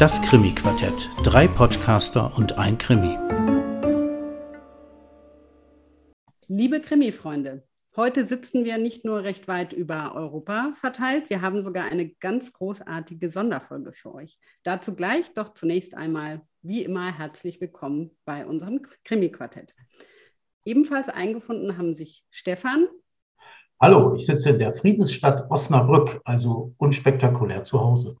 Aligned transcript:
Das 0.00 0.22
Krimi-Quartett. 0.22 1.10
Drei 1.24 1.46
Podcaster 1.46 2.32
und 2.38 2.56
ein 2.56 2.78
Krimi. 2.78 3.18
Liebe 6.48 6.80
Krimi-Freunde, 6.80 7.64
heute 7.96 8.24
sitzen 8.24 8.64
wir 8.64 8.78
nicht 8.78 9.04
nur 9.04 9.24
recht 9.24 9.46
weit 9.46 9.74
über 9.74 10.14
Europa 10.14 10.72
verteilt, 10.74 11.28
wir 11.28 11.42
haben 11.42 11.60
sogar 11.60 11.84
eine 11.84 12.08
ganz 12.14 12.54
großartige 12.54 13.28
Sonderfolge 13.28 13.92
für 13.92 14.14
euch. 14.14 14.38
Dazu 14.62 14.94
gleich, 14.96 15.34
doch 15.34 15.52
zunächst 15.52 15.94
einmal, 15.94 16.40
wie 16.62 16.82
immer, 16.82 17.18
herzlich 17.18 17.60
willkommen 17.60 18.16
bei 18.24 18.46
unserem 18.46 18.80
Krimi-Quartett. 19.04 19.74
Ebenfalls 20.64 21.10
eingefunden 21.10 21.76
haben 21.76 21.94
sich 21.94 22.24
Stefan. 22.30 22.86
Hallo, 23.78 24.14
ich 24.16 24.24
sitze 24.24 24.48
in 24.48 24.60
der 24.60 24.72
Friedensstadt 24.72 25.50
Osnabrück, 25.50 26.22
also 26.24 26.72
unspektakulär 26.78 27.64
zu 27.64 27.78
Hause. 27.78 28.16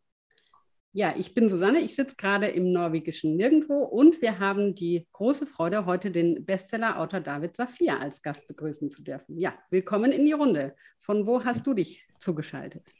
Ja, 0.92 1.14
ich 1.16 1.34
bin 1.34 1.48
Susanne, 1.48 1.78
ich 1.80 1.94
sitze 1.94 2.16
gerade 2.16 2.48
im 2.48 2.72
norwegischen 2.72 3.36
Nirgendwo 3.36 3.84
und 3.84 4.20
wir 4.20 4.40
haben 4.40 4.74
die 4.74 5.06
große 5.12 5.46
Freude, 5.46 5.86
heute 5.86 6.10
den 6.10 6.44
Bestseller-Autor 6.44 7.20
David 7.20 7.54
Safir 7.54 8.00
als 8.00 8.22
Gast 8.22 8.48
begrüßen 8.48 8.90
zu 8.90 9.04
dürfen. 9.04 9.38
Ja, 9.38 9.54
willkommen 9.70 10.10
in 10.10 10.26
die 10.26 10.32
Runde. 10.32 10.74
Von 10.98 11.28
wo 11.28 11.44
hast 11.44 11.64
du 11.64 11.74
dich 11.74 12.04
zugeschaltet? 12.18 12.92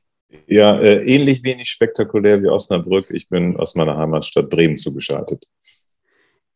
Ja, 0.46 0.78
äh, 0.78 1.00
ähnlich 1.04 1.42
wenig 1.42 1.68
spektakulär 1.68 2.40
wie 2.40 2.48
Osnabrück. 2.48 3.10
Ich 3.10 3.28
bin 3.28 3.56
aus 3.56 3.74
meiner 3.74 3.96
Heimatstadt 3.96 4.48
Bremen 4.48 4.76
zugeschaltet. 4.76 5.44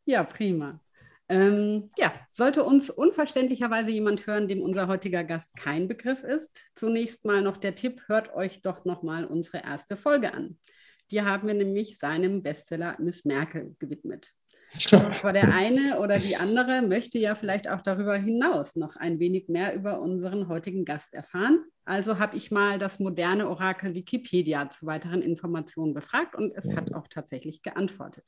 Ja, 0.04 0.22
prima. 0.22 0.80
Ähm, 1.28 1.90
ja, 1.98 2.14
sollte 2.30 2.62
uns 2.62 2.90
unverständlicherweise 2.90 3.90
jemand 3.90 4.28
hören, 4.28 4.46
dem 4.46 4.62
unser 4.62 4.86
heutiger 4.86 5.24
Gast 5.24 5.56
kein 5.56 5.88
Begriff 5.88 6.22
ist, 6.22 6.52
zunächst 6.76 7.24
mal 7.24 7.42
noch 7.42 7.56
der 7.56 7.74
Tipp, 7.74 8.02
hört 8.06 8.32
euch 8.36 8.62
doch 8.62 8.84
noch 8.84 9.02
mal 9.02 9.24
unsere 9.24 9.64
erste 9.64 9.96
Folge 9.96 10.32
an. 10.32 10.58
Die 11.10 11.22
haben 11.22 11.46
wir 11.46 11.54
nämlich 11.54 11.98
seinem 11.98 12.42
Bestseller 12.42 12.96
Miss 12.98 13.24
Merkel 13.24 13.76
gewidmet. 13.78 14.30
Aber 14.92 15.32
der 15.32 15.52
eine 15.52 16.00
oder 16.00 16.18
die 16.18 16.36
andere 16.36 16.82
möchte 16.82 17.18
ja 17.18 17.34
vielleicht 17.34 17.68
auch 17.68 17.80
darüber 17.80 18.16
hinaus 18.16 18.76
noch 18.76 18.96
ein 18.96 19.20
wenig 19.20 19.48
mehr 19.48 19.74
über 19.74 20.00
unseren 20.00 20.48
heutigen 20.48 20.84
Gast 20.84 21.14
erfahren. 21.14 21.64
Also 21.84 22.18
habe 22.18 22.36
ich 22.36 22.50
mal 22.50 22.78
das 22.78 22.98
moderne 22.98 23.48
Orakel 23.48 23.94
Wikipedia 23.94 24.68
zu 24.70 24.86
weiteren 24.86 25.22
Informationen 25.22 25.94
befragt 25.94 26.34
und 26.34 26.52
es 26.56 26.74
hat 26.74 26.92
auch 26.94 27.06
tatsächlich 27.08 27.62
geantwortet. 27.62 28.24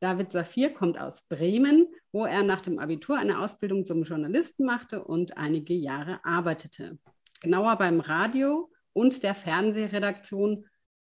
David 0.00 0.30
Safir 0.30 0.72
kommt 0.74 1.00
aus 1.00 1.22
Bremen, 1.22 1.88
wo 2.12 2.26
er 2.26 2.42
nach 2.42 2.60
dem 2.60 2.78
Abitur 2.78 3.18
eine 3.18 3.40
Ausbildung 3.40 3.84
zum 3.86 4.04
Journalisten 4.04 4.64
machte 4.64 5.02
und 5.02 5.36
einige 5.36 5.74
Jahre 5.74 6.20
arbeitete. 6.22 6.98
Genauer 7.40 7.76
beim 7.76 8.00
Radio 8.00 8.70
und 8.92 9.22
der 9.22 9.34
Fernsehredaktion 9.34 10.66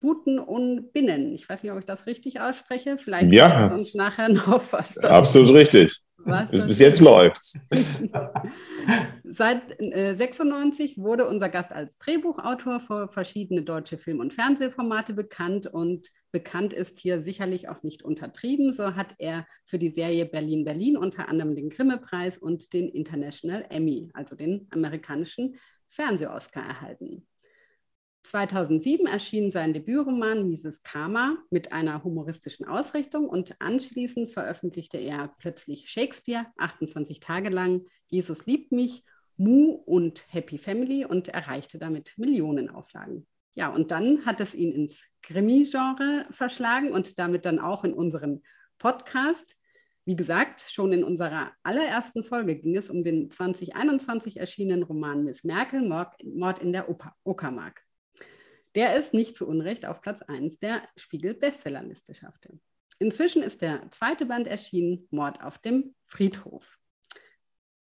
Buten 0.01 0.39
und 0.39 0.91
Binnen. 0.91 1.33
Ich 1.33 1.47
weiß 1.47 1.63
nicht, 1.63 1.71
ob 1.71 1.79
ich 1.79 1.85
das 1.85 2.07
richtig 2.07 2.41
ausspreche. 2.41 2.97
Vielleicht 2.97 3.31
ja, 3.31 3.67
uns 3.67 3.95
nachher 3.95 4.29
noch 4.29 4.61
was. 4.71 4.97
Absolut 4.97 5.53
richtig. 5.53 5.99
bis, 6.49 6.67
bis 6.67 6.79
jetzt 6.79 6.99
läuft's. 6.99 7.65
Seit 9.23 9.61
äh, 9.79 10.13
96 10.13 10.97
wurde 10.97 11.27
unser 11.27 11.47
Gast 11.47 11.71
als 11.71 11.97
Drehbuchautor 11.99 12.79
für 12.79 13.07
verschiedene 13.07 13.61
deutsche 13.61 13.97
Film- 13.97 14.19
und 14.19 14.33
Fernsehformate 14.33 15.13
bekannt 15.13 15.67
und 15.67 16.09
bekannt 16.31 16.73
ist 16.73 16.99
hier 16.99 17.21
sicherlich 17.21 17.69
auch 17.69 17.83
nicht 17.83 18.03
untertrieben. 18.03 18.73
So 18.73 18.95
hat 18.95 19.15
er 19.19 19.45
für 19.65 19.79
die 19.79 19.89
Serie 19.89 20.25
Berlin 20.25 20.65
Berlin 20.65 20.97
unter 20.97 21.29
anderem 21.29 21.55
den 21.55 21.69
Grimme-Preis 21.69 22.37
und 22.37 22.73
den 22.73 22.89
International 22.89 23.65
Emmy, 23.69 24.09
also 24.13 24.35
den 24.35 24.67
amerikanischen 24.71 25.55
Fernseh-Oscar 25.89 26.63
erhalten. 26.63 27.27
2007 28.23 29.07
erschien 29.07 29.51
sein 29.51 29.73
Debütroman 29.73 30.47
Mises 30.47 30.83
Karma 30.83 31.37
mit 31.49 31.71
einer 31.71 32.03
humoristischen 32.03 32.67
Ausrichtung 32.67 33.27
und 33.27 33.55
anschließend 33.59 34.31
veröffentlichte 34.31 34.97
er 34.97 35.33
plötzlich 35.39 35.89
Shakespeare 35.89 36.45
28 36.57 37.19
Tage 37.19 37.49
lang, 37.49 37.85
Jesus 38.07 38.45
liebt 38.45 38.71
mich, 38.71 39.03
Mu 39.37 39.71
und 39.71 40.23
Happy 40.31 40.57
Family 40.57 41.03
und 41.03 41.29
erreichte 41.29 41.79
damit 41.79 42.13
Millionenauflagen. 42.17 43.25
Ja, 43.55 43.69
und 43.69 43.91
dann 43.91 44.25
hat 44.25 44.39
es 44.39 44.53
ihn 44.53 44.71
ins 44.71 45.03
Krimi-Genre 45.23 46.27
verschlagen 46.31 46.91
und 46.91 47.17
damit 47.17 47.45
dann 47.45 47.59
auch 47.59 47.83
in 47.83 47.93
unseren 47.93 48.43
Podcast. 48.77 49.57
Wie 50.05 50.15
gesagt, 50.15 50.65
schon 50.69 50.93
in 50.93 51.03
unserer 51.03 51.51
allerersten 51.63 52.23
Folge 52.23 52.55
ging 52.55 52.77
es 52.77 52.89
um 52.89 53.03
den 53.03 53.31
2021 53.31 54.37
erschienenen 54.37 54.83
Roman 54.83 55.23
Miss 55.23 55.43
Merkel, 55.43 55.81
Mord 55.81 56.59
in 56.59 56.71
der 56.71 56.87
Uckermark 57.23 57.83
der 58.75 58.95
es 58.95 59.13
nicht 59.13 59.35
zu 59.35 59.47
Unrecht 59.47 59.85
auf 59.85 60.01
Platz 60.01 60.21
1 60.21 60.59
der 60.59 60.81
Spiegel-Bestsellerliste 60.95 62.15
schaffte. 62.15 62.59
Inzwischen 62.99 63.41
ist 63.41 63.61
der 63.61 63.89
zweite 63.89 64.25
Band 64.25 64.47
erschienen, 64.47 65.07
Mord 65.09 65.41
auf 65.43 65.57
dem 65.57 65.95
Friedhof. 66.03 66.77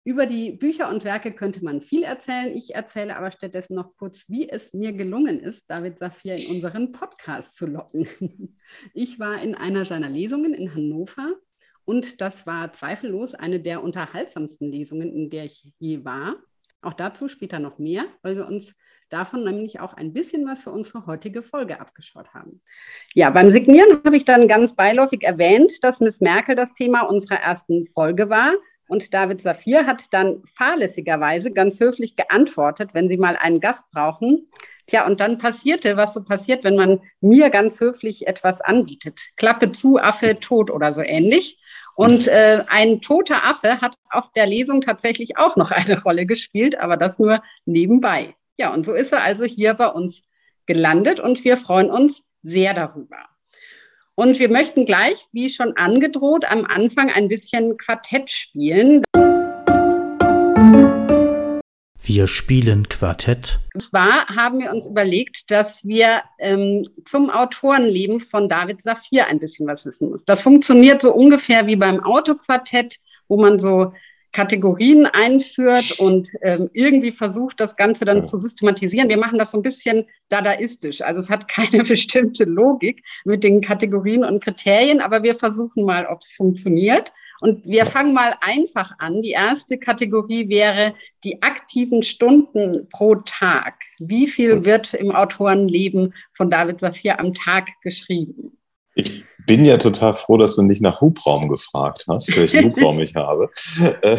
Über 0.04 0.26
die 0.26 0.54
Bücher 0.54 0.90
und 0.90 1.04
Werke 1.04 1.34
könnte 1.34 1.66
man 1.66 1.82
viel 1.82 2.04
erzählen. 2.04 2.56
Ich 2.56 2.76
erzähle 2.76 3.18
aber 3.18 3.32
stattdessen 3.32 3.76
noch 3.76 3.98
kurz, 3.98 4.30
wie 4.30 4.48
es 4.48 4.74
mir 4.74 4.94
gelungen 4.94 5.42
ist, 5.42 5.70
David 5.70 6.00
Safir 6.00 6.36
in 6.36 6.56
unseren 6.56 6.94
Podcast 6.94 7.56
zu 7.56 7.66
locken. 7.66 8.08
Ich 8.94 9.20
war 9.20 9.42
in 9.42 9.56
einer 9.56 9.84
seiner 9.84 10.10
Lesungen 10.10 10.54
in 10.54 10.74
Hannover 10.74 11.36
und 11.84 12.22
das 12.22 12.46
war 12.46 12.72
zweifellos 12.74 13.34
eine 13.34 13.60
der 13.60 13.84
unterhaltsamsten 13.84 14.72
Lesungen, 14.72 15.12
in 15.14 15.30
der 15.30 15.46
ich 15.46 15.74
je 15.80 16.06
war. 16.06 16.38
Auch 16.82 16.94
dazu 16.94 17.28
später 17.28 17.60
noch 17.60 17.80
mehr, 17.80 18.06
weil 18.22 18.36
wir 18.36 18.46
uns 18.46 18.76
davon 19.10 19.44
nämlich 19.44 19.80
auch 19.80 19.94
ein 19.94 20.14
bisschen 20.14 20.46
was 20.48 20.62
für 20.62 20.72
unsere 20.72 21.06
heutige 21.06 21.42
Folge 21.42 21.80
abgeschaut 21.80 22.34
haben. 22.34 22.62
Ja, 23.14 23.30
beim 23.30 23.52
Signieren 23.52 24.02
habe 24.04 24.18
ich 24.18 24.26
dann 24.26 24.48
ganz 24.48 24.74
beiläufig 24.74 25.24
erwähnt, 25.24 25.72
dass 25.82 26.00
Miss 26.00 26.22
Merkel 26.22 26.56
das 26.56 26.74
Thema 26.74 27.02
unserer 27.02 27.40
ersten 27.40 27.88
Folge 27.94 28.30
war. 28.30 28.54
Und 28.88 29.14
David 29.14 29.42
Safir 29.42 29.86
hat 29.86 30.04
dann 30.12 30.44
fahrlässigerweise 30.56 31.52
ganz 31.52 31.80
höflich 31.80 32.16
geantwortet, 32.16 32.92
wenn 32.94 33.10
Sie 33.10 33.18
mal 33.18 33.36
einen 33.36 33.60
Gast 33.60 33.84
brauchen. 33.92 34.50
Tja, 34.88 35.06
und 35.06 35.20
dann 35.20 35.38
passierte, 35.38 35.98
was 35.98 36.14
so 36.14 36.24
passiert, 36.24 36.64
wenn 36.64 36.78
man 36.78 37.02
mir 37.20 37.50
ganz 37.50 37.80
höflich 37.82 38.26
etwas 38.26 38.62
anbietet. 38.62 39.20
Klappe 39.36 39.74
zu, 39.74 39.98
Affe 39.98 40.36
tot 40.36 40.72
oder 40.72 40.94
so 40.94 41.02
ähnlich. 41.02 41.60
Und 41.96 42.28
äh, 42.28 42.64
ein 42.68 43.02
toter 43.02 43.44
Affe 43.44 43.82
hat 43.82 43.96
auf 44.12 44.32
der 44.32 44.46
Lesung 44.46 44.82
tatsächlich 44.82 45.38
auch 45.38 45.58
noch 45.58 45.72
eine 45.72 46.02
Rolle 46.02 46.26
gespielt, 46.26 46.80
aber 46.80 46.96
das 46.96 47.20
nur 47.20 47.42
nebenbei. 47.66 48.36
Ja, 48.60 48.74
und 48.74 48.88
so 48.88 48.94
ist 48.94 49.14
er 49.14 49.24
also 49.24 49.44
hier 49.44 49.76
bei 49.76 49.88
uns 49.88 50.28
gelandet 50.66 51.20
und 51.20 51.44
wir 51.44 51.58
freuen 51.58 51.92
uns 51.92 52.32
sehr 52.42 52.74
darüber. 52.74 53.18
Und 54.16 54.40
wir 54.40 54.50
möchten 54.50 54.86
gleich, 54.86 55.16
wie 55.32 55.52
schon 55.52 55.78
angedroht, 55.78 56.44
am 56.50 56.66
Anfang 56.66 57.12
ein 57.12 57.28
bisschen 57.28 57.78
Quartett 57.78 58.32
spielen. 58.32 59.04
Wir 62.02 62.26
spielen 62.26 62.90
Quartett. 62.90 63.60
Und 63.76 63.82
zwar 63.82 64.26
haben 64.30 64.58
wir 64.58 64.72
uns 64.72 64.88
überlegt, 64.88 65.52
dass 65.52 65.86
wir 65.86 66.24
ähm, 66.40 66.84
zum 67.06 67.30
Autorenleben 67.30 68.20
von 68.20 68.50
David 68.50 68.82
Safir 68.82 69.28
ein 69.28 69.40
bisschen 69.40 69.68
was 69.68 69.86
wissen 69.86 70.10
müssen. 70.10 70.26
Das 70.26 70.42
funktioniert 70.42 71.04
so 71.04 71.14
ungefähr 71.14 71.68
wie 71.68 71.76
beim 71.76 72.04
Autoquartett, 72.04 72.98
wo 73.28 73.40
man 73.40 73.60
so 73.60 73.94
Kategorien 74.38 75.08
einführt 75.08 75.96
und 76.00 76.30
ähm, 76.44 76.70
irgendwie 76.74 77.12
versucht, 77.12 77.60
das 77.60 77.76
Ganze 77.76 78.06
dann 78.06 78.24
zu 78.24 78.38
systematisieren. 78.38 79.10
Wir 79.10 79.18
machen 79.18 79.40
das 79.40 79.52
so 79.52 79.58
ein 79.58 79.64
bisschen 79.64 80.06
dadaistisch. 80.30 81.02
Also 81.02 81.20
es 81.20 81.30
hat 81.32 81.48
keine 81.52 81.84
bestimmte 81.84 82.44
Logik 82.44 83.04
mit 83.26 83.44
den 83.44 83.62
Kategorien 83.62 84.24
und 84.24 84.44
Kriterien, 84.44 85.02
aber 85.02 85.24
wir 85.24 85.34
versuchen 85.34 85.86
mal, 85.86 86.06
ob 86.06 86.22
es 86.22 86.34
funktioniert. 86.34 87.12
Und 87.40 87.66
wir 87.66 87.86
fangen 87.86 88.14
mal 88.14 88.34
einfach 88.42 88.94
an. 88.98 89.22
Die 89.22 89.32
erste 89.32 89.78
Kategorie 89.78 90.50
wäre 90.50 90.96
die 91.24 91.42
aktiven 91.44 92.02
Stunden 92.02 92.90
pro 92.90 93.16
Tag. 93.16 93.76
Wie 94.00 94.28
viel 94.28 94.66
wird 94.66 94.96
im 94.96 95.12
Autorenleben 95.12 96.14
von 96.34 96.50
David 96.50 96.80
Safir 96.80 97.20
am 97.20 97.36
Tag 97.36 97.70
geschrieben? 97.84 98.57
Ich 98.98 99.24
bin 99.46 99.64
ja 99.64 99.78
total 99.78 100.14
froh, 100.14 100.38
dass 100.38 100.56
du 100.56 100.64
nicht 100.64 100.82
nach 100.82 101.00
Hubraum 101.02 101.48
gefragt 101.48 102.06
hast, 102.10 102.36
welchen 102.36 102.64
Hubraum 102.66 103.00
ich 103.00 103.16
habe. 103.16 103.50
Äh, 104.02 104.18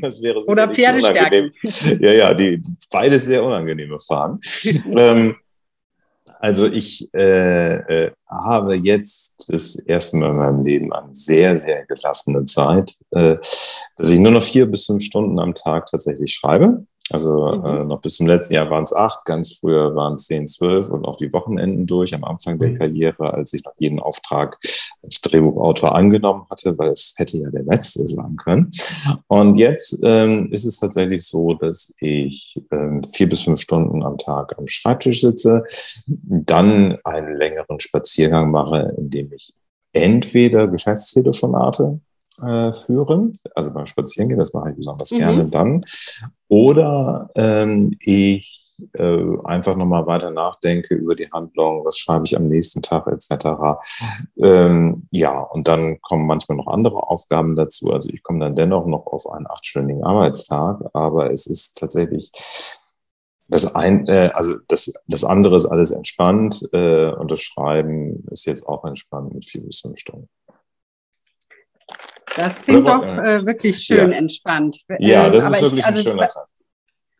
das 0.00 0.22
wäre 0.22 0.38
Oder 0.46 0.72
Pferdestärken. 0.72 1.52
Ja, 2.00 2.12
ja, 2.12 2.34
die, 2.34 2.62
beides 2.90 3.26
sehr 3.26 3.44
unangenehme 3.44 3.98
Fragen. 3.98 4.40
ähm, 4.96 5.36
also 6.38 6.66
ich 6.66 7.08
äh, 7.14 8.06
äh, 8.06 8.12
habe 8.28 8.76
jetzt 8.76 9.52
das 9.52 9.76
erste 9.76 10.16
Mal 10.16 10.30
in 10.30 10.36
meinem 10.36 10.62
Leben 10.62 10.92
eine 10.92 11.14
sehr, 11.14 11.56
sehr 11.56 11.84
gelassene 11.86 12.44
Zeit, 12.46 12.96
äh, 13.10 13.36
dass 13.96 14.10
ich 14.10 14.18
nur 14.18 14.32
noch 14.32 14.42
vier 14.42 14.66
bis 14.66 14.86
fünf 14.86 15.04
Stunden 15.04 15.38
am 15.38 15.54
Tag 15.54 15.86
tatsächlich 15.86 16.34
schreibe. 16.34 16.84
Also 17.12 17.52
mhm. 17.52 17.64
äh, 17.64 17.84
noch 17.84 18.00
bis 18.00 18.16
zum 18.16 18.26
letzten 18.26 18.54
Jahr 18.54 18.70
waren 18.70 18.84
es 18.84 18.94
acht, 18.94 19.24
ganz 19.24 19.52
früher 19.52 19.94
waren 19.94 20.14
es 20.14 20.26
zehn, 20.26 20.46
zwölf 20.46 20.88
und 20.88 21.04
auch 21.04 21.16
die 21.16 21.32
Wochenenden 21.32 21.86
durch 21.86 22.14
am 22.14 22.24
Anfang 22.24 22.58
der 22.58 22.70
mhm. 22.70 22.78
Karriere, 22.78 23.34
als 23.34 23.52
ich 23.52 23.64
noch 23.64 23.74
jeden 23.78 24.00
Auftrag 24.00 24.58
als 25.02 25.20
Drehbuchautor 25.20 25.94
angenommen 25.94 26.46
hatte, 26.50 26.76
weil 26.78 26.90
es 26.90 27.14
hätte 27.16 27.38
ja 27.38 27.50
der 27.50 27.64
letzte 27.64 28.06
sein 28.08 28.36
können. 28.36 28.70
Und 29.28 29.58
jetzt 29.58 30.02
ähm, 30.04 30.50
ist 30.52 30.64
es 30.64 30.78
tatsächlich 30.78 31.24
so, 31.26 31.54
dass 31.54 31.94
ich 31.98 32.60
ähm, 32.70 33.02
vier 33.04 33.28
bis 33.28 33.42
fünf 33.42 33.60
Stunden 33.60 34.02
am 34.02 34.18
Tag 34.18 34.58
am 34.58 34.66
Schreibtisch 34.66 35.20
sitze, 35.20 35.64
dann 36.06 36.98
einen 37.04 37.36
längeren 37.36 37.80
Spaziergang 37.80 38.50
mache, 38.50 38.94
in 38.96 39.10
dem 39.10 39.32
ich 39.32 39.52
entweder 39.92 40.68
Geschäftstelefonate 40.68 42.00
äh, 42.40 42.72
führe, 42.72 43.32
also 43.54 43.74
beim 43.74 43.86
Spazierengehen, 43.86 44.38
das 44.38 44.54
mache 44.54 44.70
ich 44.70 44.76
besonders 44.76 45.10
mhm. 45.10 45.18
gerne 45.18 45.44
dann, 45.46 45.84
oder 46.48 47.30
ähm, 47.34 47.96
ich 48.00 48.62
äh, 48.94 49.36
einfach 49.44 49.76
nochmal 49.76 50.06
weiter 50.06 50.30
nachdenke 50.30 50.94
über 50.94 51.14
die 51.14 51.30
Handlung, 51.30 51.84
was 51.84 51.98
schreibe 51.98 52.24
ich 52.24 52.36
am 52.36 52.48
nächsten 52.48 52.82
Tag 52.82 53.06
etc. 53.06 53.80
Ähm, 54.42 55.06
ja, 55.10 55.38
und 55.38 55.68
dann 55.68 56.00
kommen 56.00 56.26
manchmal 56.26 56.56
noch 56.56 56.66
andere 56.66 57.08
Aufgaben 57.08 57.54
dazu. 57.56 57.92
Also 57.92 58.10
ich 58.10 58.22
komme 58.22 58.40
dann 58.40 58.56
dennoch 58.56 58.86
noch 58.86 59.06
auf 59.06 59.28
einen 59.30 59.46
achtstündigen 59.46 60.04
Arbeitstag, 60.04 60.80
aber 60.94 61.30
es 61.30 61.46
ist 61.46 61.78
tatsächlich 61.78 62.30
das 63.48 63.74
ein, 63.74 64.06
äh, 64.08 64.30
also 64.34 64.56
das, 64.68 64.92
das 65.06 65.24
andere 65.24 65.56
ist 65.56 65.66
alles 65.66 65.90
entspannt 65.90 66.66
äh, 66.72 67.12
und 67.12 67.30
das 67.30 67.40
Schreiben 67.40 68.24
ist 68.30 68.46
jetzt 68.46 68.66
auch 68.66 68.84
entspannt 68.84 69.34
mit 69.34 69.44
vier 69.44 69.62
bis 69.62 69.80
fünf 69.80 69.98
Stunden. 69.98 70.28
Das 72.36 72.56
klingt 72.62 72.88
doch 72.88 73.04
äh, 73.04 73.44
wirklich 73.44 73.78
schön 73.78 74.10
ja. 74.10 74.16
entspannt. 74.16 74.78
Ja, 74.98 75.28
das 75.28 75.46
ähm, 75.46 75.52
ist 75.52 75.62
wirklich 75.62 75.80
ich, 75.80 75.86
also 75.86 75.98
ein 75.98 76.04
schöner 76.04 76.28
Tag. 76.28 76.46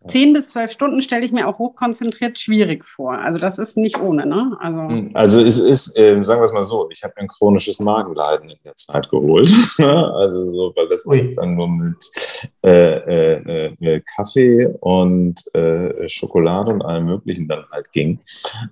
Zehn 0.07 0.33
bis 0.33 0.51
zwölf 0.51 0.73
Stunden 0.73 1.03
stelle 1.03 1.25
ich 1.25 1.33
mir 1.33 1.47
auch 1.49 1.59
hochkonzentriert 1.59 2.39
schwierig 2.39 2.85
vor. 2.85 3.13
Also 3.13 3.39
das 3.39 3.59
ist 3.59 3.77
nicht 3.77 4.01
ohne, 4.01 4.27
ne? 4.27 4.57
Also, 4.61 4.89
hm, 4.89 5.11
also 5.15 5.41
es 5.41 5.61
ist, 5.61 5.99
äh, 5.99 6.23
sagen 6.23 6.41
wir 6.41 6.45
es 6.45 6.53
mal 6.53 6.63
so, 6.63 6.89
ich 6.91 7.03
habe 7.05 7.17
ein 7.17 7.29
chronisches 7.29 7.81
Magenleiden 7.81 8.51
in 8.51 8.59
der 8.65 8.75
Zeit 8.77 9.09
geholt. 9.11 9.51
also 9.79 10.45
so, 10.51 10.73
weil 10.77 10.89
das 10.89 11.07
ist 11.07 11.37
dann 11.37 11.55
nur 11.55 11.69
mit 11.69 11.97
äh, 12.65 13.37
äh, 13.37 13.75
äh, 13.81 14.03
Kaffee 14.17 14.67
und 14.81 15.41
äh, 15.55 16.09
Schokolade 16.09 16.73
und 16.73 16.83
allem 16.83 17.07
Möglichen 17.07 17.49
dann 17.49 17.65
halt 17.71 17.91
ging. 17.93 18.19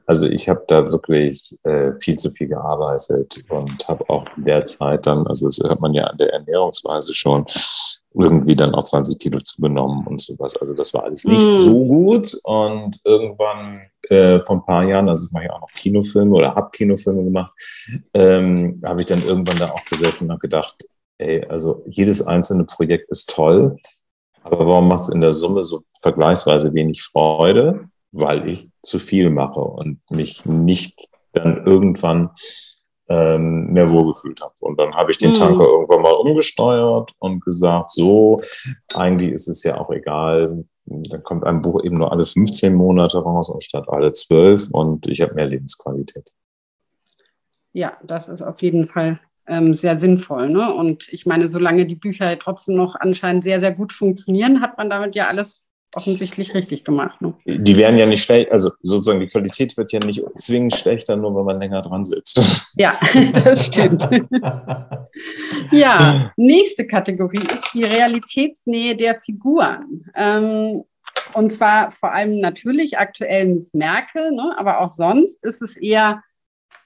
Also 0.07 0.27
ich 0.27 0.49
habe 0.49 0.65
da 0.69 0.91
wirklich 0.91 1.57
äh, 1.63 1.93
viel 2.01 2.19
zu 2.19 2.31
viel 2.31 2.49
gearbeitet 2.49 3.45
und 3.49 3.89
habe 3.89 4.09
auch 4.09 4.25
in 4.37 4.45
der 4.45 4.67
Zeit 4.67 5.07
dann, 5.07 5.27
also 5.27 5.47
das 5.47 5.61
hört 5.63 5.81
man 5.81 5.95
ja 5.95 6.05
an 6.05 6.19
der 6.19 6.33
Ernährungsweise 6.33 7.15
schon, 7.15 7.45
irgendwie 8.13 8.57
dann 8.57 8.75
auch 8.75 8.83
20 8.83 9.19
Kilo 9.19 9.39
zugenommen 9.39 10.07
und 10.07 10.21
sowas. 10.21 10.57
Also 10.57 10.75
das 10.75 10.93
war 10.95 11.05
alles 11.05 11.25
nicht 11.25 11.49
mm. 11.49 11.53
so 11.53 11.85
gut. 11.85 12.41
Und 12.43 13.01
irgendwann 13.05 13.83
äh, 14.09 14.41
vor 14.45 14.57
ein 14.57 14.65
paar 14.65 14.85
Jahren, 14.85 15.09
also 15.09 15.27
ich 15.27 15.33
mache 15.33 15.45
ja 15.45 15.53
auch 15.53 15.61
noch 15.61 15.73
Kinofilme 15.75 16.35
oder 16.35 16.55
habe 16.55 16.71
Kinofilme 16.73 17.23
gemacht, 17.23 17.53
ähm, 18.15 18.81
habe 18.85 19.01
ich 19.01 19.07
dann 19.07 19.23
irgendwann 19.23 19.59
da 19.59 19.71
auch 19.71 19.85
gesessen 19.85 20.31
und 20.31 20.41
gedacht, 20.41 20.85
ey, 21.19 21.45
also 21.47 21.85
jedes 21.87 22.27
einzelne 22.27 22.65
Projekt 22.65 23.11
ist 23.11 23.31
toll, 23.31 23.77
aber 24.43 24.67
warum 24.67 24.89
macht 24.89 25.03
es 25.03 25.09
in 25.11 25.21
der 25.21 25.35
Summe 25.35 25.65
so 25.65 25.83
vergleichsweise 26.01 26.73
wenig 26.75 27.03
Freude? 27.03 27.89
Weil 28.13 28.49
ich 28.49 28.69
zu 28.83 28.99
viel 28.99 29.31
mache 29.31 29.61
und 29.61 30.01
mich 30.11 30.45
nicht 30.45 31.09
dann 31.33 31.65
irgendwann 31.65 32.31
ähm, 33.11 33.73
mehr 33.73 33.91
wohlgefühlt 33.91 34.41
habe. 34.41 34.55
Und 34.61 34.79
dann 34.79 34.95
habe 34.95 35.11
ich 35.11 35.19
den 35.19 35.31
mhm. 35.31 35.35
Tanker 35.35 35.65
irgendwann 35.65 36.03
mal 36.03 36.13
umgesteuert 36.13 37.13
und 37.19 37.45
gesagt, 37.45 37.91
so, 37.91 38.41
eigentlich 38.95 39.33
ist 39.33 39.49
es 39.49 39.65
ja 39.65 39.79
auch 39.79 39.91
egal. 39.91 40.65
Dann 40.87 41.23
kommt 41.25 41.45
ein 41.45 41.61
Buch 41.61 41.83
eben 41.85 41.97
nur 41.99 42.13
alle 42.13 42.25
15 42.25 42.75
Monate 42.75 43.19
raus 43.19 43.53
anstatt 43.53 43.89
alle 43.89 44.13
12 44.13 44.71
und 44.71 45.09
ich 45.09 45.21
habe 45.21 45.35
mehr 45.35 45.47
Lebensqualität. 45.47 46.31
Ja, 47.73 47.97
das 48.05 48.29
ist 48.29 48.43
auf 48.43 48.63
jeden 48.63 48.87
Fall 48.87 49.21
ähm, 49.47 49.75
sehr 49.75 49.97
sinnvoll. 49.97 50.49
Ne? 50.49 50.73
Und 50.73 51.09
ich 51.13 51.27
meine, 51.27 51.49
solange 51.49 51.87
die 51.87 51.97
Bücher 51.97 52.39
trotzdem 52.39 52.77
noch 52.77 52.95
anscheinend 52.95 53.43
sehr, 53.45 53.61
sehr 53.61 53.75
gut 53.75 53.93
funktionieren, 53.93 54.61
hat 54.61 54.79
man 54.79 54.89
damit 54.89 55.17
ja 55.17 55.27
alles 55.27 55.70
offensichtlich 55.95 56.55
richtig 56.55 56.85
gemacht. 56.85 57.21
Ne? 57.21 57.35
Die 57.45 57.77
werden 57.77 57.99
ja 57.99 58.07
nicht 58.07 58.23
schlecht, 58.23 58.51
also 58.53 58.71
sozusagen 58.83 59.21
die 59.21 59.29
Qualität 59.29 59.77
wird 59.77 59.93
ja 59.93 60.01
nicht 60.01 60.23
zwingend 60.37 60.75
schlechter, 60.75 61.17
nur 61.17 61.35
wenn 61.35 61.45
man 61.45 61.59
länger 61.59 61.83
dran 61.83 62.05
sitzt. 62.05 62.75
Ja, 62.77 62.99
das 63.45 63.67
stimmt. 63.67 64.09
ja, 65.73 66.33
nächste 66.37 66.87
Kategorie 66.87 67.43
ist 67.43 67.75
die 67.75 67.85
Realitätsnähe 67.85 68.97
der 68.97 69.17
Figuren. 69.17 70.05
Ähm, 70.15 70.85
und 71.35 71.51
zwar 71.51 71.91
vor 71.91 72.13
allem 72.13 72.41
natürlich 72.41 72.99
aktuell 72.99 73.49
Miss 73.49 73.75
Merkel, 73.75 74.33
ne? 74.33 74.55
aber 74.57 74.81
auch 74.81 74.89
sonst 74.89 75.45
ist 75.45 75.63
es 75.63 75.77
eher 75.77 76.23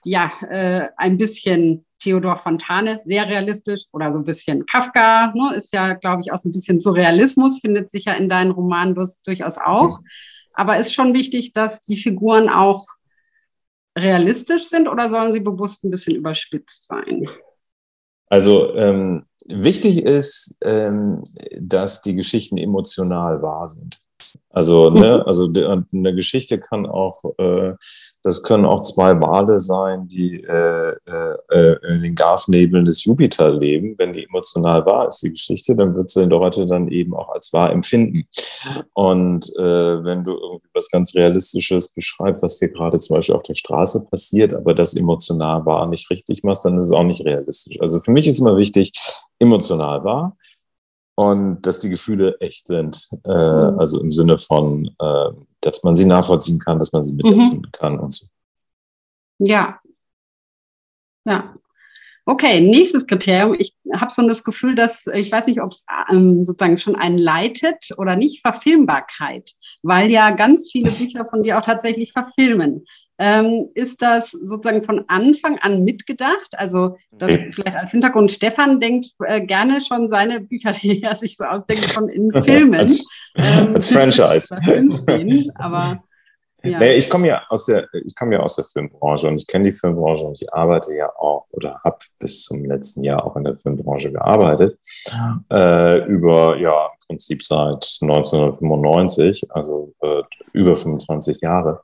ja, 0.04 0.30
äh, 0.48 0.88
ein 0.96 1.16
bisschen 1.16 1.84
Theodor 2.04 2.36
Fontane, 2.36 3.00
sehr 3.04 3.26
realistisch 3.26 3.84
oder 3.92 4.12
so 4.12 4.18
ein 4.18 4.24
bisschen 4.24 4.66
Kafka, 4.66 5.32
ne, 5.34 5.54
ist 5.56 5.72
ja, 5.72 5.94
glaube 5.94 6.20
ich, 6.22 6.32
auch 6.32 6.36
so 6.36 6.50
ein 6.50 6.52
bisschen 6.52 6.80
Surrealismus, 6.80 7.60
findet 7.60 7.88
sich 7.88 8.04
ja 8.04 8.12
in 8.12 8.28
deinen 8.28 8.50
Romanen 8.50 8.94
durchaus 9.24 9.56
auch. 9.58 10.00
Aber 10.52 10.76
ist 10.76 10.92
schon 10.92 11.14
wichtig, 11.14 11.54
dass 11.54 11.80
die 11.80 11.96
Figuren 11.96 12.48
auch 12.50 12.86
realistisch 13.96 14.64
sind 14.64 14.86
oder 14.86 15.08
sollen 15.08 15.32
sie 15.32 15.40
bewusst 15.40 15.84
ein 15.84 15.90
bisschen 15.90 16.14
überspitzt 16.14 16.86
sein? 16.86 17.26
Also 18.28 18.74
ähm, 18.74 19.24
wichtig 19.46 20.02
ist, 20.02 20.56
ähm, 20.60 21.22
dass 21.58 22.02
die 22.02 22.14
Geschichten 22.14 22.58
emotional 22.58 23.40
wahr 23.40 23.66
sind. 23.66 24.03
Also, 24.50 24.88
ne, 24.88 25.18
mhm. 25.18 25.22
also 25.26 25.52
eine 25.92 26.14
Geschichte 26.14 26.60
kann 26.60 26.86
auch, 26.86 27.20
äh, 27.38 27.74
das 28.22 28.44
können 28.44 28.64
auch 28.64 28.82
zwei 28.82 29.20
Wale 29.20 29.58
sein, 29.58 30.06
die 30.06 30.44
äh, 30.44 30.94
äh, 31.50 31.76
in 31.88 32.02
den 32.02 32.14
Gasnebeln 32.14 32.84
des 32.84 33.04
Jupiter 33.04 33.50
leben. 33.50 33.96
Wenn 33.98 34.12
die 34.12 34.24
emotional 34.24 34.86
wahr 34.86 35.08
ist, 35.08 35.22
die 35.24 35.30
Geschichte, 35.30 35.74
dann 35.74 35.96
wird 35.96 36.08
sie 36.08 36.24
Leute 36.26 36.66
dann 36.66 36.86
eben 36.86 37.14
auch 37.14 37.30
als 37.30 37.52
wahr 37.52 37.72
empfinden. 37.72 38.28
Und 38.92 39.50
äh, 39.58 40.04
wenn 40.04 40.22
du 40.22 40.34
irgendwie 40.34 40.68
was 40.72 40.88
ganz 40.88 41.16
Realistisches 41.16 41.92
beschreibst, 41.92 42.44
was 42.44 42.60
hier 42.60 42.68
gerade 42.68 43.00
zum 43.00 43.16
Beispiel 43.16 43.34
auf 43.34 43.42
der 43.42 43.54
Straße 43.54 44.06
passiert, 44.08 44.54
aber 44.54 44.72
das 44.72 44.94
emotional 44.94 45.66
wahr 45.66 45.88
nicht 45.88 46.08
richtig 46.10 46.44
machst, 46.44 46.64
dann 46.64 46.78
ist 46.78 46.86
es 46.86 46.92
auch 46.92 47.02
nicht 47.02 47.24
realistisch. 47.24 47.80
Also 47.80 47.98
für 47.98 48.12
mich 48.12 48.28
ist 48.28 48.40
immer 48.40 48.56
wichtig, 48.56 48.92
emotional 49.40 50.04
wahr 50.04 50.36
und 51.16 51.62
dass 51.62 51.80
die 51.80 51.90
Gefühle 51.90 52.36
echt 52.40 52.66
sind. 52.66 53.08
Äh, 53.24 53.28
mhm. 53.28 53.78
Also 53.78 54.00
im 54.00 54.10
Sinne 54.10 54.38
von, 54.38 54.90
äh, 54.98 55.30
dass 55.60 55.84
man 55.84 55.94
sie 55.94 56.06
nachvollziehen 56.06 56.58
kann, 56.58 56.78
dass 56.78 56.92
man 56.92 57.02
sie 57.02 57.14
mitempfinden 57.14 57.70
mhm. 57.72 57.72
kann 57.72 57.98
und 57.98 58.12
so. 58.12 58.26
Ja. 59.38 59.80
Ja. 61.24 61.54
Okay, 62.26 62.60
nächstes 62.60 63.06
Kriterium. 63.06 63.54
Ich 63.58 63.74
habe 63.92 64.10
so 64.10 64.26
das 64.26 64.44
Gefühl, 64.44 64.74
dass 64.74 65.06
ich 65.08 65.30
weiß 65.30 65.46
nicht, 65.46 65.60
ob 65.60 65.72
es 65.72 65.84
ähm, 66.10 66.46
sozusagen 66.46 66.78
schon 66.78 66.96
einen 66.96 67.18
leitet 67.18 67.90
oder 67.98 68.16
nicht 68.16 68.40
Verfilmbarkeit, 68.40 69.52
weil 69.82 70.10
ja 70.10 70.30
ganz 70.30 70.70
viele 70.72 70.90
Bücher 70.98 71.26
von 71.26 71.42
dir 71.42 71.58
auch 71.58 71.62
tatsächlich 71.62 72.12
verfilmen. 72.12 72.86
Ähm, 73.18 73.68
ist 73.74 74.02
das 74.02 74.32
sozusagen 74.32 74.84
von 74.84 75.04
Anfang 75.06 75.58
an 75.58 75.84
mitgedacht? 75.84 76.50
Also, 76.52 76.96
dass 77.12 77.32
vielleicht 77.52 77.76
als 77.76 77.92
Hintergrund 77.92 78.32
Stefan 78.32 78.80
denkt 78.80 79.06
äh, 79.24 79.44
gerne 79.46 79.80
schon 79.80 80.08
seine 80.08 80.40
Bücher, 80.40 80.72
die 80.82 81.02
er 81.02 81.14
sich 81.14 81.36
so 81.36 81.44
ausdenkt, 81.44 81.84
schon 81.84 82.08
in 82.08 82.32
Filmen. 82.44 82.74
als, 82.74 83.08
ähm, 83.36 83.74
als 83.74 83.92
Franchise. 83.92 84.56
aber 85.54 86.02
ja. 86.64 86.78
Nee, 86.78 86.94
ich 86.94 87.10
komme 87.10 87.28
ja 87.28 87.42
aus 87.48 87.66
der, 87.66 87.88
ich 87.92 88.14
komme 88.14 88.34
ja 88.34 88.40
aus 88.40 88.56
der 88.56 88.64
Filmbranche 88.64 89.28
und 89.28 89.36
ich 89.36 89.46
kenne 89.46 89.66
die 89.66 89.72
Filmbranche 89.72 90.24
und 90.24 90.40
ich 90.40 90.52
arbeite 90.52 90.94
ja 90.94 91.10
auch 91.14 91.46
oder 91.50 91.80
habe 91.84 91.98
bis 92.18 92.44
zum 92.44 92.64
letzten 92.64 93.04
Jahr 93.04 93.24
auch 93.24 93.36
in 93.36 93.44
der 93.44 93.56
Filmbranche 93.56 94.10
gearbeitet. 94.10 94.78
Äh, 95.50 96.06
über 96.06 96.56
ja 96.56 96.86
im 96.86 97.06
Prinzip 97.06 97.42
seit 97.42 97.98
1995, 98.00 99.50
also 99.50 99.92
äh, 100.00 100.22
über 100.52 100.74
25 100.74 101.40
Jahre. 101.42 101.82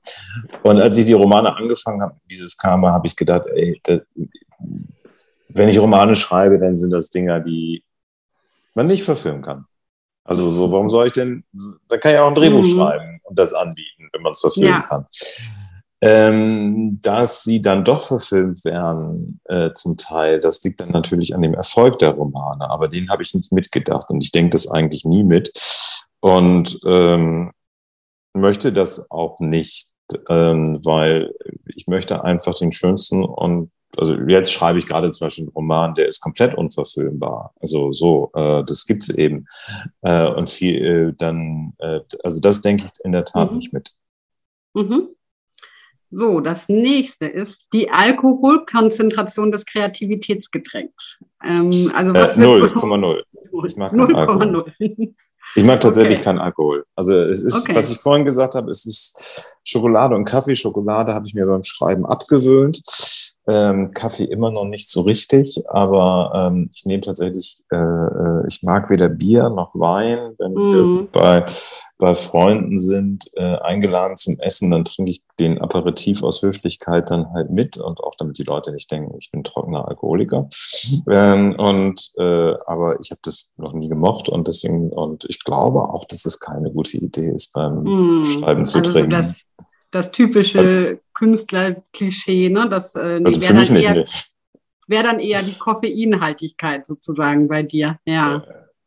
Und 0.62 0.80
als 0.80 0.96
ich 0.96 1.04
die 1.04 1.12
Romane 1.12 1.54
angefangen 1.54 2.00
habe, 2.00 2.16
dieses 2.30 2.56
Karma, 2.56 2.92
habe 2.92 3.06
ich 3.06 3.14
gedacht, 3.14 3.46
ey, 3.48 3.80
das, 3.84 4.00
wenn 5.48 5.68
ich 5.68 5.78
Romane 5.78 6.16
schreibe, 6.16 6.58
dann 6.58 6.76
sind 6.76 6.92
das 6.92 7.10
Dinger, 7.10 7.40
die 7.40 7.84
man 8.74 8.86
nicht 8.86 9.02
verfilmen 9.02 9.42
kann. 9.42 9.66
Also 10.24 10.48
so, 10.48 10.72
warum 10.72 10.88
soll 10.88 11.08
ich 11.08 11.12
denn, 11.12 11.44
da 11.88 11.98
kann 11.98 12.12
ich 12.12 12.18
auch 12.18 12.28
ein 12.28 12.34
Drehbuch 12.34 12.62
mhm. 12.62 12.76
schreiben 12.76 13.09
und 13.30 13.38
das 13.38 13.54
anbieten, 13.54 14.08
wenn 14.12 14.22
man 14.22 14.32
es 14.32 14.40
verfilmen 14.40 14.72
ja. 14.72 14.82
kann. 14.82 15.06
Ähm, 16.02 16.98
dass 17.02 17.44
sie 17.44 17.60
dann 17.60 17.84
doch 17.84 18.02
verfilmt 18.02 18.64
werden, 18.64 19.40
äh, 19.44 19.72
zum 19.74 19.98
Teil, 19.98 20.40
das 20.40 20.62
liegt 20.64 20.80
dann 20.80 20.90
natürlich 20.90 21.34
an 21.34 21.42
dem 21.42 21.52
Erfolg 21.52 21.98
der 21.98 22.10
Romane, 22.10 22.70
aber 22.70 22.88
den 22.88 23.10
habe 23.10 23.22
ich 23.22 23.34
nicht 23.34 23.52
mitgedacht 23.52 24.08
und 24.08 24.22
ich 24.22 24.32
denke 24.32 24.50
das 24.50 24.70
eigentlich 24.70 25.04
nie 25.04 25.24
mit 25.24 25.52
und 26.20 26.80
ähm, 26.86 27.52
möchte 28.32 28.72
das 28.72 29.10
auch 29.10 29.40
nicht, 29.40 29.88
ähm, 30.30 30.80
weil 30.82 31.34
ich 31.66 31.86
möchte 31.86 32.24
einfach 32.24 32.54
den 32.54 32.72
schönsten 32.72 33.22
und 33.22 33.70
also 33.96 34.14
jetzt 34.14 34.52
schreibe 34.52 34.78
ich 34.78 34.86
gerade 34.86 35.10
zum 35.10 35.26
Beispiel 35.26 35.44
einen 35.44 35.52
Roman, 35.52 35.94
der 35.94 36.08
ist 36.08 36.20
komplett 36.20 36.54
unverfilmbar. 36.54 37.52
Also 37.60 37.92
so, 37.92 38.30
äh, 38.34 38.64
das 38.64 38.86
gibt's 38.86 39.08
eben. 39.08 39.46
Äh, 40.02 40.28
und 40.28 40.48
viel, 40.48 40.76
äh, 40.76 41.14
dann, 41.16 41.74
äh, 41.78 42.00
also 42.22 42.40
das 42.40 42.62
denke 42.62 42.84
ich 42.84 42.90
in 43.04 43.12
der 43.12 43.24
Tat 43.24 43.50
mhm. 43.50 43.56
nicht 43.56 43.72
mit. 43.72 43.92
Mhm. 44.74 45.08
So, 46.12 46.40
das 46.40 46.68
nächste 46.68 47.26
ist 47.26 47.66
die 47.72 47.90
Alkoholkonzentration 47.90 49.52
des 49.52 49.64
Kreativitätsgetränks. 49.64 51.18
Ähm, 51.44 51.92
also 51.94 52.14
was 52.14 52.36
äh, 52.36 52.40
0,0. 52.40 53.22
Ich 53.66 53.76
mag 53.76 53.92
0,0. 53.92 55.14
Ich 55.56 55.64
mag 55.64 55.80
tatsächlich 55.80 56.18
okay. 56.18 56.24
keinen 56.24 56.38
Alkohol. 56.38 56.84
Also 56.94 57.14
es 57.14 57.42
ist, 57.42 57.64
okay. 57.64 57.74
was 57.74 57.90
ich 57.90 57.98
vorhin 57.98 58.24
gesagt 58.24 58.54
habe, 58.54 58.70
es 58.70 58.86
ist 58.86 59.44
Schokolade 59.64 60.14
und 60.14 60.24
Kaffee. 60.24 60.54
Schokolade 60.54 61.12
habe 61.14 61.26
ich 61.26 61.34
mir 61.34 61.46
beim 61.46 61.62
Schreiben 61.62 62.06
abgewöhnt. 62.06 62.82
Ähm, 63.46 63.92
Kaffee 63.94 64.24
immer 64.24 64.50
noch 64.50 64.66
nicht 64.66 64.90
so 64.90 65.00
richtig, 65.00 65.62
aber 65.66 66.30
ähm, 66.34 66.70
ich 66.74 66.84
nehme 66.84 67.00
tatsächlich, 67.00 67.62
äh, 67.72 67.76
äh 67.76 68.46
ich 68.46 68.62
mag 68.62 68.90
weder 68.90 69.08
Bier 69.08 69.48
noch 69.48 69.70
Wein. 69.74 70.34
Wenn 70.38 70.52
mm. 70.52 70.72
wir 70.72 70.84
mhm. 70.84 71.08
bei, 71.10 71.46
bei 71.96 72.14
Freunden 72.14 72.78
sind, 72.78 73.24
äh, 73.36 73.56
eingeladen 73.60 74.16
zum 74.16 74.38
Essen, 74.40 74.70
dann 74.70 74.84
trinke 74.84 75.10
ich 75.10 75.22
den 75.38 75.58
Aperitif 75.58 76.22
aus 76.22 76.42
Höflichkeit 76.42 77.10
dann 77.10 77.32
halt 77.32 77.50
mit 77.50 77.78
und 77.78 78.00
auch 78.00 78.14
damit 78.18 78.38
die 78.38 78.44
Leute 78.44 78.72
nicht 78.72 78.90
denken, 78.90 79.16
ich 79.18 79.30
bin 79.30 79.42
trockener 79.42 79.88
Alkoholiker. 79.88 80.48
Ähm, 81.10 81.54
und 81.58 82.12
äh, 82.18 82.54
aber 82.66 83.00
ich 83.00 83.10
habe 83.10 83.20
das 83.24 83.50
noch 83.56 83.72
nie 83.72 83.88
gemocht 83.88 84.28
und 84.28 84.48
deswegen 84.48 84.90
und 84.90 85.24
ich 85.30 85.42
glaube 85.44 85.80
auch, 85.80 86.04
dass 86.04 86.26
es 86.26 86.40
keine 86.40 86.70
gute 86.70 86.98
Idee 86.98 87.30
ist, 87.30 87.54
beim 87.54 87.84
mm. 87.84 88.24
Schreiben 88.24 88.64
zu 88.66 88.78
also 88.78 88.92
trinken. 88.92 89.10
Das, 89.10 89.66
das 89.90 90.12
typische 90.12 91.00
Künstlerklischee, 91.20 92.48
ne? 92.48 92.66
Das 92.70 92.94
äh, 92.94 93.20
also 93.22 93.40
für 93.40 93.52
mich 93.52 93.70
eher, 93.70 93.94
nicht. 93.94 94.32
Wäre 94.86 95.04
dann 95.04 95.20
eher 95.20 95.42
die 95.42 95.58
Koffeinhaltigkeit 95.58 96.86
sozusagen 96.86 97.46
bei 97.46 97.62
dir, 97.62 97.98
ja. 98.06 98.42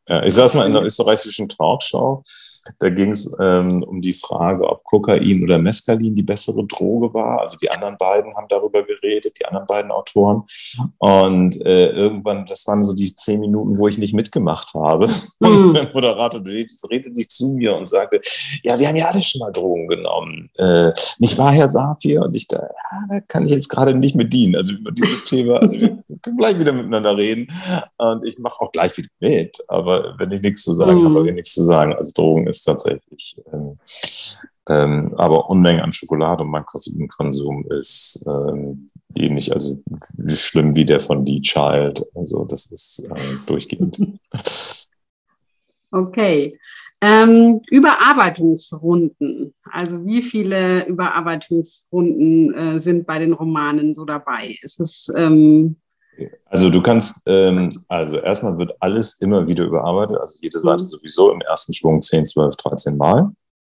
ja 0.08 0.24
ich 0.24 0.34
saß 0.34 0.56
mal 0.56 0.66
in 0.66 0.74
der 0.74 0.82
österreichischen 0.82 1.48
Talkshow 1.48 2.24
da 2.80 2.90
ging 2.90 3.12
es 3.12 3.36
ähm, 3.40 3.84
um 3.84 4.02
die 4.02 4.14
Frage, 4.14 4.68
ob 4.68 4.84
Kokain 4.84 5.44
oder 5.44 5.58
Mescalin 5.58 6.16
die 6.16 6.24
bessere 6.24 6.66
Droge 6.66 7.14
war. 7.14 7.42
Also 7.42 7.58
die 7.58 7.70
anderen 7.70 7.98
beiden 7.98 8.36
haben 8.36 8.48
darüber 8.50 8.84
geredet, 8.84 9.38
die 9.40 9.46
anderen 9.46 9.68
beiden 9.68 9.92
Autoren. 9.92 10.44
Und 10.98 11.60
äh, 11.66 11.90
irgendwann, 11.90 12.46
das 12.46 12.66
waren 12.68 12.84
so 12.84 12.94
die 12.94 13.14
zehn 13.16 13.40
Minuten, 13.40 13.78
wo 13.78 13.88
ich 13.88 13.98
nicht 13.98 14.14
mitgemacht 14.14 14.74
habe. 14.74 15.08
Mhm. 15.40 15.74
Der 15.74 15.92
Moderator 15.94 16.42
drehte 16.42 17.12
sich 17.12 17.30
zu 17.30 17.54
mir 17.54 17.76
und 17.76 17.88
sagte, 17.88 18.22
ja, 18.64 18.80
wir 18.80 18.88
haben 18.88 18.96
ja 18.96 19.08
alle 19.08 19.22
schon 19.22 19.40
mal 19.40 19.52
Drogen 19.52 19.88
genommen. 19.88 20.50
Äh, 20.58 20.92
nicht 21.20 21.38
wahr, 21.38 21.52
Herr 21.52 21.70
Safir? 21.70 22.22
Und 22.22 22.36
ich 22.36 22.48
da, 22.48 22.60
ja, 22.62 23.06
da 23.10 23.20
kann 23.22 23.46
ich 23.46 23.52
jetzt 23.52 23.70
gerade 23.70 23.94
nicht 23.94 24.16
mit 24.16 24.32
dienen. 24.32 24.56
Also 24.56 24.74
über 24.74 24.92
dieses 24.92 25.26
Thema, 25.26 25.58
also 25.58 25.80
wir 25.80 25.98
können 26.22 26.38
gleich 26.38 26.58
wieder 26.60 26.72
miteinander 26.72 27.18
reden. 27.18 27.48
Und 27.98 28.26
ich 28.26 28.40
mache 28.40 28.62
auch 28.62 28.72
gleich 28.72 28.98
wieder 28.98 29.10
mit. 29.20 29.58
Aber 29.68 30.16
wenn 30.18 30.32
ich 30.32 30.42
nichts 30.42 30.64
zu 30.64 30.74
sagen 30.74 31.02
mhm. 31.02 31.06
habe, 31.06 31.16
habe 31.20 31.30
ich 31.30 31.36
nichts 31.36 31.54
zu 31.54 31.64
sagen. 31.64 31.94
Also 31.94 32.12
Drogen 32.16 32.48
ist 32.58 32.64
tatsächlich. 32.64 33.42
Ähm, 33.52 33.78
ähm, 34.70 35.14
aber 35.18 35.50
Unmengen 35.50 35.82
an 35.82 35.92
Schokolade 35.92 36.44
und 36.44 36.52
mein 36.52 36.66
Koffeinkonsum 36.66 37.66
ist 37.72 38.24
ähm, 38.28 38.88
ähnlich, 39.16 39.52
also 39.52 39.82
schlimm 40.28 40.76
wie 40.76 40.86
der 40.86 41.02
von 41.02 41.26
Lee 41.26 41.42
Child. 41.42 42.06
Also 42.16 42.46
das 42.46 42.68
ist 42.68 43.06
äh, 43.10 43.36
durchgehend. 43.46 44.00
Okay. 45.96 46.58
Ähm, 47.02 47.62
Überarbeitungsrunden. 47.70 49.54
Also 49.72 50.04
wie 50.08 50.24
viele 50.24 50.88
Überarbeitungsrunden 50.88 52.54
äh, 52.56 52.80
sind 52.80 53.06
bei 53.06 53.20
den 53.20 53.34
Romanen 53.34 53.94
so 53.94 54.04
dabei? 54.04 54.56
Ist 54.64 54.80
es 54.80 55.12
ähm, 55.16 55.76
also 56.46 56.70
du 56.70 56.82
kannst, 56.82 57.24
ähm, 57.28 57.72
also 57.88 58.18
erstmal 58.18 58.58
wird 58.58 58.76
alles 58.80 59.20
immer 59.22 59.48
wieder 59.48 59.66
überarbeitet, 59.66 60.18
also 60.18 60.38
jede 60.42 60.60
Seite 60.60 60.84
mhm. 60.84 60.88
sowieso 60.88 61.32
im 61.32 61.42
ersten 61.42 61.74
Schwung 61.74 62.02
10, 62.02 62.26
12, 62.26 62.56
13 62.56 62.98
Mal. 62.98 63.32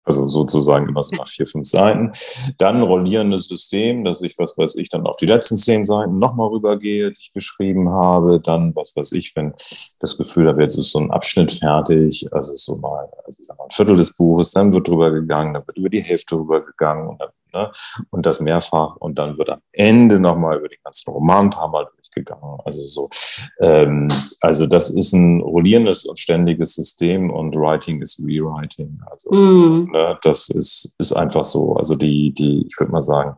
Also 0.08 0.25
sozusagen 0.29 0.88
immer 0.88 1.03
so 1.03 1.17
nach 1.17 1.27
vier, 1.27 1.46
fünf 1.46 1.67
Seiten. 1.67 2.13
Dann 2.58 2.82
rollierendes 2.82 3.50
System, 3.50 4.06
dass 4.06 4.22
ich, 4.22 4.39
was 4.39 4.58
weiß 4.58 4.77
ich, 4.77 4.88
dann 4.88 5.06
auf 5.06 5.17
die 5.17 5.25
letzten 5.25 5.58
zehn 5.58 5.84
Seiten 5.84 6.17
nochmal 6.17 6.48
rübergehe, 6.48 7.12
die 7.12 7.20
ich 7.20 7.34
geschrieben 7.34 7.89
habe. 7.89 8.39
Dann, 8.39 8.74
was 8.74 8.96
weiß 8.96 9.12
ich, 9.12 9.36
wenn 9.36 9.53
das 10.00 10.17
Gefühl 10.17 10.48
habe, 10.48 10.62
jetzt 10.62 10.77
ist 10.77 10.94
so 10.94 11.00
ein 11.00 11.12
Abschnitt 11.12 11.51
fertig, 11.51 12.25
also 12.32 12.56
so 12.56 12.77
mal, 12.77 13.10
also 13.25 13.41
ich 13.41 13.48
sag 13.48 13.58
mal, 13.58 13.65
ein 13.65 13.72
Viertel 13.72 13.98
des 13.98 14.13
Buches, 14.13 14.51
dann 14.51 14.72
wird 14.72 14.88
drüber 14.88 15.12
gegangen, 15.12 15.53
dann 15.53 15.67
wird 15.67 15.77
über 15.77 15.89
die 15.89 16.01
Hälfte 16.01 16.38
rübergegangen 16.38 17.10
und, 17.10 17.20
dann, 17.20 17.29
ne, 17.53 17.72
und 18.10 18.25
das 18.25 18.39
mehrfach 18.39 18.96
und 18.96 19.20
dann 19.20 19.38
wird 19.38 19.50
am 19.50 19.62
Ende 19.74 20.22
nochmal 20.22 20.58
über 20.60 20.70
den 20.70 20.79
ganzen 20.86 21.12
Roman 21.12 21.48
ein 21.48 21.50
paar 21.50 21.67
Mal 21.67 21.86
gegangen. 22.19 22.59
Also 22.65 22.86
so, 22.86 23.09
ähm, 23.59 24.07
also 24.41 24.67
das 24.67 24.89
ist 24.89 25.13
ein 25.13 25.41
rollierendes 25.41 26.05
und 26.05 26.19
ständiges 26.19 26.75
System 26.75 27.29
und 27.29 27.55
Writing 27.55 28.01
ist 28.01 28.19
Rewriting. 28.19 29.00
Also 29.09 29.31
mm. 29.31 29.91
ne, 29.91 30.17
das 30.21 30.50
ist, 30.50 30.93
ist 30.97 31.13
einfach 31.13 31.43
so. 31.43 31.75
Also 31.75 31.95
die, 31.95 32.33
die, 32.33 32.65
ich 32.67 32.79
würde 32.79 32.91
mal 32.91 33.01
sagen, 33.01 33.36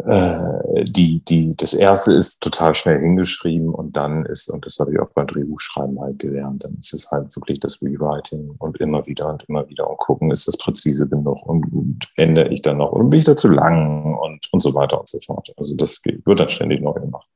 die, 0.00 1.24
die, 1.24 1.56
das 1.56 1.74
erste 1.74 2.12
ist 2.12 2.40
total 2.40 2.72
schnell 2.74 3.00
hingeschrieben 3.00 3.74
und 3.74 3.96
dann 3.96 4.24
ist, 4.26 4.48
und 4.48 4.64
das 4.64 4.78
habe 4.78 4.92
ich 4.92 5.00
auch 5.00 5.08
beim 5.10 5.26
Drehbuchschreiben 5.26 6.00
halt 6.00 6.20
gelernt, 6.20 6.62
dann 6.62 6.76
ist 6.78 6.94
es 6.94 7.10
halt 7.10 7.34
wirklich 7.34 7.58
das 7.58 7.82
Rewriting 7.82 8.54
und 8.58 8.80
immer 8.80 9.04
wieder 9.06 9.28
und 9.28 9.44
immer 9.48 9.68
wieder 9.68 9.90
und 9.90 9.98
gucken, 9.98 10.30
ist 10.30 10.46
das 10.46 10.56
präzise 10.56 11.08
genug 11.08 11.44
und, 11.44 11.72
und 11.72 12.08
ändere 12.16 12.48
ich 12.48 12.62
dann 12.62 12.76
noch 12.76 12.92
und 12.92 13.10
bin 13.10 13.18
ich 13.18 13.24
da 13.24 13.34
zu 13.34 13.48
lang 13.48 14.16
und, 14.16 14.48
und 14.52 14.60
so 14.60 14.72
weiter 14.74 15.00
und 15.00 15.08
so 15.08 15.18
fort. 15.20 15.52
Also 15.56 15.74
das 15.74 16.00
wird 16.04 16.40
dann 16.40 16.48
ständig 16.48 16.80
neu 16.80 16.92
gemacht. 16.92 17.26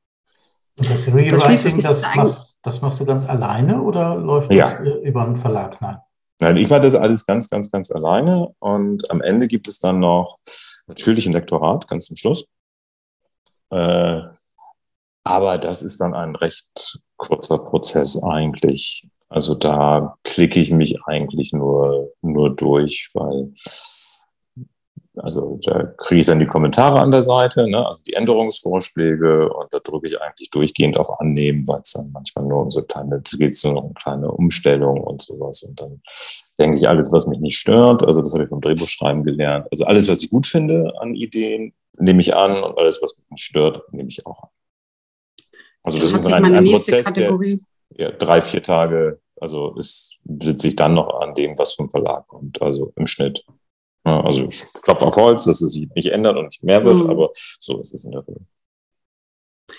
Und 0.77 0.89
das 0.89 1.07
Rewriting, 1.07 1.81
das, 1.81 2.01
das, 2.01 2.15
machst, 2.15 2.57
das 2.63 2.81
machst 2.81 2.99
du 2.99 3.05
ganz 3.05 3.27
alleine 3.27 3.81
oder 3.81 4.15
läuft 4.15 4.53
ja. 4.53 4.81
das 4.81 5.03
über 5.03 5.25
einen 5.25 5.35
Verlag? 5.35 5.81
Nein. 5.81 5.97
Nein, 6.39 6.57
ich 6.57 6.69
mache 6.69 6.81
das 6.81 6.95
alles 6.95 7.25
ganz, 7.25 7.49
ganz, 7.49 7.71
ganz 7.71 7.91
alleine 7.91 8.49
und 8.59 9.09
am 9.11 9.21
Ende 9.21 9.47
gibt 9.47 9.67
es 9.67 9.79
dann 9.79 9.99
noch 9.99 10.39
natürlich 10.87 11.25
ein 11.25 11.33
Lektorat, 11.33 11.87
ganz 11.87 12.07
zum 12.07 12.17
Schluss. 12.17 12.47
Äh, 13.73 14.21
aber 15.23 15.57
das 15.57 15.81
ist 15.81 15.99
dann 16.01 16.13
ein 16.13 16.35
recht 16.35 16.99
kurzer 17.17 17.57
Prozess 17.57 18.21
eigentlich. 18.21 19.07
Also 19.29 19.55
da 19.55 20.17
klicke 20.23 20.59
ich 20.59 20.71
mich 20.71 21.01
eigentlich 21.05 21.53
nur, 21.53 22.11
nur 22.21 22.55
durch, 22.55 23.09
weil 23.13 23.53
also 25.17 25.59
da 25.63 25.83
kriege 25.97 26.21
ich 26.21 26.25
dann 26.25 26.39
die 26.39 26.47
Kommentare 26.47 26.99
an 26.99 27.11
der 27.11 27.21
Seite, 27.21 27.67
ne, 27.69 27.85
also 27.85 28.01
die 28.03 28.13
Änderungsvorschläge 28.13 29.53
und 29.53 29.71
da 29.71 29.79
drücke 29.79 30.07
ich 30.07 30.19
eigentlich 30.19 30.49
durchgehend 30.49 30.97
auf 30.97 31.19
Annehmen, 31.19 31.67
weil 31.67 31.81
es 31.81 31.93
dann 31.93 32.11
manchmal 32.11 32.45
nur 32.45 32.63
um 32.63 32.71
so 32.71 32.81
kleine, 32.81 33.21
geht 33.37 33.53
es 33.53 33.63
nur 33.63 33.83
um 33.83 33.93
kleine 33.93 34.31
Umstellung 34.31 35.01
und 35.01 35.21
sowas. 35.21 35.61
Und 35.63 35.79
dann 35.79 36.01
denke 36.59 36.77
ich, 36.77 36.87
alles, 36.87 37.11
was 37.11 37.27
mich 37.27 37.39
nicht 37.39 37.57
stört, 37.57 38.03
also 38.03 38.21
das 38.21 38.33
habe 38.33 38.43
ich 38.43 38.49
vom 38.49 38.61
Drehbuchschreiben 38.61 39.23
gelernt. 39.23 39.67
Also 39.71 39.85
alles, 39.85 40.09
was 40.09 40.23
ich 40.23 40.31
gut 40.31 40.47
finde 40.47 40.93
an 40.99 41.15
Ideen, 41.15 41.73
nehme 41.97 42.21
ich 42.21 42.35
an 42.35 42.63
und 42.63 42.77
alles, 42.77 43.01
was 43.01 43.17
mich 43.29 43.43
stört, 43.43 43.91
nehme 43.93 44.09
ich 44.09 44.25
auch 44.25 44.43
an. 44.43 44.49
Also 45.83 45.99
das, 45.99 46.11
das 46.11 46.21
ist 46.21 46.27
ein, 46.27 46.55
ein 46.55 46.65
Prozess, 46.65 47.05
Kategorie. 47.05 47.59
der 47.89 48.09
ja, 48.09 48.11
drei, 48.17 48.41
vier 48.41 48.63
Tage, 48.63 49.21
also 49.39 49.75
ist, 49.75 50.19
sitze 50.41 50.69
ich 50.69 50.75
dann 50.75 50.93
noch 50.93 51.19
an 51.19 51.35
dem, 51.35 51.57
was 51.57 51.73
vom 51.73 51.89
Verlag 51.89 52.27
kommt, 52.27 52.61
also 52.61 52.93
im 52.95 53.07
Schnitt. 53.07 53.43
Also 54.03 54.45
ich 54.45 54.61
klopfe 54.83 55.05
auf 55.05 55.15
Holz, 55.15 55.45
dass 55.45 55.61
es 55.61 55.73
sich 55.73 55.89
nicht 55.95 56.07
ändert 56.07 56.37
und 56.37 56.45
nicht 56.45 56.63
mehr 56.63 56.83
wird, 56.83 57.03
mhm. 57.03 57.09
aber 57.09 57.29
so 57.33 57.79
ist 57.79 57.93
es 57.93 58.03
in 58.03 58.11
der 58.11 58.27
Regel. 58.27 58.45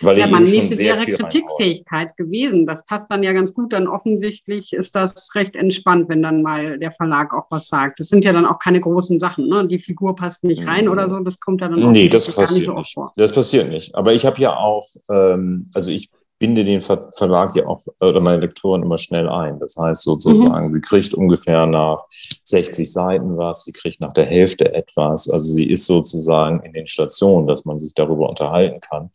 Weil 0.01 0.19
ja, 0.19 0.27
meine 0.27 0.47
nächste 0.47 0.79
wäre 0.79 1.05
Kritikfähigkeit 1.05 2.17
gewesen. 2.17 2.67
Das 2.67 2.85
passt 2.85 3.11
dann 3.11 3.23
ja 3.23 3.33
ganz 3.33 3.55
gut. 3.55 3.73
Dann 3.73 3.89
offensichtlich 3.89 4.73
ist 4.73 4.95
das 4.95 5.35
recht 5.35 5.57
entspannt, 5.57 6.09
wenn 6.09 6.23
dann 6.23 6.43
mal 6.43 6.79
der 6.79 6.93
Verlag 6.93 7.33
auch 7.35 7.47
was 7.51 7.69
sagt. 7.69 8.01
Das 8.01 8.09
sind 8.09 8.25
ja 8.25 8.33
dann 8.33 8.47
auch 8.47 8.59
keine 8.59 8.81
großen 8.81 9.19
Sachen. 9.19 9.49
Ne? 9.49 9.67
Die 9.67 9.79
Figur 9.79 10.15
passt 10.17 10.45
nicht 10.45 10.67
rein 10.67 10.89
oder 10.89 11.09
so. 11.09 11.19
Das 11.21 11.41
kommt 11.41 11.63
dann 11.63 11.83
auch 11.83 11.91
nee, 11.91 12.09
das 12.09 12.35
passiert 12.35 12.69
nicht, 12.69 12.77
nicht. 12.77 12.95
vor. 12.95 13.13
Das 13.17 13.33
passiert 13.33 13.69
nicht. 13.69 13.95
Aber 13.95 14.13
ich 14.15 14.27
habe 14.27 14.41
ja 14.41 14.57
auch, 14.57 14.87
ähm, 15.11 15.71
also 15.75 15.91
ich 15.91 16.11
binde 16.45 16.63
den 16.63 16.83
Ver 16.83 17.09
Verlag 17.17 17.57
ja 17.57 17.67
auch 17.67 17.83
oder 18.01 18.21
meine 18.21 18.41
Lektoren 18.41 18.83
immer 18.83 18.99
schnell 18.99 19.31
ein. 19.31 19.59
Das 19.61 19.79
heißt 19.79 20.03
sozusagen, 20.03 20.67
mhm. 20.67 20.71
sie 20.71 20.83
kriegt 20.83 21.15
ungefähr 21.15 21.65
nach 21.65 22.05
60 22.45 22.93
Seiten 22.93 23.39
was, 23.39 23.65
sie 23.65 23.73
kriegt 23.73 23.99
nach 24.03 24.13
der 24.13 24.27
Hälfte 24.27 24.75
etwas. 24.75 25.31
Also 25.31 25.55
sie 25.55 25.71
ist 25.71 25.87
sozusagen 25.87 26.61
in 26.61 26.75
den 26.75 26.87
Stationen, 26.87 27.47
dass 27.47 27.65
man 27.65 27.79
sich 27.79 27.95
darüber 27.95 28.29
unterhalten 28.29 28.81
kann. 28.81 29.09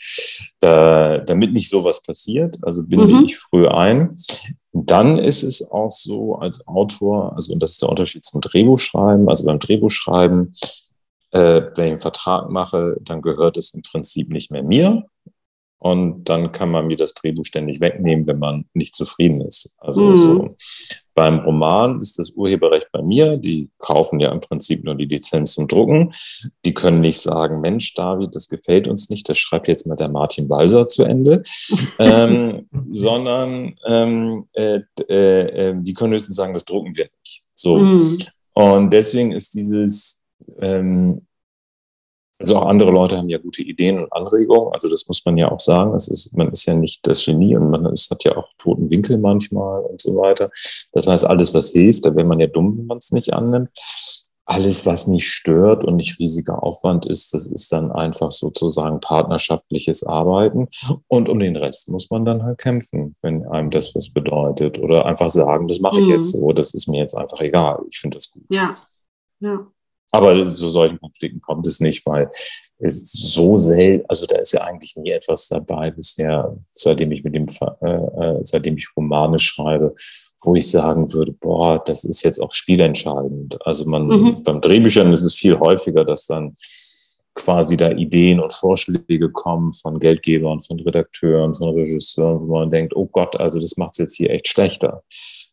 Da, 0.60 1.20
damit 1.20 1.54
nicht 1.54 1.70
sowas 1.70 2.02
passiert, 2.02 2.58
also 2.64 2.84
binde 2.84 3.14
mhm. 3.14 3.26
ich 3.26 3.38
früh 3.38 3.68
ein. 3.68 4.10
Dann 4.72 5.20
ist 5.20 5.44
es 5.44 5.70
auch 5.70 5.92
so 5.92 6.36
als 6.36 6.68
Autor, 6.68 7.34
also 7.36 7.54
und 7.54 7.62
das 7.62 7.74
ist 7.74 7.84
der 7.84 7.90
Unterschied 7.90 8.26
zum 8.26 8.42
Drehbuchschreiben, 8.42 9.30
also 9.30 9.46
beim 9.46 9.60
Drehbuchschreiben, 9.60 10.52
äh, 11.32 11.62
wenn 11.76 11.86
ich 11.86 11.92
einen 11.92 12.00
Vertrag 12.00 12.50
mache, 12.50 12.98
dann 13.02 13.22
gehört 13.22 13.58
es 13.58 13.76
im 13.76 13.84
Prinzip 13.84 14.30
nicht 14.32 14.50
mehr 14.50 14.64
mir, 14.64 15.06
und 15.80 16.26
dann 16.26 16.52
kann 16.52 16.70
man 16.70 16.88
mir 16.88 16.98
das 16.98 17.14
Drehbuch 17.14 17.46
ständig 17.46 17.80
wegnehmen, 17.80 18.28
wenn 18.28 18.38
man 18.38 18.66
nicht 18.74 18.96
zufrieden 18.96 19.42
ist. 19.42 19.76
Also 19.78 20.10
mhm. 20.10 20.18
so. 20.18 20.56
Beim 21.16 21.40
Roman 21.40 22.00
ist 22.00 22.20
das 22.20 22.32
Urheberrecht 22.32 22.90
bei 22.92 23.02
mir. 23.02 23.38
Die 23.38 23.70
kaufen 23.78 24.20
ja 24.20 24.32
im 24.32 24.40
Prinzip 24.40 24.84
nur 24.84 24.96
die 24.96 25.06
Lizenz 25.06 25.54
zum 25.54 25.68
Drucken. 25.68 26.14
Die 26.66 26.74
können 26.74 27.02
nicht 27.02 27.20
sagen, 27.20 27.62
Mensch, 27.62 27.94
David, 27.94 28.36
das 28.36 28.48
gefällt 28.48 28.88
uns 28.88 29.10
nicht, 29.10 29.28
das 29.28 29.38
schreibt 29.38 29.68
jetzt 29.68 29.88
mal 29.88 29.96
der 29.96 30.10
Martin 30.10 30.50
Walser 30.50 30.88
zu 30.88 31.04
Ende, 31.04 31.44
ähm, 32.00 32.68
sondern 32.90 33.76
ähm, 33.86 34.46
äh, 34.54 34.80
äh, 35.08 35.76
die 35.78 35.94
können 35.94 36.14
höchstens 36.14 36.36
sagen, 36.36 36.54
das 36.54 36.66
drucken 36.66 36.96
wir 36.96 37.10
nicht. 37.20 37.44
So. 37.56 37.78
Mhm. 37.78 38.18
Und 38.54 38.94
deswegen 38.94 39.32
ist 39.32 39.54
dieses 39.56 40.24
ähm, 40.60 41.26
Also 42.40 42.56
auch 42.56 42.66
andere 42.68 42.92
Leute 42.92 43.18
haben 43.18 43.28
ja 43.28 43.38
gute 43.38 43.62
Ideen 43.62 44.00
und 44.00 44.14
Anregungen. 44.14 44.72
Also 44.72 44.90
das 44.90 45.08
muss 45.08 45.26
man 45.26 45.38
ja 45.38 45.50
auch 45.50 45.60
sagen. 45.60 45.94
Es 45.94 46.08
ist, 46.08 46.36
man 46.36 46.50
ist 46.50 46.66
ja 46.66 46.74
nicht 46.74 47.06
das 47.06 47.26
Genie 47.26 47.58
und 47.58 47.70
man 47.70 47.86
ist, 47.88 48.10
hat 48.10 48.24
ja 48.24 48.38
auch 48.38 48.48
toten 48.58 48.90
Winkel 48.90 49.18
manchmal 49.18 49.82
und 49.82 50.00
so 50.00 50.16
weiter. 50.16 50.50
Das 50.94 51.08
heißt, 51.08 51.28
alles, 51.28 51.54
was 51.54 51.72
hilft, 51.72 52.06
da 52.06 52.16
wäre 52.16 52.26
man 52.26 52.40
ja 52.40 52.48
dumm, 52.48 52.78
wenn 52.78 52.86
man 52.86 53.00
es 53.00 53.12
nicht 53.12 53.34
annimmt. 53.34 53.70
Alles, 54.46 54.86
was 54.86 55.06
nicht 55.06 55.28
stört 55.28 55.84
und 55.84 55.98
nicht 55.98 56.18
riesiger 56.18 56.64
Aufwand 56.64 57.06
ist, 57.06 57.36
das 57.36 57.46
ist 57.46 57.72
dann 57.72 57.92
einfach 57.92 58.32
sozusagen 58.32 59.00
partnerschaftliches 59.00 60.08
Arbeiten. 60.08 60.70
Und 61.08 61.30
um 61.30 61.40
den 61.40 61.58
Rest 61.58 61.90
muss 61.90 62.10
man 62.10 62.26
dann 62.26 62.42
halt 62.42 62.58
kämpfen, 62.58 63.16
wenn 63.22 63.46
einem 63.46 63.70
das 63.70 63.94
was 63.96 64.12
bedeutet. 64.12 64.80
Oder 64.80 65.06
einfach 65.06 65.30
sagen, 65.30 65.68
das 65.68 65.82
mache 65.82 66.00
ich 66.00 66.08
mhm. 66.08 66.14
jetzt 66.14 66.32
so, 66.32 66.52
das 66.54 66.74
ist 66.74 66.88
mir 66.88 67.02
jetzt 67.02 67.16
einfach 67.16 67.42
egal. 67.42 67.84
Ich 67.90 68.00
finde 68.00 68.18
das 68.18 68.32
gut. 68.32 68.46
Ja, 68.50 68.78
ja. 69.42 69.68
Aber 70.12 70.46
zu 70.46 70.70
solchen 70.70 71.00
Konflikten 71.00 71.40
kommt 71.42 71.68
es 71.68 71.80
nicht, 71.80 72.06
weil 72.06 72.30
es 72.80 73.12
so 73.12 73.58
selten, 73.58 74.06
also 74.08 74.26
da 74.26 74.38
ist 74.38 74.54
ja 74.54 74.62
eigentlich 74.62 74.96
nie 74.96 75.12
etwas 75.12 75.48
dabei 75.50 75.92
bisher, 75.92 76.58
seitdem 76.74 77.12
ich 77.12 77.24
mit 77.24 77.36
dem, 77.36 77.46
äh, 77.82 77.86
äh, 77.86 78.40
seitdem 78.42 78.78
ich 78.78 78.90
Romane 78.96 79.38
schreibe, 79.38 79.94
wo 80.44 80.56
ich 80.56 80.70
sagen 80.70 81.14
würde, 81.14 81.34
boah, 81.34 81.84
das 81.84 82.04
ist 82.04 82.24
jetzt 82.24 82.40
auch 82.40 82.54
spielentscheidend. 82.54 83.58
Also 83.66 83.86
man, 83.86 84.08
mhm. 84.08 84.44
beim 84.44 84.62
Drehbüchern 84.62 85.12
ist 85.12 85.24
es 85.24 85.36
viel 85.36 85.60
häufiger, 85.60 86.06
dass 86.06 86.26
dann 86.26 86.54
quasi 87.36 87.78
da 87.78 87.92
Ideen 87.92 88.40
und 88.40 88.54
Vorschläge 88.54 89.32
kommen 89.32 89.72
von 89.74 90.00
Geldgebern, 90.00 90.60
von 90.60 90.80
Redakteuren, 90.80 91.54
von 91.54 91.74
Regisseuren, 91.74 92.48
wo 92.48 92.60
man 92.60 92.72
denkt, 92.72 92.96
oh 92.96 93.06
Gott, 93.06 93.40
also 93.40 93.60
das 93.60 93.78
macht 93.78 93.92
es 93.94 93.98
jetzt 94.00 94.16
hier 94.16 94.32
echt 94.32 94.48
schlechter. 94.48 95.04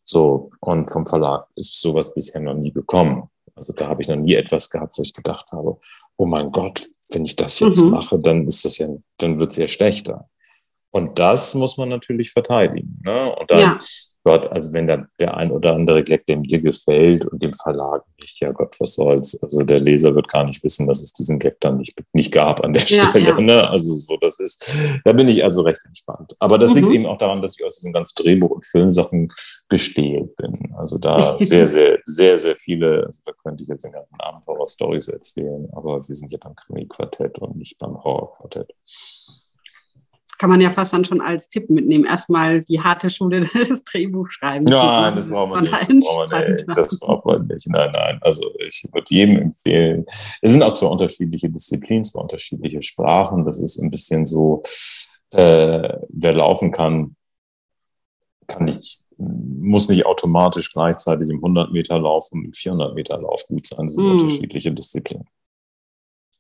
So, 0.03 0.51
und 0.61 0.91
vom 0.91 1.07
Verlag 1.07 1.47
ist 1.57 1.81
sowas 1.81 2.15
bisher 2.15 2.41
noch 2.41 2.55
nie 2.55 2.73
gekommen. 2.73 3.29
Also 3.57 3.73
da 3.73 3.89
habe 3.89 4.03
ich 4.03 4.09
noch 4.09 4.17
nie 4.17 4.35
etwas 4.35 4.71
gehabt, 4.71 4.97
wo 4.97 5.03
ich 5.03 5.15
gedacht 5.15 5.51
habe, 5.51 5.79
oh 6.17 6.27
mein 6.27 6.53
Gott, 6.53 6.87
wenn 7.11 7.25
ich 7.25 7.37
das 7.37 7.59
jetzt 7.61 7.83
mhm. 7.83 7.91
mache, 7.91 8.19
dann 8.19 8.47
ist 8.47 8.65
das 8.65 8.79
ja, 8.79 8.89
dann 9.19 9.39
wird 9.39 9.51
es 9.51 9.57
ja 9.57 9.67
schlechter. 9.67 10.29
Und 10.97 11.19
das 11.19 11.55
muss 11.55 11.77
man 11.77 11.91
natürlich 11.91 12.31
verteidigen. 12.31 13.03
Ne? 13.05 13.31
Und 13.37 13.51
dann 13.51 13.61
ja. 13.61 13.77
Gott, 14.25 14.51
also 14.51 14.73
wenn 14.73 14.87
der, 14.87 15.07
der 15.21 15.37
ein 15.37 15.51
oder 15.51 15.75
andere 15.75 16.03
Gag 16.03 16.25
dem 16.25 16.43
dir 16.43 16.63
gefällt 16.63 17.27
und 17.27 17.43
dem 17.43 17.53
Verlag 17.53 18.03
nicht, 18.19 18.41
ja 18.41 18.51
Gott, 18.51 18.75
was 18.81 18.95
soll's. 18.95 19.39
Also 19.43 19.63
der 19.63 19.79
Leser 19.79 20.15
wird 20.15 20.29
gar 20.29 20.45
nicht 20.45 20.65
wissen, 20.65 20.89
dass 20.89 21.03
es 21.03 21.13
diesen 21.13 21.39
Gag 21.39 21.61
dann 21.61 21.77
nicht, 21.77 22.03
nicht 22.15 22.33
gab 22.33 22.65
an 22.65 22.73
der 22.73 22.83
ja, 22.85 23.05
Stelle. 23.11 23.29
Ja. 23.29 23.39
Ne? 23.39 23.69
Also 23.69 23.93
so, 23.95 24.17
das 24.17 24.41
ist, 24.41 24.73
da 25.05 25.13
bin 25.13 25.29
ich 25.29 25.45
also 25.45 25.61
recht 25.61 25.85
entspannt. 25.85 26.35
Aber 26.39 26.57
das 26.57 26.75
mhm. 26.75 26.81
liegt 26.81 26.93
eben 26.95 27.07
auch 27.07 27.19
daran, 27.19 27.43
dass 27.43 27.59
ich 27.59 27.65
aus 27.67 27.77
diesen 27.77 27.93
ganzen 27.93 28.15
Drehbuch- 28.23 28.53
und 28.53 28.65
Filmsachen 28.65 29.31
gestählt 29.69 30.35
bin. 30.37 30.75
Also 30.79 30.97
da 30.97 31.37
sehr, 31.41 31.67
sehr, 31.67 31.99
sehr, 32.05 32.39
sehr 32.39 32.57
viele, 32.57 33.05
also 33.05 33.21
da 33.27 33.33
könnte 33.45 33.65
ich 33.65 33.69
jetzt 33.69 33.85
den 33.85 33.93
ganzen 33.93 34.19
Abend 34.19 34.47
Horror-Stories 34.47 35.09
erzählen, 35.09 35.69
aber 35.73 35.97
wir 35.97 36.15
sind 36.15 36.33
ja 36.33 36.39
beim 36.43 36.57
Krimi-Quartett 36.57 37.39
und 37.41 37.57
nicht 37.57 37.77
beim 37.79 38.03
Horror-Quartett 38.03 38.73
kann 40.39 40.51
man 40.51 40.61
ja 40.61 40.71
fast 40.71 40.93
dann 40.93 41.05
schon 41.05 41.21
als 41.21 41.49
Tipp 41.49 41.71
mitnehmen. 41.71 42.05
Erstmal 42.05 42.61
die 42.63 42.81
harte 42.81 43.11
Schule 43.11 43.41
des 43.55 43.85
Drehbuchschreibens. 43.85 44.71
Nein, 44.71 45.15
das 45.15 45.29
braucht 45.29 45.51
man, 45.51 45.65
nicht. 45.65 45.73
Das 45.73 46.01
braucht 46.01 46.31
man 46.31 46.53
nicht. 46.53 46.65
Das 46.75 46.99
braucht 46.99 47.27
man 47.27 47.41
nicht. 47.43 47.69
Nein, 47.69 47.91
nein. 47.93 48.19
Also 48.23 48.53
ich 48.67 48.87
würde 48.93 49.07
jedem 49.09 49.37
empfehlen. 49.37 50.07
Es 50.43 50.53
sind 50.53 50.63
auch 50.63 50.73
zwei 50.73 50.89
unterschiedliche 50.89 51.49
Disziplinen, 51.49 52.05
zwei 52.05 52.21
unterschiedliche 52.21 52.83
Sprachen. 52.83 53.45
Das 53.45 53.61
ist 53.61 53.79
ein 53.79 53.91
bisschen 53.91 54.27
so, 54.27 54.63
äh, 55.31 55.99
wer 56.09 56.33
laufen 56.33 56.71
kann, 56.71 57.17
kann 58.47 58.65
nicht, 58.65 59.07
muss 59.19 59.89
nicht 59.89 60.07
automatisch 60.07 60.73
gleichzeitig 60.73 61.31
im 61.31 61.37
100 61.37 61.73
Meter 61.73 61.99
Lauf 61.99 62.31
und 62.33 62.45
im 62.45 62.53
400 62.53 62.95
Meter 62.95 63.19
Lauf 63.21 63.47
gut 63.49 63.67
sein. 63.67 63.87
Das 63.87 63.97
sind 63.97 64.05
mm. 64.05 64.11
unterschiedliche 64.13 64.73
Disziplinen. 64.73 65.27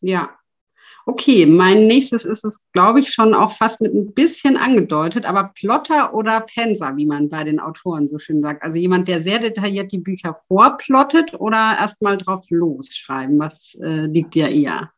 Ja, 0.00 0.30
Okay, 1.08 1.46
mein 1.46 1.86
nächstes 1.86 2.24
ist 2.24 2.44
es, 2.44 2.66
glaube 2.72 2.98
ich, 2.98 3.12
schon 3.12 3.32
auch 3.32 3.52
fast 3.52 3.80
mit 3.80 3.94
ein 3.94 4.12
bisschen 4.12 4.56
angedeutet, 4.56 5.24
aber 5.24 5.52
Plotter 5.54 6.12
oder 6.12 6.40
Penser, 6.40 6.96
wie 6.96 7.06
man 7.06 7.28
bei 7.28 7.44
den 7.44 7.60
Autoren 7.60 8.08
so 8.08 8.18
schön 8.18 8.42
sagt. 8.42 8.64
Also 8.64 8.78
jemand, 8.78 9.06
der 9.06 9.22
sehr 9.22 9.38
detailliert 9.38 9.92
die 9.92 9.98
Bücher 9.98 10.34
vorplottet 10.34 11.32
oder 11.34 11.76
erstmal 11.78 12.18
drauf 12.18 12.44
losschreiben. 12.50 13.38
Was 13.38 13.78
äh, 13.80 14.06
liegt 14.06 14.34
dir 14.34 14.48
eher? 14.48 14.90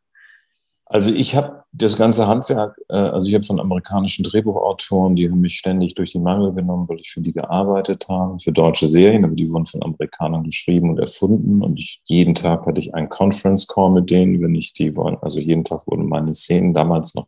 Also 0.91 1.13
ich 1.13 1.35
habe 1.35 1.63
das 1.71 1.97
ganze 1.97 2.25
Handwerk, 2.25 2.75
äh, 2.89 2.95
also 2.95 3.27
ich 3.27 3.35
habe 3.35 3.45
von 3.45 3.59
amerikanischen 3.59 4.23
Drehbuchautoren, 4.23 5.15
die 5.15 5.29
haben 5.29 5.39
mich 5.39 5.55
ständig 5.55 5.93
durch 5.93 6.13
die 6.13 6.19
Mangel 6.19 6.51
genommen, 6.51 6.89
weil 6.89 6.99
ich 6.99 7.11
für 7.11 7.21
die 7.21 7.31
gearbeitet 7.31 8.07
habe, 8.09 8.39
für 8.39 8.51
deutsche 8.51 8.87
Serien, 8.87 9.23
aber 9.23 9.35
die 9.35 9.51
wurden 9.51 9.67
von 9.67 9.83
Amerikanern 9.83 10.43
geschrieben 10.43 10.89
und 10.89 10.97
erfunden 10.97 11.61
und 11.61 11.77
ich, 11.77 12.01
jeden 12.05 12.33
Tag 12.33 12.65
hatte 12.65 12.79
ich 12.79 12.95
einen 12.95 13.07
Conference 13.07 13.67
Call 13.67 13.91
mit 13.91 14.09
denen, 14.09 14.41
wenn 14.41 14.55
ich 14.55 14.73
die 14.73 14.95
wollen, 14.95 15.17
also 15.21 15.39
jeden 15.39 15.63
Tag 15.63 15.85
wurden 15.85 16.09
meine 16.09 16.33
Szenen 16.33 16.73
damals 16.73 17.13
noch 17.13 17.27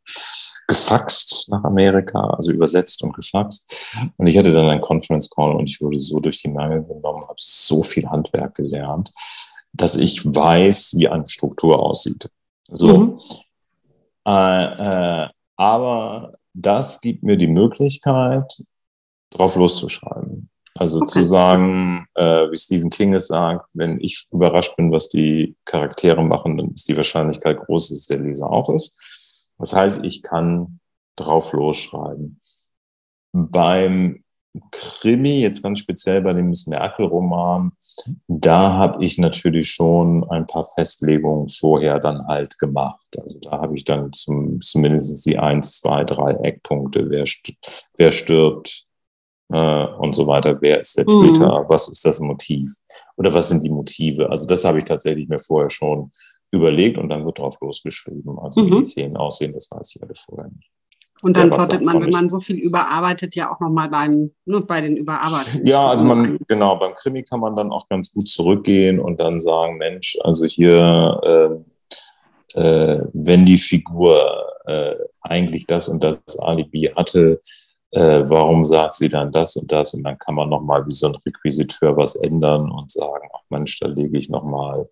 gefaxt 0.67 1.49
nach 1.51 1.63
Amerika, 1.63 2.31
also 2.31 2.51
übersetzt 2.51 3.03
und 3.03 3.13
gefaxt. 3.13 3.71
Und 4.17 4.27
ich 4.27 4.37
hatte 4.37 4.53
dann 4.53 4.69
einen 4.69 4.81
Conference 4.81 5.29
Call 5.29 5.53
und 5.53 5.69
ich 5.69 5.81
wurde 5.81 5.99
so 5.99 6.19
durch 6.19 6.41
die 6.41 6.47
Mangel 6.47 6.83
genommen, 6.83 7.23
habe 7.23 7.35
so 7.37 7.83
viel 7.83 8.09
Handwerk 8.09 8.55
gelernt, 8.55 9.11
dass 9.73 9.97
ich 9.97 10.25
weiß, 10.25 10.95
wie 10.97 11.09
eine 11.09 11.27
Struktur 11.27 11.79
aussieht. 11.79 12.27
So. 12.69 12.97
Mhm. 12.97 13.17
Äh, 14.31 15.25
äh, 15.25 15.29
aber 15.57 16.33
das 16.53 17.01
gibt 17.01 17.23
mir 17.23 17.37
die 17.37 17.47
Möglichkeit, 17.47 18.63
drauf 19.29 19.55
loszuschreiben. 19.55 20.49
Also 20.75 20.99
okay. 20.99 21.07
zu 21.07 21.23
sagen, 21.25 22.05
äh, 22.15 22.49
wie 22.49 22.57
Stephen 22.57 22.89
King 22.89 23.13
es 23.13 23.27
sagt, 23.27 23.69
wenn 23.73 23.99
ich 23.99 24.27
überrascht 24.31 24.75
bin, 24.77 24.91
was 24.91 25.09
die 25.09 25.55
Charaktere 25.65 26.23
machen, 26.23 26.57
dann 26.57 26.71
ist 26.71 26.87
die 26.87 26.95
Wahrscheinlichkeit 26.95 27.59
groß, 27.59 27.89
dass 27.89 27.97
es 27.97 28.07
der 28.07 28.19
Leser 28.19 28.49
auch 28.49 28.69
ist. 28.69 28.97
Das 29.57 29.75
heißt, 29.75 30.05
ich 30.05 30.23
kann 30.23 30.79
drauf 31.17 31.51
losschreiben. 31.51 32.39
Beim 33.33 34.20
Krimi, 34.71 35.41
jetzt 35.41 35.63
ganz 35.63 35.79
speziell 35.79 36.21
bei 36.21 36.33
dem 36.33 36.49
Miss 36.49 36.67
Merkel-Roman, 36.67 37.71
da 38.27 38.73
habe 38.73 39.03
ich 39.03 39.17
natürlich 39.17 39.69
schon 39.69 40.29
ein 40.29 40.45
paar 40.45 40.65
Festlegungen 40.65 41.47
vorher 41.47 41.99
dann 41.99 42.27
halt 42.27 42.59
gemacht. 42.59 43.05
Also 43.17 43.39
da 43.39 43.51
habe 43.51 43.77
ich 43.77 43.85
dann 43.85 44.11
zum, 44.11 44.59
zumindest 44.59 45.25
die 45.25 45.37
eins, 45.37 45.79
zwei, 45.79 46.03
drei 46.03 46.33
Eckpunkte, 46.33 47.09
wer, 47.09 47.25
st 47.25 47.53
wer 47.95 48.11
stirbt 48.11 48.87
äh, 49.53 49.85
und 49.85 50.13
so 50.13 50.27
weiter, 50.27 50.61
wer 50.61 50.81
ist 50.81 50.97
der 50.97 51.05
mhm. 51.05 51.33
Täter, 51.33 51.65
was 51.69 51.87
ist 51.87 52.03
das 52.03 52.19
Motiv 52.19 52.73
oder 53.15 53.33
was 53.33 53.49
sind 53.49 53.63
die 53.63 53.69
Motive. 53.69 54.29
Also 54.29 54.47
das 54.47 54.65
habe 54.65 54.79
ich 54.79 54.85
tatsächlich 54.85 55.29
mir 55.29 55.39
vorher 55.39 55.69
schon 55.69 56.11
überlegt 56.51 56.97
und 56.97 57.07
dann 57.07 57.25
wird 57.25 57.39
drauf 57.39 57.57
losgeschrieben. 57.61 58.37
Also 58.37 58.61
mhm. 58.61 58.65
wie 58.65 58.77
die 58.79 58.83
Szenen 58.83 59.15
aussehen, 59.15 59.53
das 59.53 59.71
weiß 59.71 59.95
ich 59.95 60.03
alle 60.03 60.15
vorher 60.15 60.49
nicht. 60.49 60.69
Und 61.21 61.37
dann 61.37 61.49
plottet 61.49 61.81
man, 61.81 62.01
wenn 62.01 62.09
man 62.09 62.29
so 62.29 62.39
viel 62.39 62.57
überarbeitet, 62.57 63.35
ja 63.35 63.51
auch 63.51 63.59
nochmal 63.59 63.89
beim, 63.89 64.31
ne, 64.45 64.61
bei 64.61 64.81
den 64.81 64.97
Überarbeitungen. 64.97 65.65
Ja, 65.65 65.87
also 65.87 66.05
man, 66.05 66.39
genau, 66.47 66.77
beim 66.77 66.93
Krimi 66.93 67.23
kann 67.23 67.39
man 67.39 67.55
dann 67.55 67.71
auch 67.71 67.87
ganz 67.89 68.13
gut 68.13 68.27
zurückgehen 68.27 68.99
und 68.99 69.19
dann 69.19 69.39
sagen, 69.39 69.77
Mensch, 69.77 70.17
also 70.23 70.45
hier, 70.45 71.61
äh, 72.55 72.59
äh, 72.59 73.03
wenn 73.13 73.45
die 73.45 73.57
Figur 73.57 74.19
äh, 74.65 74.95
eigentlich 75.21 75.67
das 75.67 75.87
und 75.87 76.03
das 76.03 76.17
Alibi 76.39 76.91
hatte, 76.95 77.39
äh, 77.91 78.23
warum 78.25 78.63
sagt 78.63 78.93
sie 78.93 79.09
dann 79.09 79.31
das 79.31 79.55
und 79.57 79.71
das? 79.71 79.93
Und 79.93 80.03
dann 80.03 80.17
kann 80.17 80.35
man 80.35 80.49
nochmal 80.49 80.85
wie 80.87 80.93
so 80.93 81.07
ein 81.07 81.15
Requisiteur 81.25 81.95
was 81.97 82.15
ändern 82.15 82.71
und 82.71 82.89
sagen, 82.89 83.27
ach 83.33 83.43
Mensch, 83.49 83.79
da 83.79 83.87
lege 83.87 84.17
ich 84.17 84.29
nochmal 84.29 84.87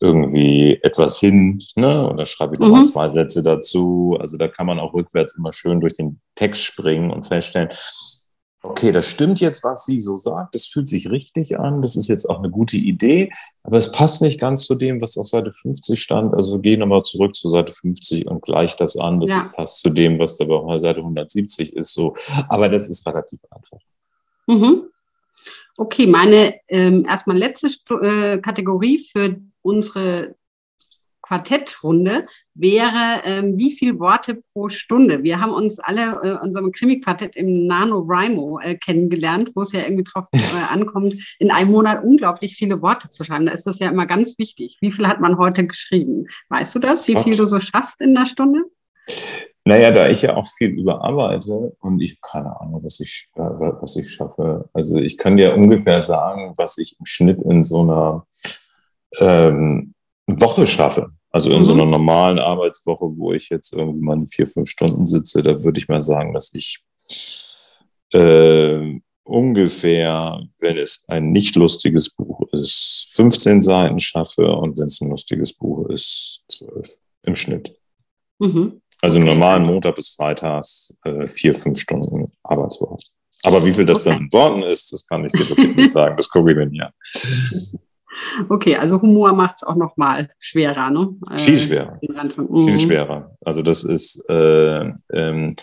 irgendwie 0.00 0.78
etwas 0.82 1.18
hin, 1.18 1.58
ne? 1.76 2.08
Und 2.08 2.18
da 2.18 2.26
schreibe 2.26 2.54
ich 2.54 2.60
nochmal 2.60 2.80
mhm. 2.80 2.86
zwei 2.86 3.08
Sätze 3.08 3.42
dazu. 3.42 4.16
Also 4.20 4.36
da 4.36 4.48
kann 4.48 4.66
man 4.66 4.78
auch 4.78 4.92
rückwärts 4.92 5.36
immer 5.36 5.52
schön 5.52 5.80
durch 5.80 5.94
den 5.94 6.20
Text 6.34 6.62
springen 6.62 7.10
und 7.10 7.24
feststellen, 7.24 7.70
okay, 8.64 8.92
das 8.92 9.08
stimmt 9.08 9.40
jetzt, 9.40 9.62
was 9.62 9.84
sie 9.84 10.00
so 10.00 10.16
sagt. 10.16 10.54
Das 10.54 10.66
fühlt 10.66 10.88
sich 10.88 11.10
richtig 11.10 11.58
an. 11.58 11.82
Das 11.82 11.96
ist 11.96 12.08
jetzt 12.08 12.28
auch 12.28 12.38
eine 12.38 12.50
gute 12.50 12.76
Idee. 12.76 13.30
Aber 13.62 13.76
es 13.76 13.92
passt 13.92 14.22
nicht 14.22 14.40
ganz 14.40 14.64
zu 14.64 14.74
dem, 14.74 15.00
was 15.00 15.18
auf 15.18 15.26
Seite 15.26 15.52
50 15.52 16.02
stand. 16.02 16.34
Also 16.34 16.58
geh 16.58 16.76
nochmal 16.76 17.02
zurück 17.02 17.34
zu 17.34 17.48
Seite 17.48 17.72
50 17.72 18.26
und 18.26 18.42
gleich 18.42 18.76
das 18.76 18.96
an. 18.96 19.20
Das 19.20 19.30
ja. 19.30 19.52
passt 19.54 19.80
zu 19.80 19.90
dem, 19.90 20.18
was 20.18 20.38
da 20.38 20.46
bei 20.46 20.78
Seite 20.78 21.00
170 21.00 21.76
ist. 21.76 21.92
So. 21.92 22.14
Aber 22.48 22.68
das 22.68 22.88
ist 22.88 23.06
relativ 23.06 23.40
einfach. 23.50 23.78
Mhm. 24.46 24.88
Okay, 25.76 26.06
meine 26.06 26.54
ähm, 26.68 27.04
erstmal 27.06 27.36
letzte 27.36 27.68
äh, 28.00 28.38
Kategorie 28.38 28.98
für 28.98 29.36
unsere 29.64 30.36
Quartettrunde 31.26 32.26
wäre, 32.54 33.22
ähm, 33.24 33.56
wie 33.56 33.72
viele 33.72 33.98
Worte 33.98 34.38
pro 34.52 34.68
Stunde? 34.68 35.22
Wir 35.22 35.40
haben 35.40 35.52
uns 35.52 35.78
alle 35.78 36.20
äh, 36.22 36.44
unserem 36.44 36.70
Krimi-Quartett 36.70 37.34
im 37.34 37.66
NaNoWriMo 37.66 38.60
äh, 38.60 38.76
kennengelernt, 38.76 39.50
wo 39.54 39.62
es 39.62 39.72
ja 39.72 39.80
irgendwie 39.80 40.04
drauf 40.04 40.26
äh, 40.32 40.38
ankommt, 40.72 41.14
in 41.38 41.50
einem 41.50 41.70
Monat 41.70 42.04
unglaublich 42.04 42.56
viele 42.56 42.82
Worte 42.82 43.08
zu 43.08 43.24
schreiben. 43.24 43.46
Da 43.46 43.52
ist 43.52 43.66
das 43.66 43.78
ja 43.78 43.88
immer 43.88 44.06
ganz 44.06 44.38
wichtig. 44.38 44.76
Wie 44.80 44.90
viel 44.90 45.08
hat 45.08 45.20
man 45.20 45.38
heute 45.38 45.66
geschrieben? 45.66 46.26
Weißt 46.50 46.74
du 46.74 46.78
das, 46.78 47.08
wie 47.08 47.16
viel 47.16 47.36
du 47.36 47.46
so 47.46 47.58
schaffst 47.58 48.02
in 48.02 48.14
einer 48.14 48.26
Stunde? 48.26 48.60
Naja, 49.64 49.90
da 49.92 50.10
ich 50.10 50.20
ja 50.20 50.36
auch 50.36 50.46
viel 50.46 50.78
überarbeite 50.78 51.74
und 51.80 52.00
ich 52.02 52.12
habe 52.12 52.20
keine 52.20 52.60
Ahnung, 52.60 52.84
was 52.84 53.00
ich, 53.00 53.30
äh, 53.36 53.40
was 53.40 53.96
ich 53.96 54.10
schaffe. 54.10 54.68
Also 54.74 54.98
ich 54.98 55.16
kann 55.16 55.38
dir 55.38 55.56
ungefähr 55.56 56.02
sagen, 56.02 56.52
was 56.58 56.76
ich 56.76 56.96
im 56.98 57.06
Schnitt 57.06 57.40
in 57.42 57.64
so 57.64 57.80
einer 57.80 58.26
ähm, 59.18 59.94
Woche 60.26 60.66
schaffe. 60.66 61.10
Also 61.30 61.50
in 61.50 61.60
mhm. 61.60 61.64
so 61.64 61.72
einer 61.72 61.86
normalen 61.86 62.38
Arbeitswoche, 62.38 63.06
wo 63.16 63.32
ich 63.32 63.48
jetzt 63.48 63.72
irgendwie 63.72 64.04
mal 64.04 64.24
vier, 64.26 64.46
fünf 64.46 64.68
Stunden 64.68 65.04
sitze, 65.04 65.42
da 65.42 65.64
würde 65.64 65.78
ich 65.78 65.88
mal 65.88 66.00
sagen, 66.00 66.32
dass 66.32 66.54
ich 66.54 66.78
äh, 68.12 69.00
ungefähr, 69.24 70.40
wenn 70.60 70.78
es 70.78 71.04
ein 71.08 71.32
nicht 71.32 71.56
lustiges 71.56 72.10
Buch 72.14 72.42
ist, 72.52 73.08
15 73.10 73.62
Seiten 73.62 73.98
schaffe 73.98 74.46
und 74.46 74.78
wenn 74.78 74.86
es 74.86 75.00
ein 75.00 75.10
lustiges 75.10 75.52
Buch 75.52 75.88
ist, 75.88 76.42
12 76.48 76.98
im 77.24 77.34
Schnitt. 77.34 77.74
Mhm. 78.38 78.80
Also 79.00 79.18
okay. 79.18 79.28
normalen 79.28 79.64
Montag 79.64 79.96
bis 79.96 80.10
Freitags 80.10 80.96
äh, 81.04 81.26
vier, 81.26 81.52
fünf 81.52 81.80
Stunden 81.80 82.32
Arbeitswoche. 82.42 82.98
Aber 83.42 83.64
wie 83.66 83.72
viel 83.72 83.84
das 83.84 84.06
okay. 84.06 84.14
dann 84.14 84.22
in 84.22 84.32
Worten 84.32 84.62
ist, 84.62 84.92
das 84.92 85.06
kann 85.06 85.24
ich 85.24 85.32
dir 85.32 85.48
wirklich 85.48 85.76
nicht 85.76 85.92
sagen. 85.92 86.16
Das 86.16 86.28
gucke 86.28 86.52
ich 86.52 86.56
mir 86.56 86.66
nicht 86.66 86.82
an. 86.82 86.92
Okay, 88.48 88.76
also 88.76 89.00
Humor 89.00 89.32
macht 89.32 89.56
es 89.56 89.62
auch 89.62 89.76
nochmal 89.76 90.30
schwerer, 90.38 90.90
ne? 90.90 91.14
Viel 91.36 91.56
schwerer. 91.56 91.98
Mhm. 92.02 92.60
Viel 92.60 92.78
schwerer. 92.78 93.36
Also 93.44 93.62
das 93.62 93.84
ist, 93.84 94.24
äh, 94.28 94.92
ähm, 95.12 95.56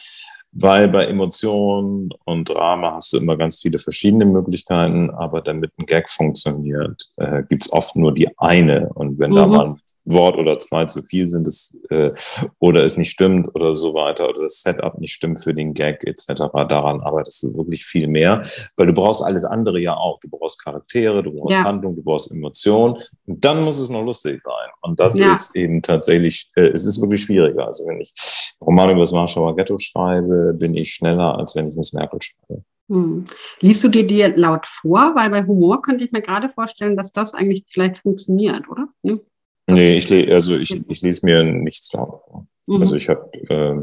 weil 0.54 0.90
bei 0.90 1.06
Emotionen 1.06 2.10
und 2.26 2.50
Drama 2.50 2.96
hast 2.96 3.14
du 3.14 3.18
immer 3.18 3.38
ganz 3.38 3.62
viele 3.62 3.80
verschiedene 3.80 4.26
Möglichkeiten, 4.26 5.10
aber 5.10 5.42
damit 5.42 5.72
ein 5.78 5.86
Gag 5.86 6.10
funktioniert, 6.10 7.02
äh, 7.18 7.44
gibt 7.44 7.64
es 7.64 7.72
oft 7.72 7.96
nur 7.96 8.14
die 8.14 8.30
eine. 8.38 8.90
Und 8.94 9.18
wenn 9.18 9.32
mhm. 9.32 9.36
da 9.36 9.48
mal 9.48 9.76
Wort 10.06 10.38
oder 10.38 10.58
zwei 10.60 10.86
zu 10.86 11.02
viel 11.02 11.28
sind 11.28 11.48
es, 11.48 11.78
äh, 11.90 12.12
oder 12.60 12.84
es 12.84 12.98
nicht 12.98 13.12
stimmt 13.12 13.54
oder 13.56 13.74
so 13.74 13.94
weiter 13.94 14.30
oder 14.30 14.44
das 14.44 14.62
Setup 14.62 14.98
nicht 15.00 15.14
stimmt 15.14 15.44
für 15.44 15.54
den 15.54 15.74
Gag 15.74 16.04
etc. 16.06 16.44
Daran 16.68 17.02
arbeitest 17.02 17.44
du 17.44 17.58
wirklich 17.58 17.86
viel 17.86 18.08
mehr, 18.08 18.42
weil 18.78 18.88
du 18.88 18.94
brauchst 18.94 19.24
alles 19.24 19.46
andere 19.46 19.80
ja 19.80 19.96
auch. 19.96 20.20
Du 20.20 20.30
brauchst 20.30 20.64
Charaktere, 20.64 21.24
du 21.24 21.32
brauchst 21.32 21.58
ja. 21.58 21.64
Handlung, 21.64 21.96
du 21.96 22.04
brauchst 22.04 22.32
Emotionen 22.32 22.96
und 23.26 23.44
dann 23.44 23.64
muss 23.64 23.80
es 23.80 23.90
noch 23.90 24.04
lustig 24.04 24.42
sein. 24.42 24.70
Und 24.82 25.00
das 25.00 25.18
ja. 25.18 25.32
ist 25.32 25.56
eben 25.56 25.82
tatsächlich, 25.82 26.52
äh, 26.56 26.70
es 26.70 26.86
ist 26.86 27.02
wirklich 27.02 27.24
schwieriger. 27.24 27.68
Also 27.68 27.86
wenn 27.88 28.02
ich 28.02 28.12
Roman 28.62 28.92
über 28.92 29.02
das 29.02 29.14
Warschauer 29.14 29.56
Ghetto 29.56 29.78
schreibe, 29.78 30.54
bin 30.54 30.76
ich 30.76 30.94
schneller, 30.94 31.38
als 31.38 31.56
wenn 31.56 31.70
ich 31.70 31.76
Miss 31.76 31.94
Merkel 31.94 32.22
schreibe. 32.22 32.64
Hm. 32.90 33.26
Liest 33.62 33.84
du 33.86 33.88
dir 33.88 34.06
die 34.06 34.22
laut 34.36 34.66
vor? 34.66 35.14
Weil 35.16 35.30
bei 35.30 35.46
Humor 35.46 35.82
könnte 35.82 36.04
ich 36.04 36.12
mir 36.12 36.22
gerade 36.22 36.50
vorstellen, 36.50 36.98
dass 36.98 37.14
das 37.14 37.34
eigentlich 37.34 37.64
vielleicht 37.68 38.00
funktioniert, 38.00 38.70
oder? 38.70 38.88
Hm? 39.06 39.22
Nee, 39.74 39.98
ich, 39.98 40.12
also 40.32 40.58
ich, 40.58 40.82
ich 40.88 41.02
lese 41.02 41.26
mir 41.26 41.44
nichts 41.44 41.92
laut 41.94 42.16
vor. 42.22 42.48
Mhm. 42.68 42.82
Also 42.82 42.96
ich 42.96 43.10
habe 43.10 43.32
äh, 43.50 43.76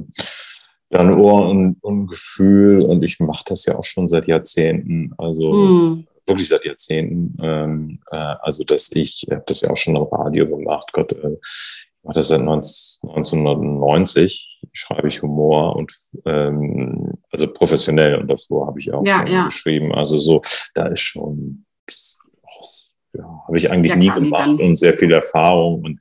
da 0.91 1.01
ein 1.01 1.15
Ohr 1.15 1.49
und, 1.49 1.77
und 1.83 2.03
ein 2.03 2.07
Gefühl 2.07 2.83
und 2.83 3.03
ich 3.03 3.21
mache 3.21 3.45
das 3.47 3.67
ja 3.67 3.77
auch 3.77 3.85
schon 3.85 4.09
seit 4.09 4.27
Jahrzehnten. 4.27 5.13
Also 5.19 5.53
mhm. 5.53 6.07
wirklich 6.27 6.49
seit 6.49 6.65
Jahrzehnten. 6.65 7.37
Ähm, 7.43 8.01
äh, 8.11 8.17
also 8.17 8.65
dass 8.65 8.93
ich, 8.93 9.25
ich 9.27 9.31
habe 9.31 9.45
das 9.47 9.61
ja 9.61 9.71
auch 9.71 9.77
schon 9.77 9.97
im 9.97 10.03
Radio 10.03 10.47
gemacht. 10.49 10.91
Gott, 10.93 11.13
äh, 11.13 11.37
ich 11.43 11.91
mache 12.03 12.15
das 12.15 12.29
seit 12.29 12.43
19, 12.43 13.11
1990. 13.11 14.61
Schreibe 14.73 15.09
ich 15.09 15.23
Humor 15.23 15.77
und 15.77 15.93
ähm, 16.25 17.15
also 17.31 17.53
professionell 17.53 18.17
und 18.17 18.29
davor 18.29 18.69
habe 18.69 18.79
ich 18.79 18.93
auch 18.93 19.05
ja, 19.05 19.19
schon 19.19 19.27
ja. 19.33 19.45
geschrieben. 19.47 19.95
Also 19.95 20.19
so, 20.19 20.41
da 20.75 20.87
ist 20.87 21.01
schon 21.01 21.65
ja, 23.13 23.43
habe 23.47 23.57
ich 23.57 23.71
eigentlich 23.71 23.93
ja, 23.93 23.97
nie 23.97 24.21
gemacht 24.21 24.61
und 24.61 24.77
sehr 24.77 24.95
viel 24.95 25.13
Erfahrung 25.13 25.83
und, 25.83 26.01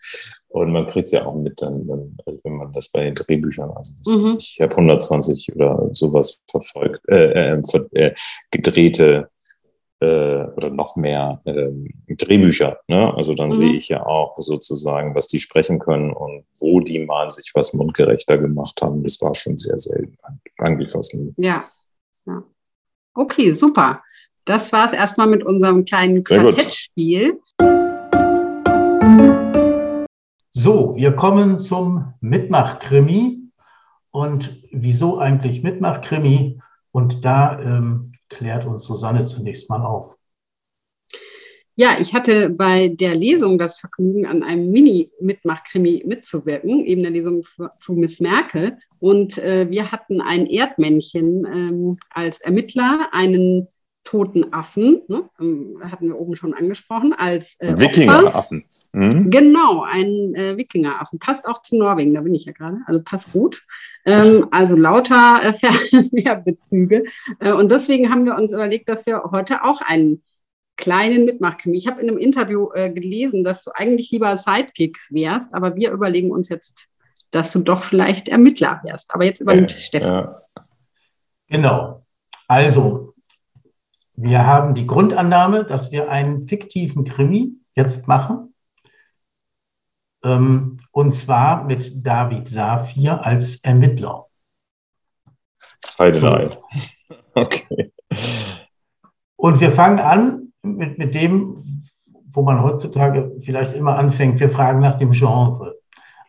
und 0.50 0.72
man 0.72 0.88
kriegt 0.88 1.06
es 1.06 1.12
ja 1.12 1.26
auch 1.26 1.36
mit, 1.36 1.62
dann, 1.62 1.88
dann, 1.88 2.18
also 2.26 2.40
wenn 2.44 2.54
man 2.54 2.74
das 2.74 2.90
bei 2.90 3.04
den 3.04 3.16
Drehbüchern, 3.16 3.72
also 3.72 3.94
mhm. 4.06 4.36
ist, 4.38 4.54
ich 4.54 4.62
habe 4.62 4.72
120 4.72 5.56
oder 5.56 5.90
sowas 5.94 6.42
verfolgt, 6.50 7.08
äh, 7.08 7.56
äh, 7.56 7.62
äh, 7.94 8.14
gedrehte 8.52 9.30
äh, 10.00 10.44
oder 10.56 10.70
noch 10.70 10.96
mehr 10.96 11.42
äh, 11.46 11.72
Drehbücher. 12.08 12.80
Ne? 12.88 13.14
Also 13.16 13.34
dann 13.34 13.50
mhm. 13.50 13.56
sehe 13.56 13.74
ich 13.74 13.90
ja 13.90 14.06
auch 14.06 14.36
sozusagen, 14.38 15.16
was 15.16 15.28
die 15.28 15.40
sprechen 15.40 15.80
können 15.80 16.12
und 16.12 16.46
wo 16.60 16.80
die 16.80 17.06
mal 17.06 17.30
sich 17.30 17.52
was 17.54 17.74
mundgerechter 17.74 18.38
gemacht 18.38 18.82
haben. 18.82 19.04
Das 19.04 19.20
war 19.22 19.34
schon 19.34 19.58
sehr 19.58 19.80
selten, 19.80 20.18
nie. 21.14 21.34
Ja. 21.38 21.64
ja. 22.26 22.44
Okay, 23.16 23.52
super. 23.54 24.02
Das 24.48 24.72
war 24.72 24.86
es 24.86 24.94
erstmal 24.94 25.28
mit 25.28 25.44
unserem 25.44 25.84
kleinen 25.84 26.24
Quartettspiel. 26.24 27.38
So, 30.54 30.96
wir 30.96 31.12
kommen 31.18 31.60
zum 31.60 32.14
Mitmachkrimi. 32.22 33.52
Und 34.12 34.64
wieso 34.72 35.20
eigentlich 35.20 35.64
Mitmachkrimi? 35.64 36.62
Und 36.94 37.26
da 37.26 37.60
ähm, 37.60 38.14
klärt 38.30 38.66
uns 38.66 38.86
Susanne 38.86 39.26
zunächst 39.26 39.70
mal 39.70 39.82
auf. 39.82 40.16
Ja, 41.76 41.98
ich 42.00 42.14
hatte 42.14 42.50
bei 42.50 42.88
der 42.88 43.16
Lesung 43.16 43.60
das 43.60 43.78
Vergnügen, 43.80 44.26
an 44.26 44.44
einem 44.44 44.72
Mini-Mitmachkrimi 44.72 46.06
mitzuwirken, 46.08 46.86
eben 46.86 47.02
der 47.04 47.12
Lesung 47.12 47.44
zu 47.80 47.94
Miss 47.96 48.22
Merkel. 48.22 48.78
Und 49.00 49.38
äh, 49.40 49.70
wir 49.70 49.92
hatten 49.92 50.22
ein 50.22 50.48
Erdmännchen 50.48 51.46
ähm, 51.46 51.98
als 52.10 52.40
Ermittler, 52.40 53.10
einen 53.12 53.68
toten 54.08 54.54
Affen, 54.54 55.02
ne? 55.10 55.30
Ähm, 55.42 55.82
hatten 55.84 56.08
wir 56.08 56.18
oben 56.18 56.38
schon 56.38 56.54
angesprochen, 56.54 57.12
als 57.12 57.60
äh, 57.60 57.78
Wikingeraffen. 57.78 58.64
Mhm. 58.94 59.30
Genau, 59.30 59.84
ein 59.84 60.34
äh, 60.34 60.56
Wikingeraffen. 60.56 61.20
Passt 61.20 61.46
auch 61.46 61.62
zu 61.62 61.78
Norwegen, 61.78 62.14
da 62.14 62.22
bin 62.22 62.34
ich 62.34 62.46
ja 62.46 62.54
gerade, 62.54 62.78
also 62.86 63.02
passt 63.04 63.34
gut. 63.34 63.66
Ähm, 64.06 64.48
also 64.52 64.78
lauter 64.78 65.42
äh. 65.44 65.54
Äh, 67.40 67.52
und 67.52 67.70
deswegen 67.70 68.10
haben 68.10 68.26
wir 68.26 68.36
uns 68.36 68.54
überlegt, 68.54 68.88
dass 68.88 69.06
wir 69.06 69.24
heute 69.32 69.66
auch 69.66 69.82
einen 69.82 70.22
kleinen 70.78 71.26
Mitmachkrimi. 71.26 71.76
Ich 71.76 71.88
habe 71.88 72.02
in 72.02 72.08
einem 72.08 72.18
Interview 72.18 72.70
äh, 72.74 72.90
gelesen, 72.90 73.44
dass 73.44 73.64
du 73.64 73.72
eigentlich 73.74 74.10
lieber 74.12 74.38
Sidekick 74.38 74.98
wärst, 75.10 75.54
aber 75.54 75.76
wir 75.76 75.92
überlegen 75.92 76.32
uns 76.32 76.48
jetzt, 76.48 76.88
dass 77.32 77.52
du 77.52 77.60
doch 77.60 77.84
vielleicht 77.84 78.30
Ermittler 78.30 78.80
wärst. 78.86 79.14
Aber 79.14 79.26
jetzt 79.26 79.42
übernimmt 79.42 79.72
Stefan. 79.72 80.10
Ja. 80.10 80.42
Genau. 81.50 82.06
Also, 82.48 83.07
wir 84.18 84.46
haben 84.46 84.74
die 84.74 84.88
Grundannahme, 84.88 85.64
dass 85.64 85.92
wir 85.92 86.10
einen 86.10 86.48
fiktiven 86.48 87.04
Krimi 87.04 87.54
jetzt 87.74 88.08
machen. 88.08 88.56
Ähm, 90.24 90.80
und 90.92 91.12
zwar 91.14 91.64
mit 91.64 92.06
David 92.06 92.48
Safir 92.48 93.24
als 93.24 93.58
Ermittler. 93.58 94.26
Heide 96.00 96.18
so. 96.18 96.28
nein. 96.28 96.58
Okay. 97.34 97.92
Und 99.36 99.60
wir 99.60 99.72
fangen 99.72 100.00
an 100.00 100.52
mit, 100.64 100.98
mit 100.98 101.14
dem, 101.14 101.84
wo 102.32 102.42
man 102.42 102.64
heutzutage 102.64 103.32
vielleicht 103.44 103.76
immer 103.76 103.96
anfängt. 103.96 104.40
Wir 104.40 104.50
fragen 104.50 104.80
nach 104.80 104.96
dem 104.96 105.12
Genre. 105.12 105.76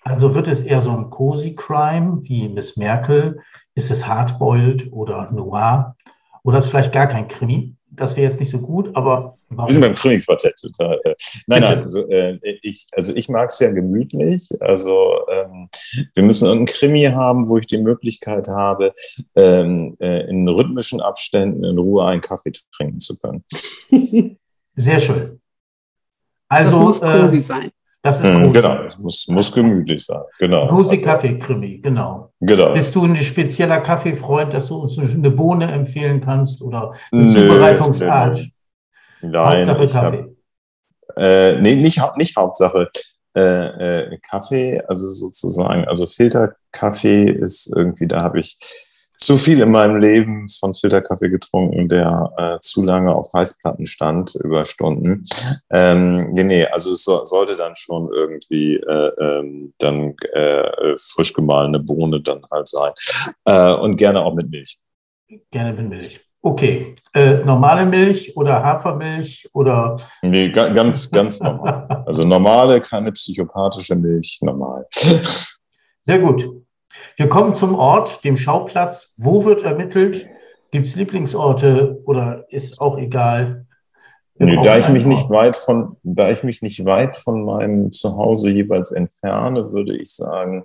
Also 0.03 0.35
wird 0.35 0.48
es 0.48 0.61
eher 0.61 0.83
so 0.83 0.90
ein 0.90 1.09
Cozy 1.09 1.55
Crime 1.55 2.20
wie 2.24 2.51
Miss 2.51 2.77
Merkel? 2.77 3.40
Ist 3.74 3.90
es 3.90 4.07
Hardboiled 4.07 4.92
oder 4.92 5.33
Noir? 5.33 5.96
Oder 6.42 6.59
ist 6.59 6.66
es 6.66 6.70
vielleicht 6.70 6.92
gar 6.92 7.07
kein 7.07 7.27
Krimi? 7.27 7.77
Das 7.98 8.16
wäre 8.16 8.30
jetzt 8.30 8.40
nicht 8.40 8.50
so 8.50 8.58
gut, 8.58 8.94
aber. 8.94 9.34
Wir 9.48 9.70
sind 9.70 9.82
beim 9.82 9.94
Krimi-Quartett. 9.94 10.61
Äh, 10.78 11.14
nein, 11.46 11.62
nein, 11.62 11.82
also, 11.82 12.08
äh, 12.08 12.38
ich, 12.62 12.87
also 12.92 13.14
ich 13.14 13.28
mag 13.28 13.50
es 13.50 13.58
ja 13.58 13.72
gemütlich. 13.72 14.48
Also 14.61 15.26
ähm, 15.30 15.68
wir 16.14 16.22
müssen 16.22 16.46
irgendeinen 16.46 16.76
Krimi 16.76 17.04
haben, 17.04 17.48
wo 17.48 17.58
ich 17.58 17.66
die 17.66 17.78
Möglichkeit 17.78 18.48
habe, 18.48 18.94
ähm, 19.34 19.96
äh, 20.00 20.28
in 20.28 20.48
rhythmischen 20.48 21.00
Abständen 21.00 21.64
in 21.64 21.78
Ruhe 21.78 22.04
einen 22.06 22.20
Kaffee 22.20 22.52
trinken 22.74 23.00
zu 23.00 23.18
können. 23.18 23.44
Sehr 24.74 25.00
schön. 25.00 25.40
Also, 26.48 26.76
das 26.76 26.84
muss 26.84 27.00
cozy 27.00 27.38
äh, 27.38 27.42
sein. 27.42 27.70
Das 28.02 28.20
ist 28.20 28.32
mhm, 28.32 28.52
genau, 28.52 28.84
es 28.84 28.96
muss, 28.96 29.28
muss 29.28 29.52
gemütlich 29.52 30.04
sein. 30.04 30.20
Genau. 30.38 30.68
Cozy 30.68 30.90
also, 30.90 31.04
Kaffeekrimi, 31.04 31.78
genau. 31.78 32.32
genau. 32.40 32.72
Bist 32.72 32.94
du 32.94 33.04
ein 33.04 33.16
spezieller 33.16 33.80
Kaffeefreund, 33.80 34.54
dass 34.54 34.68
du 34.68 34.76
uns 34.76 34.96
eine 34.98 35.30
Bohne 35.30 35.70
empfehlen 35.70 36.20
kannst 36.20 36.62
oder 36.62 36.94
eine 37.11 37.24
Nö, 37.24 37.30
Zubereitungsart? 37.30 38.46
Nein, 39.20 39.68
Hauptsache 39.68 39.87
Kaffee. 39.88 40.18
Hab, 40.18 41.16
äh, 41.16 41.61
nee, 41.61 41.74
nicht, 41.74 42.00
nicht 42.16 42.37
Hauptsache 42.37 42.88
äh, 43.34 43.40
äh, 43.40 44.18
Kaffee, 44.18 44.80
also 44.87 45.06
sozusagen, 45.08 45.84
also 45.87 46.06
Filterkaffee 46.06 47.30
ist 47.30 47.72
irgendwie, 47.76 48.06
da 48.06 48.22
habe 48.22 48.38
ich 48.40 48.56
zu 49.18 49.37
viel 49.37 49.61
in 49.61 49.72
meinem 49.72 49.96
Leben 49.96 50.48
von 50.48 50.74
Filterkaffee 50.74 51.28
getrunken, 51.28 51.88
der 51.88 52.33
äh, 52.37 52.61
zu 52.61 52.85
lange 52.85 53.12
auf 53.12 53.33
Heißplatten 53.33 53.87
stand, 53.87 54.37
über 54.37 54.64
Stunden. 54.64 55.24
Ähm, 55.70 56.33
nee, 56.33 56.44
nee, 56.44 56.64
also 56.66 56.92
es 56.92 57.04
so, 57.04 57.24
sollte 57.24 57.57
dann 57.57 57.74
schon 57.74 58.11
irgendwie 58.12 58.76
äh, 58.76 59.11
ähm, 59.20 59.74
dann 59.78 60.14
äh, 60.33 60.96
frisch 60.96 61.33
gemahlene 61.33 61.81
Bohne 61.81 62.20
dann 62.20 62.42
halt 62.50 62.68
sein. 62.68 62.92
Äh, 63.44 63.74
und 63.74 63.96
gerne 63.96 64.20
auch 64.20 64.35
mit 64.35 64.50
Milch. 64.50 64.78
Gerne 65.50 65.72
mit 65.72 65.88
Milch. 65.88 66.20
Okay. 66.40 66.94
Äh, 67.12 67.38
normale 67.38 67.85
Milch 67.85 68.37
oder 68.37 68.62
Hafermilch 68.62 69.48
oder? 69.52 69.96
Nee, 70.22 70.50
ga, 70.50 70.68
ganz, 70.68 71.11
ganz 71.11 71.40
normal. 71.40 71.87
Also 72.07 72.24
normale, 72.24 72.81
keine 72.81 73.12
psychopathische 73.12 73.94
Milch, 73.94 74.38
normal. 74.40 74.87
Sehr 76.02 76.20
gut. 76.20 76.48
Wir 77.18 77.28
kommen 77.28 77.52
zum 77.57 77.74
Ort, 77.74 78.22
dem 78.22 78.37
Schauplatz. 78.37 79.12
Wo 79.16 79.44
wird 79.44 79.64
ermittelt? 79.64 80.28
Gibt 80.70 80.87
es 80.87 80.94
Lieblingsorte 80.94 82.00
oder 82.04 82.44
ist 82.48 82.81
auch 82.81 82.96
egal? 82.96 83.66
Nö, 84.37 84.57
da 84.62 84.78
ich 84.78 84.88
mich 84.88 85.04
nicht 85.04 85.28
weit 85.28 85.57
von, 85.57 85.96
da 86.04 86.31
ich 86.31 86.44
mich 86.44 86.62
nicht 86.62 86.85
weit 86.85 87.16
von 87.16 87.42
meinem 87.42 87.90
Zuhause 87.90 88.50
jeweils 88.50 88.92
entferne, 88.92 89.72
würde 89.72 89.96
ich 89.96 90.14
sagen, 90.14 90.64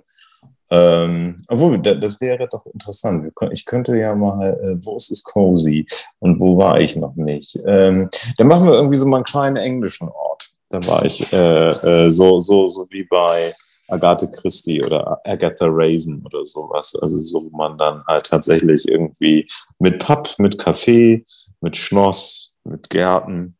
ähm, 0.70 1.42
obwohl, 1.48 1.80
das 1.80 2.20
wäre 2.20 2.46
doch 2.48 2.64
interessant. 2.66 3.32
Ich 3.50 3.64
könnte 3.64 3.98
ja 3.98 4.14
mal, 4.14 4.52
äh, 4.52 4.86
wo 4.86 4.94
ist 4.94 5.10
es 5.10 5.24
cozy 5.24 5.86
und 6.20 6.38
wo 6.38 6.56
war 6.56 6.78
ich 6.78 6.94
noch 6.94 7.16
nicht? 7.16 7.58
Ähm, 7.66 8.10
dann 8.38 8.46
machen 8.46 8.68
wir 8.68 8.74
irgendwie 8.74 8.96
so 8.96 9.08
mal 9.08 9.16
einen 9.16 9.24
kleinen 9.24 9.56
englischen 9.56 10.08
Ort. 10.08 10.50
Da 10.68 10.86
war 10.86 11.04
ich 11.04 11.32
äh, 11.32 11.68
äh, 12.06 12.10
so, 12.10 12.38
so, 12.38 12.68
so 12.68 12.86
wie 12.90 13.02
bei 13.02 13.52
Agathe 13.88 14.30
Christie 14.30 14.82
oder 14.82 15.20
Agatha 15.24 15.66
Raisin 15.68 16.22
oder 16.24 16.44
sowas. 16.44 16.94
Also 17.00 17.18
so, 17.18 17.44
wo 17.44 17.56
man 17.56 17.76
dann 17.78 18.04
halt 18.06 18.26
tatsächlich 18.26 18.88
irgendwie 18.88 19.46
mit 19.78 20.04
Pub, 20.04 20.28
mit 20.38 20.58
Kaffee, 20.58 21.24
mit 21.60 21.76
Schloss, 21.76 22.56
mit 22.64 22.88
Gärten, 22.90 23.56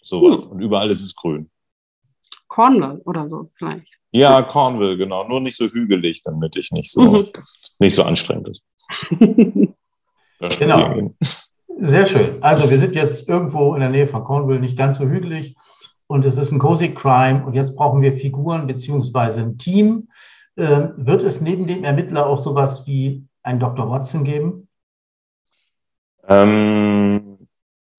sowas. 0.00 0.44
Hm. 0.44 0.52
Und 0.52 0.60
überall 0.60 0.90
ist 0.90 1.02
es 1.02 1.14
grün. 1.14 1.50
Cornwall 2.48 3.02
oder 3.04 3.28
so 3.28 3.50
vielleicht. 3.54 3.98
Ja, 4.12 4.42
Cornwall, 4.42 4.96
genau. 4.96 5.28
Nur 5.28 5.40
nicht 5.40 5.56
so 5.56 5.66
hügelig, 5.66 6.22
damit 6.22 6.56
ich 6.56 6.72
nicht 6.72 6.90
so, 6.90 7.02
mhm. 7.02 7.28
nicht 7.78 7.94
so 7.94 8.04
anstrengend 8.04 8.48
ist. 8.48 8.64
genau. 10.58 11.10
Sehr 11.78 12.06
schön. 12.06 12.42
Also 12.42 12.70
wir 12.70 12.78
sind 12.78 12.94
jetzt 12.94 13.28
irgendwo 13.28 13.74
in 13.74 13.80
der 13.80 13.90
Nähe 13.90 14.06
von 14.06 14.24
Cornwall, 14.24 14.60
nicht 14.60 14.78
ganz 14.78 14.96
so 14.96 15.04
hügelig. 15.04 15.54
Und 16.08 16.24
es 16.24 16.36
ist 16.36 16.52
ein 16.52 16.58
Cozy 16.58 16.94
Crime. 16.94 17.44
Und 17.44 17.54
jetzt 17.54 17.74
brauchen 17.74 18.02
wir 18.02 18.16
Figuren 18.16 18.66
beziehungsweise 18.66 19.40
ein 19.40 19.58
Team. 19.58 20.08
Ähm, 20.56 20.94
wird 20.96 21.22
es 21.22 21.40
neben 21.40 21.66
dem 21.66 21.84
Ermittler 21.84 22.26
auch 22.26 22.38
sowas 22.38 22.86
wie 22.86 23.26
ein 23.42 23.58
Dr. 23.58 23.90
Watson 23.90 24.24
geben? 24.24 24.68
Ähm, 26.28 27.48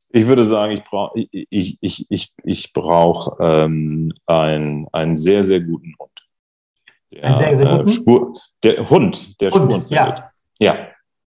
ich 0.09 0.27
würde 0.27 0.45
sagen, 0.45 0.73
ich 0.73 0.83
brauche 0.83 1.19
ich, 1.19 1.77
ich, 1.81 2.05
ich, 2.09 2.33
ich 2.43 2.73
brauch, 2.73 3.37
ähm, 3.39 4.13
einen, 4.25 4.87
einen 4.91 5.15
sehr, 5.15 5.43
sehr 5.43 5.61
guten 5.61 5.93
Hund. 5.99 6.27
Der, 7.11 7.23
Ein 7.23 7.37
sehr, 7.37 7.55
sehr 7.55 7.65
guten? 7.65 7.89
Äh, 7.89 7.91
Spur, 7.91 8.33
der 8.63 8.89
Hund, 8.89 9.41
der 9.41 9.51
Hund, 9.51 9.63
Spuren 9.63 9.83
findet. 9.83 10.19
Ja. 10.59 10.75
Ja. 10.75 10.87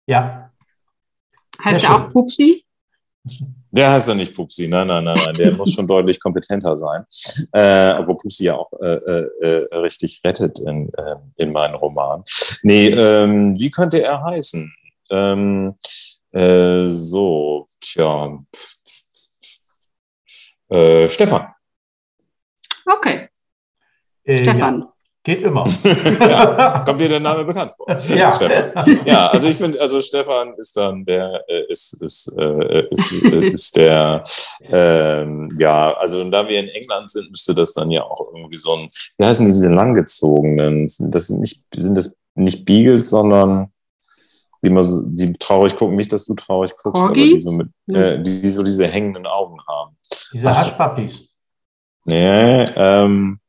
ja. 0.06 0.50
Heißt 1.64 1.82
der 1.82 1.94
auch 1.94 2.08
Pupsi? 2.10 2.63
Der 3.70 3.90
heißt 3.90 4.08
ja 4.08 4.14
nicht 4.14 4.34
Pupsi, 4.34 4.68
nein, 4.68 4.86
nein, 4.86 5.04
nein, 5.04 5.18
nein. 5.24 5.34
Der 5.34 5.52
muss 5.52 5.72
schon 5.72 5.86
deutlich 5.86 6.20
kompetenter 6.20 6.76
sein. 6.76 7.04
Äh, 7.52 7.94
obwohl 7.98 8.18
Pupsi 8.18 8.44
ja 8.44 8.56
auch 8.56 8.70
äh, 8.80 8.86
äh, 8.86 9.28
äh, 9.40 9.76
richtig 9.76 10.20
rettet 10.24 10.58
in, 10.60 10.92
äh, 10.94 11.16
in 11.36 11.52
meinen 11.52 11.74
Roman. 11.74 12.22
Nee, 12.62 12.88
ähm, 12.88 13.58
wie 13.58 13.70
könnte 13.70 14.02
er 14.02 14.22
heißen? 14.22 14.72
Ähm, 15.10 15.74
äh, 16.32 16.84
so, 16.84 17.66
tja. 17.80 18.38
Äh, 20.68 21.08
Stefan. 21.08 21.48
Okay. 22.86 23.28
Äh, 24.24 24.36
Stefan. 24.36 24.80
Ja. 24.80 24.93
Geht 25.24 25.40
immer. 25.40 25.64
ja, 26.20 26.80
kommt 26.86 27.00
dir 27.00 27.08
der 27.08 27.18
Name 27.18 27.44
bekannt 27.44 27.72
vor? 27.78 27.86
Ja. 28.14 28.30
Stefan. 28.30 29.06
Ja, 29.06 29.28
also 29.28 29.48
ich 29.48 29.56
finde, 29.56 29.80
also 29.80 30.02
Stefan 30.02 30.52
ist 30.58 30.76
dann 30.76 31.06
der, 31.06 31.42
äh, 31.48 31.64
ist, 31.70 31.94
ist, 32.02 32.36
äh, 32.38 32.86
ist, 32.90 33.24
äh, 33.24 33.48
ist 33.48 33.74
der, 33.74 34.22
ähm, 34.60 35.56
ja, 35.58 35.94
also 35.94 36.22
da 36.28 36.46
wir 36.46 36.60
in 36.60 36.68
England 36.68 37.08
sind, 37.08 37.30
müsste 37.30 37.54
das 37.54 37.72
dann 37.72 37.90
ja 37.90 38.02
auch 38.02 38.20
irgendwie 38.34 38.58
so 38.58 38.74
ein, 38.74 38.90
wie 39.16 39.24
heißen 39.24 39.46
diese 39.46 39.72
langgezogenen, 39.72 40.90
das 40.98 41.28
sind 41.28 41.40
nicht, 41.40 41.62
sind 41.74 41.96
das 41.96 42.14
nicht 42.34 42.66
Beagles, 42.66 43.08
sondern 43.08 43.72
die, 44.62 44.68
immer 44.68 44.82
so, 44.82 45.08
die 45.08 45.32
traurig 45.32 45.74
gucken, 45.74 45.96
nicht, 45.96 46.12
dass 46.12 46.26
du 46.26 46.34
traurig 46.34 46.72
guckst, 46.76 47.02
Corgi? 47.02 47.20
aber 47.20 47.30
die 47.30 47.38
so, 47.38 47.52
mit, 47.52 47.68
äh, 47.88 48.20
die 48.20 48.50
so 48.50 48.62
diese 48.62 48.86
hängenden 48.86 49.26
Augen 49.26 49.58
haben. 49.66 49.96
Diese 50.34 50.50
Haschpappis. 50.50 51.30
Nee, 52.04 52.64
ähm, 52.76 53.40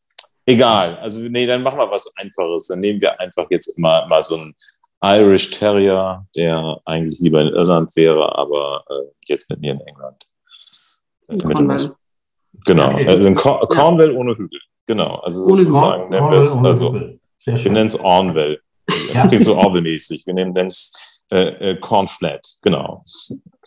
egal. 0.46 0.98
Also, 0.98 1.20
nee, 1.20 1.46
dann 1.46 1.64
machen 1.64 1.80
wir 1.80 1.90
was 1.90 2.14
Einfaches. 2.18 2.68
Dann 2.68 2.80
nehmen 2.80 3.02
wir 3.02 3.20
einfach 3.20 3.48
jetzt 3.50 3.78
immer 3.78 4.08
mal 4.08 4.22
so 4.22 4.36
einen 4.36 4.56
Irish 5.04 5.52
Terrier, 5.52 6.26
der 6.36 6.80
eigentlich 6.86 7.20
lieber 7.20 7.42
in 7.42 7.50
Irland 7.50 7.96
wäre, 7.96 8.38
aber 8.38 8.84
äh, 8.90 9.12
jetzt 9.28 9.50
mit 9.50 9.60
mir 9.60 9.74
in 9.74 9.82
England. 9.82 10.24
In 11.28 11.40
Cornwall. 11.40 11.96
Genau, 12.66 12.94
okay. 12.94 13.08
also 13.08 13.28
in 13.28 13.36
Cor 13.36 13.68
Cornwall 13.68 14.14
ja. 14.14 14.18
ohne 14.18 14.36
Hügel. 14.38 14.60
Genau, 14.88 15.16
also 15.18 15.46
ohne 15.46 15.62
sozusagen 15.62 16.10
nennen 16.10 16.32
wir 16.32 16.38
es, 16.38 16.56
also, 16.58 16.94
wir 16.94 17.72
nennen 17.72 17.88
es 17.88 18.00
Ornwell. 18.00 18.62
Das 19.14 19.28
klingt 19.28 19.44
so 19.44 19.58
Orwell-mäßig. 19.58 20.26
Wir 20.28 20.34
nehmen 20.34 20.54
das 20.54 21.22
äh, 21.32 21.72
äh, 21.72 21.80
Cornflat, 21.80 22.46
genau. 22.62 23.04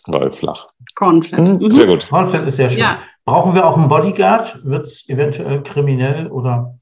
Weil 0.07 0.31
flach. 0.31 0.67
Cornflat. 0.95 1.41
Mhm. 1.41 1.69
Sehr 1.69 1.87
gut. 1.87 2.07
Cornflat 2.07 2.47
ist 2.47 2.55
sehr 2.55 2.69
schön. 2.69 2.79
Ja. 2.79 3.01
Brauchen 3.29 3.53
wir 3.53 3.63
auch 3.63 3.77
einen 3.77 3.87
Bodyguard? 3.87 4.59
Wird 4.65 4.87
es 4.87 5.07
eventuell 5.07 5.61
kriminell 5.61 6.25
oder, 6.31 6.79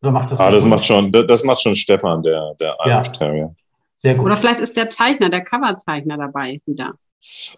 oder 0.00 0.10
macht 0.10 0.30
das? 0.30 0.40
Ah, 0.40 0.50
das 0.50 0.64
macht, 0.64 0.86
schon, 0.86 1.12
das 1.12 1.44
macht 1.44 1.60
schon 1.60 1.74
Stefan, 1.74 2.22
der, 2.22 2.54
der 2.58 2.74
Irish 2.86 3.08
ja. 3.08 3.12
Terrier. 3.12 3.54
Sehr 3.94 4.14
gut. 4.14 4.24
Oder 4.24 4.38
vielleicht 4.38 4.60
ist 4.60 4.74
der 4.74 4.88
Zeichner, 4.88 5.28
der 5.28 5.44
Coverzeichner 5.44 6.16
dabei 6.16 6.62
wieder. 6.64 6.94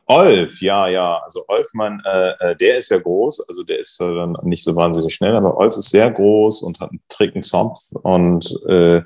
Olf, 0.06 0.60
ja, 0.60 0.88
ja. 0.88 1.20
Also 1.22 1.44
Olfmann, 1.46 2.02
äh, 2.04 2.30
äh, 2.40 2.56
der 2.56 2.78
ist 2.78 2.90
ja 2.90 2.98
groß, 2.98 3.46
also 3.48 3.62
der 3.62 3.78
ist 3.78 4.00
dann 4.00 4.36
nicht 4.42 4.64
so 4.64 4.74
wahnsinnig 4.74 5.14
schnell, 5.14 5.36
aber 5.36 5.56
Olf 5.56 5.76
ist 5.76 5.90
sehr 5.90 6.10
groß 6.10 6.62
und 6.62 6.80
hat 6.80 6.90
einen 6.90 7.00
tricken 7.08 7.44
Zopf 7.44 7.78
und 8.02 8.52
äh, 8.66 9.02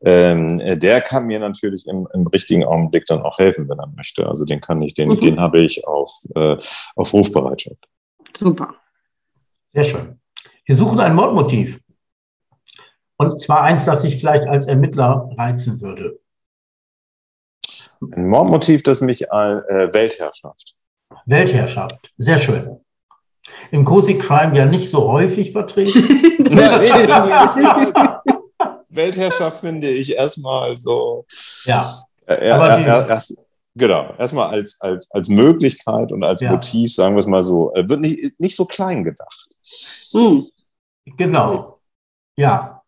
äh, 0.00 0.76
der 0.78 1.02
kann 1.02 1.26
mir 1.26 1.38
natürlich 1.38 1.86
im, 1.86 2.08
im, 2.14 2.26
richtigen 2.28 2.64
Augenblick 2.64 3.04
dann 3.04 3.20
auch 3.20 3.38
helfen, 3.38 3.68
wenn 3.68 3.78
er 3.78 3.88
möchte. 3.88 4.26
Also 4.26 4.46
den 4.46 4.62
kann 4.62 4.80
ich, 4.80 4.94
den, 4.94 5.10
mhm. 5.10 5.20
den 5.20 5.38
habe 5.38 5.62
ich 5.62 5.86
auf, 5.86 6.10
äh, 6.34 6.56
auf 6.96 7.12
Rufbereitschaft. 7.12 7.88
Super. 8.36 8.74
Sehr 9.72 9.84
schön. 9.84 10.20
Wir 10.64 10.76
suchen 10.76 11.00
ein 11.00 11.14
Mordmotiv. 11.14 11.80
Und 13.16 13.40
zwar 13.40 13.62
eins, 13.62 13.84
das 13.84 14.02
sich 14.02 14.16
vielleicht 14.18 14.46
als 14.46 14.66
Ermittler 14.66 15.30
reizen 15.36 15.80
würde. 15.80 16.18
Ein 18.12 18.28
Mordmotiv, 18.28 18.82
das 18.82 19.00
mich 19.00 19.30
an 19.32 19.62
äh, 19.68 19.92
Weltherrschaft. 19.92 20.74
Weltherrschaft, 21.26 22.12
sehr 22.18 22.38
schön. 22.38 22.80
Im 23.70 23.84
Cozy 23.84 24.18
Crime 24.18 24.56
ja 24.56 24.66
nicht 24.66 24.90
so 24.90 25.10
häufig 25.10 25.52
vertreten. 25.52 26.02
ja, 26.50 26.78
nee, 27.56 28.44
Weltherrschaft 28.88 29.60
finde 29.60 29.88
ich 29.88 30.14
erstmal 30.14 30.76
so. 30.76 31.26
Ja. 31.64 31.84
Äh, 32.26 32.50
aber 32.50 32.76
die, 32.76 32.84
erst, 32.84 33.38
genau, 33.74 34.14
erstmal 34.18 34.48
als, 34.48 34.80
als, 34.80 35.10
als 35.10 35.28
Möglichkeit 35.28 36.12
und 36.12 36.22
als 36.24 36.40
ja. 36.40 36.52
Motiv, 36.52 36.94
sagen 36.94 37.14
wir 37.14 37.20
es 37.20 37.26
mal 37.26 37.42
so, 37.42 37.72
äh, 37.74 37.88
wird 37.88 38.00
nicht, 38.00 38.40
nicht 38.40 38.56
so 38.56 38.64
klein 38.64 39.04
gedacht. 39.04 39.48
Hm. 40.12 40.46
Genau. 41.16 41.80
Ja. 42.36 42.82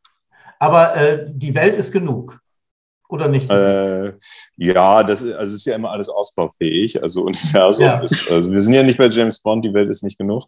Aber 0.58 0.96
äh, 0.96 1.26
die 1.28 1.54
Welt 1.54 1.76
ist 1.76 1.92
genug. 1.92 2.40
Oder 3.08 3.28
nicht? 3.28 3.48
Äh, 3.50 4.12
ja, 4.56 5.02
das 5.02 5.24
also 5.24 5.54
ist 5.54 5.64
ja 5.64 5.76
immer 5.76 5.90
alles 5.90 6.08
ausbaufähig. 6.08 7.02
Also 7.02 7.22
Universum 7.26 7.84
ja. 7.84 8.00
ist, 8.00 8.30
also 8.30 8.50
wir 8.50 8.60
sind 8.60 8.74
ja 8.74 8.82
nicht 8.82 8.98
bei 8.98 9.08
James 9.08 9.40
Bond, 9.40 9.64
die 9.64 9.72
Welt 9.74 9.88
ist 9.88 10.02
nicht 10.02 10.18
genug. 10.18 10.44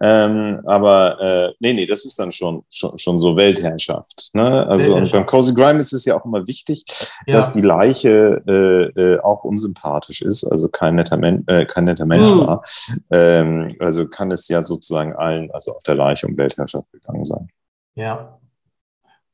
Ähm, 0.00 0.60
aber 0.66 1.20
äh, 1.20 1.54
nee, 1.60 1.72
nee, 1.72 1.86
das 1.86 2.04
ist 2.04 2.18
dann 2.18 2.32
schon, 2.32 2.64
schon, 2.68 2.98
schon 2.98 3.18
so 3.18 3.36
Weltherrschaft. 3.36 4.30
Ne? 4.34 4.42
Also 4.42 4.68
Weltherrschaft. 4.68 5.02
und 5.02 5.12
beim 5.12 5.26
Cozy 5.26 5.54
Grime 5.54 5.78
ist 5.78 5.92
es 5.92 6.04
ja 6.04 6.18
auch 6.18 6.24
immer 6.24 6.46
wichtig, 6.46 6.84
ja. 7.26 7.32
dass 7.32 7.52
die 7.52 7.62
Leiche 7.62 8.42
äh, 8.46 9.00
äh, 9.00 9.20
auch 9.20 9.44
unsympathisch 9.44 10.22
ist, 10.22 10.44
also 10.44 10.68
kein 10.68 10.96
netter, 10.96 11.16
Men 11.16 11.46
äh, 11.46 11.64
kein 11.64 11.84
netter 11.84 12.06
Mensch 12.06 12.30
mhm. 12.30 12.40
war. 12.40 12.64
Ähm, 13.10 13.74
also 13.78 14.06
kann 14.06 14.30
es 14.30 14.48
ja 14.48 14.62
sozusagen 14.62 15.14
allen, 15.14 15.50
also 15.52 15.74
auf 15.74 15.82
der 15.82 15.94
Leiche 15.94 16.26
um 16.26 16.36
Weltherrschaft 16.36 16.90
gegangen 16.92 17.24
sein. 17.24 17.48
Ja. 17.94 18.38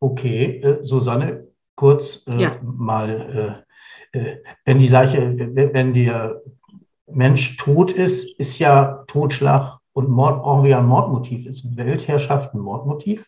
Okay, 0.01 0.61
äh, 0.61 0.83
Susanne, 0.83 1.48
kurz 1.79 2.25
äh, 2.27 2.43
ja. 2.43 2.59
mal, 2.61 3.65
äh, 4.13 4.19
äh, 4.19 4.43
wenn 4.65 4.81
die 4.81 4.89
Leiche, 4.89 5.33
wenn 5.55 5.95
der 5.95 6.43
Mensch 7.07 7.57
tot 7.57 7.93
ist, 7.93 8.39
ist 8.41 8.59
ja 8.59 9.05
Totschlag 9.07 9.79
und 9.93 10.09
Mord 10.09 10.43
brauchen 10.43 10.65
wir 10.65 10.71
ja 10.71 10.79
ein 10.81 10.87
Mordmotiv. 10.87 11.47
Ist 11.47 11.77
Weltherrschaft 11.77 12.53
ein 12.53 12.61
Mordmotiv? 12.61 13.27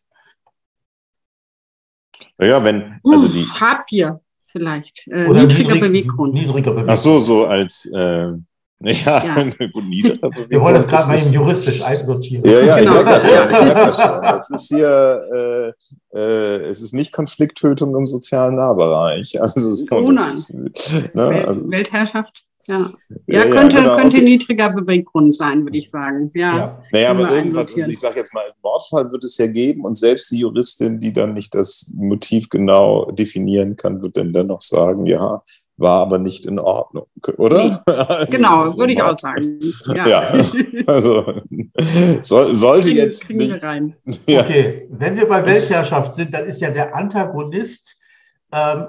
Ja, 2.38 2.62
wenn, 2.64 3.00
also 3.04 3.28
die. 3.28 3.44
Uh, 3.44 3.60
Habgier 3.60 4.20
vielleicht. 4.46 5.06
Äh, 5.06 5.28
niedriger 5.28 5.74
niedrig, 5.74 5.80
Beweggrund. 5.80 6.34
Niedriger 6.34 6.72
Beweggrund. 6.72 6.90
Ach 6.90 6.96
so, 6.96 7.18
so 7.20 7.46
als. 7.46 7.86
Äh, 7.94 8.32
ja, 8.82 9.24
ja. 9.24 9.44
gut, 9.72 9.84
niedriger 9.84 10.30
Wir 10.48 10.60
wollen 10.60 10.74
das 10.74 10.86
gerade 10.86 11.08
mal 11.08 11.18
eben 11.18 11.32
juristisch 11.32 11.84
einsortieren. 11.84 12.44
Ja, 12.48 12.62
ja, 12.62 12.78
genau. 12.78 12.94
ich 12.96 13.04
merke 13.04 13.10
das 13.10 13.26
schon. 13.26 13.50
Ich 13.50 13.60
merke 13.60 13.86
das 13.86 14.00
schon. 14.00 14.20
Das 14.22 14.50
ist 14.50 14.68
hier, 14.68 15.74
äh, 16.12 16.18
äh, 16.18 16.68
es 16.68 16.80
ist 16.80 16.94
nicht 16.94 17.12
Konflikttötung 17.12 17.94
im 17.94 18.06
sozialen 18.06 18.56
Nahbereich. 18.56 19.40
Also 19.40 19.70
es 19.70 19.86
kommt, 19.86 20.08
oh 20.08 20.12
nein. 20.12 20.32
Ist, 20.32 20.54
ne, 20.54 20.70
Welt, 21.14 21.46
also 21.46 21.70
Weltherrschaft. 21.70 22.44
Ja, 22.66 22.90
ja, 23.26 23.44
ja 23.44 23.50
könnte, 23.50 23.76
ja, 23.76 23.82
genau. 23.82 23.96
könnte 23.96 24.22
niedriger 24.22 24.70
Beweggrund 24.70 25.34
sein, 25.34 25.64
würde 25.64 25.76
ich 25.76 25.90
sagen. 25.90 26.30
Ja, 26.34 26.56
ja. 26.56 26.82
Naja, 26.92 27.10
aber 27.10 27.34
irgendwas, 27.34 27.74
also 27.74 27.90
ich 27.90 27.98
sage 27.98 28.16
jetzt 28.16 28.32
mal, 28.32 28.44
Mordfall 28.62 29.10
wird 29.10 29.24
es 29.24 29.36
ja 29.38 29.46
geben 29.46 29.84
und 29.84 29.96
selbst 29.96 30.30
die 30.30 30.38
Juristin, 30.38 31.00
die 31.00 31.12
dann 31.12 31.34
nicht 31.34 31.54
das 31.54 31.92
Motiv 31.96 32.48
genau 32.48 33.10
definieren 33.10 33.76
kann, 33.76 34.02
wird 34.02 34.16
dann 34.16 34.32
dennoch 34.32 34.60
sagen, 34.60 35.06
ja, 35.06 35.42
war 35.80 36.00
aber 36.00 36.18
nicht 36.18 36.46
in 36.46 36.58
Ordnung, 36.58 37.06
oder? 37.36 37.82
Also, 37.90 38.26
genau, 38.30 38.76
würde 38.76 38.92
ich 38.92 39.02
auch 39.02 39.16
sagen. 39.16 39.58
Ja, 39.94 40.08
ja 40.08 40.20
also 40.86 41.42
Soll, 42.20 42.54
sollte 42.54 42.90
jetzt 42.90 43.26
kriegen 43.26 43.40
wir 43.40 43.48
nicht. 43.48 43.62
rein. 43.62 43.96
Ja. 44.26 44.40
Okay, 44.40 44.86
wenn 44.90 45.16
wir 45.16 45.28
bei 45.28 45.44
Weltherrschaft 45.46 46.14
sind, 46.14 46.34
dann 46.34 46.46
ist 46.46 46.60
ja 46.60 46.70
der 46.70 46.94
Antagonist, 46.94 47.96
ähm, 48.52 48.86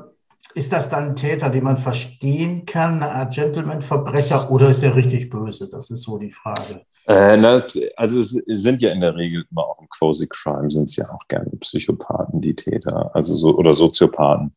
ist 0.54 0.72
das 0.72 0.90
dann 0.90 1.10
ein 1.10 1.16
Täter, 1.16 1.50
den 1.50 1.64
man 1.64 1.78
verstehen 1.78 2.66
kann, 2.66 2.96
eine 2.96 3.12
Art 3.12 3.34
Gentleman-Verbrecher 3.34 4.52
oder 4.52 4.70
ist 4.70 4.84
er 4.84 4.96
richtig 4.96 5.30
böse? 5.30 5.70
Das 5.70 5.90
ist 5.90 6.04
so 6.04 6.18
die 6.18 6.32
Frage. 6.32 6.86
Äh, 7.08 7.38
na, 7.38 7.66
also 7.96 8.20
es 8.20 8.32
sind 8.48 8.82
ja 8.82 8.92
in 8.92 9.02
der 9.02 9.16
Regel 9.16 9.46
immer 9.50 9.64
auch 9.64 9.80
im 9.82 9.88
Cozy 9.90 10.28
Crime 10.28 10.70
sind 10.70 10.84
es 10.90 10.96
ja 10.96 11.10
auch 11.10 11.28
gerne 11.28 11.50
Psychopathen, 11.60 12.42
die 12.42 12.56
Täter, 12.56 13.12
also 13.14 13.34
so 13.34 13.56
oder 13.58 13.74
Soziopathen, 13.74 14.54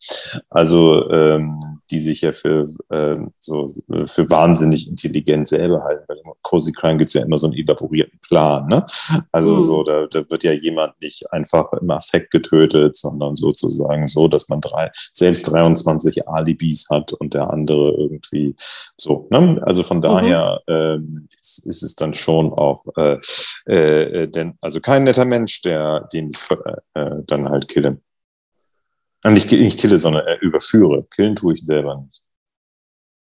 also 0.50 1.10
ähm, 1.10 1.58
die 1.90 1.98
sich 1.98 2.20
ja 2.20 2.32
für 2.32 2.66
ähm, 2.90 3.32
so 3.38 3.66
für 4.06 4.28
wahnsinnig 4.30 4.88
intelligent 4.88 5.48
selber 5.48 5.82
halten. 5.84 6.04
Bei 6.06 6.14
dem 6.14 6.32
Cozy 6.42 6.72
Crime 6.72 6.98
gibt 6.98 7.08
es 7.08 7.14
ja 7.14 7.22
immer 7.24 7.38
so 7.38 7.46
einen 7.46 7.56
elaborierten 7.56 8.18
Plan, 8.20 8.66
ne? 8.68 8.84
Also 9.32 9.56
Mhm. 9.56 9.62
so 9.62 9.82
da, 9.82 10.06
da 10.06 10.28
wird 10.30 10.44
ja 10.44 10.52
jemand 10.52 11.00
nicht 11.00 11.32
einfach 11.32 11.72
im 11.72 11.90
Affekt 11.90 12.30
getötet, 12.30 12.96
sondern 12.96 13.36
sozusagen 13.36 14.06
so, 14.06 14.28
dass 14.28 14.48
man 14.48 14.60
drei 14.60 14.90
selbst 15.10 15.50
23 15.50 16.28
Alibis 16.28 16.86
hat 16.90 17.12
und 17.14 17.34
der 17.34 17.50
andere 17.50 17.92
irgendwie 17.92 18.54
so. 18.96 19.26
Ne? 19.30 19.60
Also 19.64 19.82
von 19.82 20.02
daher 20.02 20.60
ähm, 20.68 21.28
ist, 21.40 21.66
ist 21.66 21.82
es 21.82 21.94
dann 21.94 22.12
schon 22.14 22.33
auch 22.52 22.84
äh, 22.96 23.18
äh, 23.66 24.28
denn 24.28 24.56
also 24.60 24.80
kein 24.80 25.04
netter 25.04 25.24
Mensch, 25.24 25.62
der 25.62 26.08
den 26.12 26.30
ich 26.30 26.38
äh, 26.50 27.00
äh, 27.00 27.22
dann 27.26 27.48
halt 27.48 27.68
kille. 27.68 28.00
Äh, 29.22 29.30
Nicht, 29.30 29.50
nicht 29.52 29.80
kille, 29.80 29.96
sondern 29.98 30.26
äh, 30.26 30.36
überführe. 30.40 31.04
Killen 31.14 31.34
tue 31.36 31.54
ich 31.54 31.60
selber 31.64 31.96
nicht. 31.96 32.20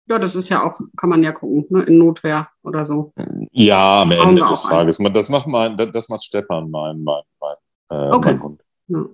Ja, 0.07 0.17
das 0.19 0.35
ist 0.35 0.49
ja 0.49 0.63
auch, 0.63 0.79
kann 0.97 1.09
man 1.09 1.21
ja 1.23 1.31
gucken, 1.31 1.65
ne? 1.69 1.83
in 1.83 1.97
Notwehr 1.99 2.49
oder 2.63 2.83
so. 2.85 3.13
Ja, 3.51 4.01
am 4.01 4.12
Ende 4.12 4.43
des. 4.43 4.63
Tages. 4.63 4.97
Man- 4.99 5.13
Das 5.13 5.29
macht 5.29 5.45
mein, 5.47 5.77
das 5.77 5.91
das 5.91 6.09
macht 6.09 6.23
Stefan, 6.23 6.69
mein, 6.71 7.01
mein, 7.03 7.21
mein, 7.39 7.55
äh, 7.91 8.12
Okay. 8.12 8.33
mein 8.33 8.41
Hund. 8.43 8.62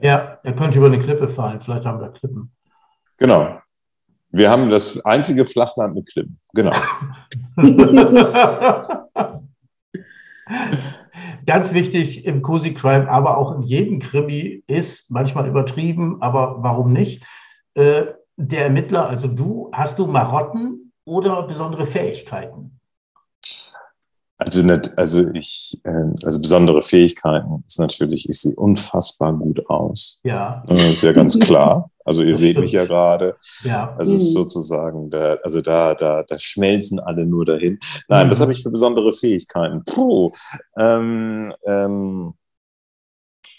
Ja, 0.02 0.40
er 0.42 0.54
könnte 0.56 0.78
über 0.78 0.88
eine 0.88 1.02
Klippe 1.02 1.28
fallen. 1.28 1.60
Vielleicht 1.60 1.86
haben 1.86 2.00
wir 2.00 2.10
Klippen. 2.12 2.50
Genau. 3.18 3.44
Wir 4.30 4.50
haben 4.50 4.70
das 4.70 5.00
einzige 5.06 5.46
Flachland 5.46 5.96
mit 5.96 6.08
Klippen. 6.08 6.40
Genau. 6.54 6.72
Ganz 11.46 11.74
wichtig 11.74 12.26
im 12.26 12.42
Cozy 12.42 12.74
Crime, 12.74 13.10
aber 13.10 13.38
auch 13.38 13.56
in 13.56 13.62
jedem 13.62 14.00
Krimi 14.00 14.64
ist 14.68 15.12
manchmal 15.12 15.48
übertrieben, 15.48 16.22
aber 16.22 16.58
warum 16.60 16.92
nicht? 16.94 17.24
Äh, 17.76 18.06
der 18.38 18.66
Ermittler, 18.66 19.08
also 19.08 19.28
du, 19.28 19.70
hast 19.72 20.00
du 20.00 20.08
Marotten 20.08 20.92
oder 21.06 21.44
besondere 21.44 21.86
Fähigkeiten? 21.86 22.75
Also, 24.38 24.66
nicht, 24.66 24.98
also 24.98 25.30
ich, 25.34 25.80
äh, 25.86 25.90
also 26.26 26.42
besondere 26.42 26.82
Fähigkeiten 26.82 27.64
ist 27.66 27.80
natürlich, 27.80 28.28
ich 28.30 28.42
sehe 28.42 28.54
unfassbar 28.56 29.32
gut 29.34 29.66
aus. 29.70 30.20
Ja, 30.24 30.62
Das 30.68 30.82
ist 30.82 31.04
ja 31.04 31.14
ganz 31.14 31.40
klar. 31.40 31.90
Also 32.04 32.22
ihr 32.22 32.32
Das 32.32 32.40
seht 32.40 32.52
stimmt. 32.52 32.64
mich 32.66 32.72
ja 32.74 32.86
gerade. 32.86 33.38
ja. 33.64 33.96
Also 33.98 34.14
es 34.14 34.22
ist 34.24 34.30
Mhm. 34.36 34.42
sozusagen, 34.42 35.10
da, 35.10 35.36
also 35.44 35.62
da, 35.62 35.96
da, 35.96 36.24
da 36.24 36.38
schmelzen 36.38 37.00
alle 37.00 37.26
nur 37.26 37.46
dahin. 37.46 37.80
Nein, 38.10 38.28
Mhm. 38.28 38.32
was 38.32 38.42
habe 38.42 38.52
ich 38.52 38.62
für 38.62 38.70
besondere 38.72 39.14
Fähigkeiten? 39.14 39.84
Puh, 39.86 40.32
ähm, 40.78 41.54
ähm, 41.66 42.34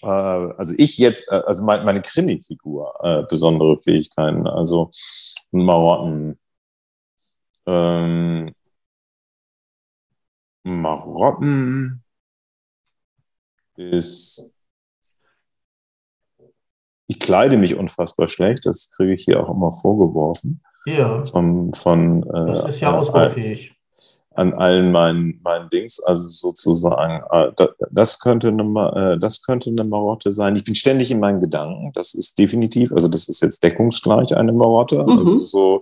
äh, 0.02 0.06
also 0.06 0.74
ich 0.76 0.98
jetzt, 0.98 1.32
äh, 1.32 1.36
also 1.46 1.64
mein, 1.64 1.84
meine 1.86 2.02
Krimi-Figur, 2.02 2.92
äh, 3.02 3.22
besondere 3.28 3.78
Fähigkeiten, 3.80 4.46
also 4.46 4.90
Marotten, 5.52 6.38
ähm, 7.66 8.52
Marotten 10.66 12.02
ist, 13.76 14.50
ich 17.07 17.20
kleide 17.20 17.57
mich 17.57 17.76
unfassbar 17.76 18.26
schlecht, 18.26 18.66
das 18.66 18.90
kriege 18.90 19.14
ich 19.14 19.24
hier 19.24 19.40
auch 19.40 19.55
immer 19.55 19.70
vorgeworfen 19.70 20.61
Ja, 20.87 21.24
von, 21.24 21.72
von 21.72 22.24
äh, 22.24 22.46
das 22.46 22.64
ist 22.64 22.81
ja 22.81 22.90
äh, 22.90 22.98
ausbaufähig. 22.98 23.75
An 24.37 24.53
allen 24.55 24.92
meinen, 24.92 25.40
meinen 25.42 25.68
Dings, 25.70 26.03
also 26.03 26.27
sozusagen, 26.29 27.22
äh, 27.31 27.53
da, 27.57 27.68
das, 27.90 28.18
könnte 28.20 28.49
eine, 28.49 29.14
äh, 29.14 29.18
das 29.18 29.42
könnte 29.42 29.70
eine 29.70 29.85
Marotte 29.85 30.33
sein. 30.33 30.55
Ich 30.57 30.64
bin 30.64 30.75
ständig 30.75 31.11
in 31.11 31.20
meinen 31.20 31.40
Gedanken, 31.40 31.90
das 31.94 32.14
ist 32.14 32.38
definitiv, 32.38 32.92
also 32.92 33.09
das 33.09 33.29
ist 33.29 33.40
jetzt 33.42 33.62
deckungsgleich 33.62 34.37
eine 34.37 34.53
Marotte. 34.53 35.03
Mhm. 35.03 35.18
Also 35.18 35.38
so, 35.40 35.81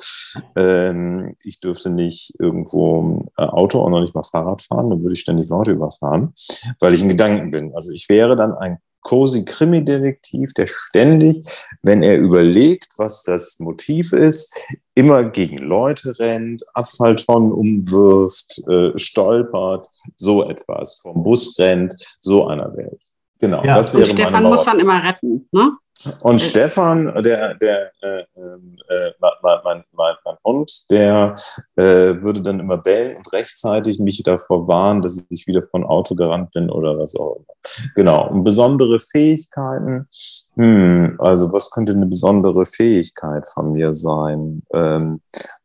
ähm, 0.57 1.37
ich 1.43 1.61
dürfte 1.61 1.91
nicht 1.91 2.35
irgendwo 2.39 3.27
äh, 3.37 3.43
Auto 3.43 3.81
und 3.81 3.93
noch 3.93 4.01
nicht 4.01 4.15
mal 4.15 4.23
Fahrrad 4.23 4.63
fahren, 4.63 4.91
dann 4.91 5.03
würde 5.03 5.15
ich 5.15 5.21
ständig 5.21 5.49
Leute 5.49 5.73
überfahren, 5.73 6.33
weil 6.81 6.95
ich 6.95 7.03
in 7.03 7.09
Gedanken 7.09 7.51
bin. 7.51 7.75
Also 7.75 7.93
ich 7.93 8.09
wäre 8.09 8.37
dann 8.37 8.55
ein 8.55 8.79
cozy 9.05 9.45
Krimi-Detektiv, 9.45 10.53
der 10.55 10.67
ständig, 10.67 11.47
wenn 11.83 12.03
er 12.03 12.19
überlegt, 12.19 12.95
was 12.99 13.23
das 13.23 13.61
Motiv 13.61 14.13
ist, 14.13 14.59
immer 14.95 15.23
gegen 15.25 15.59
Leute 15.59 16.19
rennt, 16.19 16.65
Abfalltonnen 16.75 17.53
umwirft, 17.53 18.61
äh, 18.69 18.97
stolpert, 18.99 19.89
so 20.17 20.49
etwas, 20.49 20.97
vom 21.01 21.23
Bus 21.23 21.57
rennt, 21.59 21.95
so 22.21 22.47
einer 22.49 22.73
ich. 22.77 23.01
Genau, 23.39 23.63
Ja. 23.63 23.77
das 23.77 23.95
Und 23.95 24.01
wäre 24.01 24.15
meine 24.15 24.27
Stefan 24.29 24.43
muss 24.45 24.65
dann 24.65 24.81
immer 24.81 25.05
retten, 25.05 25.49
ne? 25.53 25.77
Und 26.21 26.41
Stefan, 26.41 27.23
der, 27.23 27.55
der, 27.55 27.93
äh, 28.03 28.25
ähm, 28.37 28.77
äh, 28.89 29.11
mein, 29.21 29.33
mein, 29.43 29.85
mein, 29.93 30.15
mein 30.25 30.37
Hund, 30.45 30.91
der 30.91 31.35
äh, 31.77 31.83
würde 32.21 32.43
dann 32.43 32.61
immer 32.61 32.77
bellen 32.79 33.17
und 33.17 33.33
rechtzeitig 33.33 34.01
mich 34.01 34.23
davor 34.23 34.69
warnen, 34.69 35.03
dass 35.03 35.25
ich 35.31 35.47
wieder 35.47 35.63
von 35.63 35.85
Auto 35.85 36.15
gerannt 36.15 36.53
bin 36.53 36.69
oder 36.69 36.99
was 36.99 37.17
auch 37.17 37.37
immer. 37.37 37.55
Genau. 37.95 38.29
Und 38.29 38.43
besondere 38.45 38.99
Fähigkeiten. 38.99 40.09
Hm, 40.57 41.17
also 41.19 41.53
was 41.53 41.71
könnte 41.71 41.93
eine 41.93 42.07
besondere 42.07 42.65
Fähigkeit 42.65 43.49
von 43.49 43.73
mir 43.73 43.95
sein 43.95 44.63
ähm, 44.75 45.21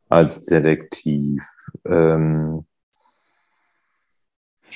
als 0.09 0.45
Detektiv? 0.45 1.43
Ähm, 1.85 2.65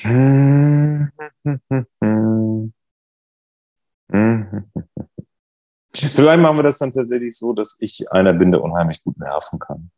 hm, 0.01 1.11
hm, 1.43 1.59
hm, 1.69 1.85
hm. 2.01 2.73
Mhm. 4.13 4.83
Vielleicht 6.13 6.41
machen 6.41 6.57
wir 6.57 6.63
das 6.63 6.77
dann 6.77 6.91
tatsächlich 6.91 7.35
so, 7.35 7.53
dass 7.53 7.77
ich 7.79 8.11
einer 8.11 8.33
bin, 8.33 8.51
der 8.51 8.61
unheimlich 8.61 9.03
gut 9.03 9.17
nerven 9.17 9.59
kann. 9.59 9.91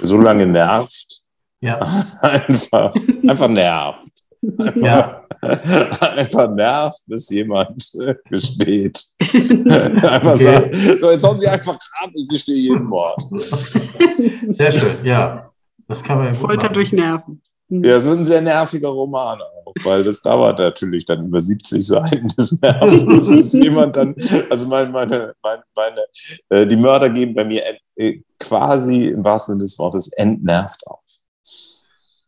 So 0.00 0.20
lange 0.20 0.46
nervt, 0.46 1.22
Ja, 1.60 1.78
einfach, 2.20 2.94
einfach 3.26 3.48
nervt. 3.48 4.12
Einfach, 4.42 4.76
ja. 4.76 5.22
einfach 6.00 6.50
nervt, 6.50 7.00
bis 7.06 7.30
jemand 7.30 7.82
äh, 8.00 8.14
gesteht. 8.28 9.02
einfach 9.20 10.34
Okay. 10.34 10.36
sagen, 10.36 10.70
so, 11.00 11.10
jetzt 11.10 11.24
hauen 11.24 11.38
Sie 11.38 11.48
einfach 11.48 11.78
ab, 12.00 12.10
ich 12.14 12.28
gestehe 12.28 12.56
jeden 12.56 12.84
Mord. 12.84 13.20
Sehr 13.30 14.72
schön, 14.72 15.04
ja. 15.04 15.50
Das 15.88 16.02
kann 16.02 16.18
man 16.18 16.26
ja 16.28 16.34
Folter 16.34 16.68
durch 16.68 16.92
Nerven. 16.92 17.40
Ja, 17.68 17.96
es 17.96 18.04
wird 18.04 18.18
ein 18.18 18.24
sehr 18.24 18.42
nerviger 18.42 18.88
Roman 18.88 19.40
auch, 19.40 19.55
weil 19.84 20.04
das 20.04 20.22
dauert 20.22 20.58
natürlich 20.58 21.04
dann 21.04 21.26
über 21.26 21.40
70 21.40 21.86
Seiten 21.86 22.28
des 22.38 22.60
Nervens. 22.60 23.28
ist 23.28 23.54
jemand 23.54 23.96
dann, 23.96 24.14
also 24.50 24.66
meine, 24.68 24.90
meine, 24.90 25.34
meine, 25.42 25.62
meine 25.74 26.04
äh, 26.48 26.66
die 26.66 26.76
Mörder 26.76 27.10
geben 27.10 27.34
bei 27.34 27.44
mir 27.44 27.62
äh, 27.96 28.20
quasi 28.38 29.06
im 29.08 29.24
wahrsten 29.24 29.54
Sinne 29.54 29.64
des 29.64 29.78
Wortes 29.78 30.12
entnervt 30.12 30.86
auf. 30.86 31.02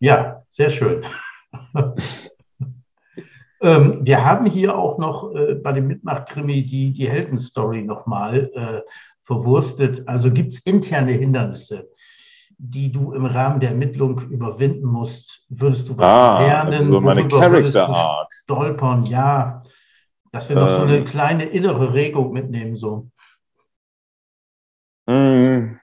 Ja, 0.00 0.42
sehr 0.48 0.70
schön. 0.70 1.04
ähm, 3.60 4.00
wir 4.02 4.24
haben 4.24 4.46
hier 4.46 4.76
auch 4.76 4.98
noch 4.98 5.34
äh, 5.34 5.54
bei 5.54 5.72
dem 5.72 5.88
Mitmachkrimi 5.88 6.64
die, 6.66 6.92
die 6.92 7.08
Heldenstory 7.08 7.82
nochmal 7.82 8.50
äh, 8.54 8.80
verwurstet. 9.24 10.06
Also 10.08 10.32
gibt 10.32 10.54
es 10.54 10.60
interne 10.60 11.12
Hindernisse, 11.12 11.90
die 12.58 12.90
du 12.92 13.12
im 13.12 13.24
Rahmen 13.24 13.60
der 13.60 13.70
Ermittlung 13.70 14.20
überwinden 14.30 14.86
musst? 14.86 15.44
Würdest 15.48 15.88
du 15.88 15.96
was 15.96 16.06
Ah, 16.06 16.40
lernen? 16.44 16.68
also 16.68 16.84
so 16.84 17.00
meine 17.00 17.22
Worüber 17.22 17.50
würdest 17.52 17.74
du 17.74 17.78
Character 17.78 17.88
Arc. 17.88 18.32
Stolpern, 18.34 19.06
ja. 19.06 19.62
Dass 20.32 20.48
wir 20.48 20.56
noch 20.56 20.70
so 20.70 20.82
eine 20.82 20.98
Ähm. 20.98 21.04
kleine 21.06 21.44
innere 21.44 21.94
Regung 21.94 22.32
mitnehmen. 22.32 22.76
So. 22.76 23.08
Mm. 25.06 25.78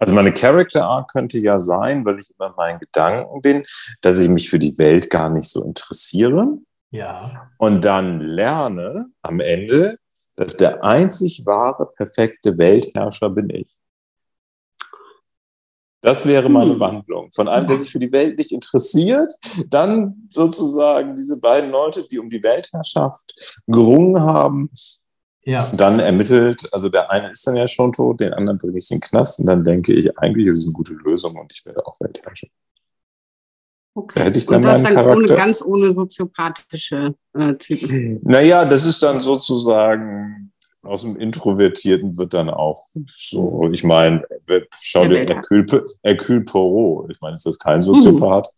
Also 0.00 0.14
meine 0.14 0.32
Character 0.32 0.84
Arc 0.86 1.12
könnte 1.12 1.38
ja 1.38 1.60
sein, 1.60 2.04
weil 2.04 2.18
ich 2.18 2.30
immer 2.36 2.48
in 2.48 2.56
meinen 2.56 2.78
Gedanken 2.80 3.40
bin, 3.42 3.64
dass 4.00 4.18
ich 4.18 4.28
mich 4.28 4.50
für 4.50 4.58
die 4.58 4.76
Welt 4.78 5.08
gar 5.10 5.28
nicht 5.30 5.48
so 5.48 5.62
interessiere. 5.64 6.58
Ja. 6.90 7.50
und 7.58 7.84
dann 7.84 8.18
lerne 8.20 9.10
am 9.20 9.40
Ende, 9.40 9.98
dass 10.36 10.56
der 10.56 10.82
einzig 10.82 11.42
wahre, 11.44 11.90
perfekte 11.94 12.56
Weltherrscher 12.56 13.28
bin 13.28 13.50
ich. 13.50 13.77
Das 16.00 16.26
wäre 16.26 16.48
meine 16.48 16.74
Hm. 16.74 16.80
Wandlung. 16.80 17.30
Von 17.32 17.48
einem, 17.48 17.66
der 17.66 17.76
sich 17.76 17.90
für 17.90 17.98
die 17.98 18.12
Welt 18.12 18.38
nicht 18.38 18.52
interessiert, 18.52 19.32
dann 19.68 20.28
sozusagen 20.30 21.16
diese 21.16 21.40
beiden 21.40 21.70
Leute, 21.70 22.06
die 22.08 22.18
um 22.18 22.30
die 22.30 22.42
Weltherrschaft 22.42 23.60
gerungen 23.66 24.20
haben, 24.20 24.70
Ja. 25.42 25.68
dann 25.74 25.98
ermittelt, 25.98 26.68
also 26.72 26.88
der 26.88 27.10
eine 27.10 27.32
ist 27.32 27.44
dann 27.46 27.56
ja 27.56 27.66
schon 27.66 27.92
tot, 27.92 28.20
den 28.20 28.32
anderen 28.32 28.58
bringe 28.58 28.78
ich 28.78 28.90
in 28.90 28.96
den 28.98 29.00
Knast 29.00 29.40
und 29.40 29.46
dann 29.46 29.64
denke 29.64 29.92
ich, 29.92 30.16
eigentlich 30.18 30.46
ist 30.46 30.58
es 30.58 30.66
eine 30.66 30.74
gute 30.74 30.94
Lösung 30.94 31.36
und 31.36 31.50
ich 31.52 31.64
werde 31.66 31.84
auch 31.84 31.98
Weltherrscher. 32.00 32.48
Okay. 33.94 34.20
Da 34.20 34.24
hätte 34.26 34.38
ich 34.38 34.46
dann 34.46 34.58
und 34.58 34.62
das 34.70 34.82
dann 34.82 34.92
Charakter. 34.92 35.16
Ohne, 35.16 35.26
ganz 35.26 35.62
ohne 35.62 35.92
soziopathische 35.92 37.14
äh, 37.32 37.54
Typen. 37.54 38.20
Naja, 38.22 38.64
das 38.64 38.84
ist 38.84 39.02
dann 39.02 39.18
sozusagen 39.18 40.52
aus 40.88 41.02
dem 41.02 41.16
Introvertierten 41.16 42.16
wird 42.16 42.34
dann 42.34 42.50
auch 42.50 42.86
so, 43.04 43.68
ich 43.72 43.84
meine, 43.84 44.24
schau 44.80 45.06
dir 45.06 45.26
Hercule, 45.26 46.40
Poirot, 46.40 47.10
ich 47.10 47.20
meine, 47.20 47.36
ist 47.36 47.46
das 47.46 47.58
kein 47.58 47.82
Soziopath? 47.82 48.48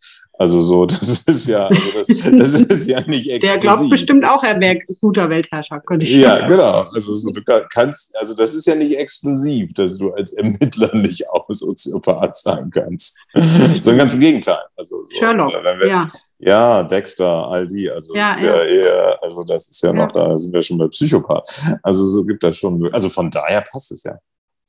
Also 0.41 0.59
so, 0.63 0.85
das 0.87 1.27
ist 1.27 1.47
ja, 1.47 1.67
also 1.67 1.91
das, 1.93 2.07
das 2.07 2.53
ist 2.61 2.87
ja 2.87 2.99
nicht 3.01 3.29
exklusiv. 3.29 3.41
Der 3.41 3.57
glaubt 3.59 3.89
bestimmt 3.91 4.25
auch, 4.25 4.43
er 4.43 4.59
wäre 4.59 4.79
guter 4.99 5.29
Weltherrscher, 5.29 5.79
könnte 5.81 6.03
ich 6.03 6.15
Ja, 6.15 6.37
sagen. 6.37 6.47
genau. 6.47 6.87
Also 6.95 7.13
so, 7.13 7.29
du 7.29 7.41
kannst, 7.69 8.17
also 8.17 8.33
das 8.33 8.55
ist 8.55 8.65
ja 8.65 8.73
nicht 8.73 8.97
exklusiv, 8.97 9.75
dass 9.75 9.99
du 9.99 10.11
als 10.11 10.33
Ermittler 10.33 10.95
nicht 10.95 11.29
auch 11.29 11.45
Soziopath 11.47 12.37
sein 12.37 12.71
kannst. 12.71 13.19
Sondern 13.35 13.99
ganz 13.99 14.15
im 14.15 14.19
Gegenteil. 14.19 14.57
Also 14.75 15.03
so, 15.03 15.15
Sherlock, 15.15 15.51
wir, 15.51 15.87
ja. 15.87 16.07
Ja, 16.39 16.83
Dexter, 16.85 17.47
all 17.47 17.67
die. 17.67 17.91
Also 17.91 18.15
ja, 18.15 18.31
ist 18.33 18.41
ja. 18.41 18.55
ja 18.55 18.63
eher, 18.63 19.19
also 19.21 19.43
das 19.43 19.69
ist 19.69 19.83
ja, 19.83 19.89
ja 19.89 19.93
noch, 19.93 20.11
da 20.11 20.35
sind 20.39 20.51
wir 20.51 20.61
schon 20.63 20.79
bei 20.79 20.87
Psychopath. 20.87 21.77
Also 21.83 22.03
so 22.03 22.25
gibt 22.25 22.41
das 22.43 22.57
schon, 22.57 22.91
also 22.91 23.09
von 23.09 23.29
daher 23.29 23.61
passt 23.61 23.91
es 23.91 24.05
ja. 24.05 24.17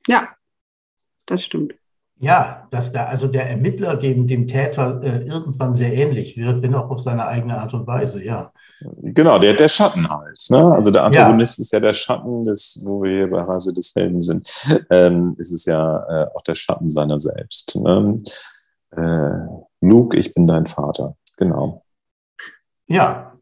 Ja, 0.06 0.28
das 1.24 1.42
stimmt. 1.42 1.74
Ja, 2.22 2.68
dass 2.70 2.92
der, 2.92 3.08
also 3.08 3.26
der 3.26 3.50
Ermittler 3.50 3.96
dem, 3.96 4.28
dem 4.28 4.46
Täter 4.46 5.02
äh, 5.02 5.26
irgendwann 5.26 5.74
sehr 5.74 5.92
ähnlich 5.92 6.36
wird, 6.36 6.62
wenn 6.62 6.72
auch 6.76 6.88
auf 6.88 7.00
seine 7.00 7.26
eigene 7.26 7.58
Art 7.58 7.74
und 7.74 7.84
Weise, 7.88 8.24
ja. 8.24 8.52
Genau, 9.02 9.40
der, 9.40 9.54
der 9.54 9.66
Schatten 9.66 10.08
halt. 10.08 10.38
Ne? 10.50 10.72
Also 10.72 10.92
der 10.92 11.02
Antagonist 11.02 11.58
ja. 11.58 11.62
ist 11.62 11.72
ja 11.72 11.80
der 11.80 11.92
Schatten 11.92 12.44
des, 12.44 12.80
wo 12.86 13.02
wir 13.02 13.10
hier 13.10 13.30
bei 13.30 13.40
Reise 13.40 13.74
des 13.74 13.92
Helden 13.96 14.20
sind, 14.20 14.48
ähm, 14.90 15.34
ist 15.38 15.50
es 15.50 15.64
ja 15.64 15.98
äh, 16.08 16.26
auch 16.32 16.42
der 16.42 16.54
Schatten 16.54 16.90
seiner 16.90 17.18
selbst. 17.18 17.74
Ne? 17.74 18.16
Äh, 18.92 19.64
Luke, 19.80 20.16
ich 20.16 20.32
bin 20.32 20.46
dein 20.46 20.66
Vater. 20.66 21.16
Genau. 21.38 21.82
Ja. 22.86 23.32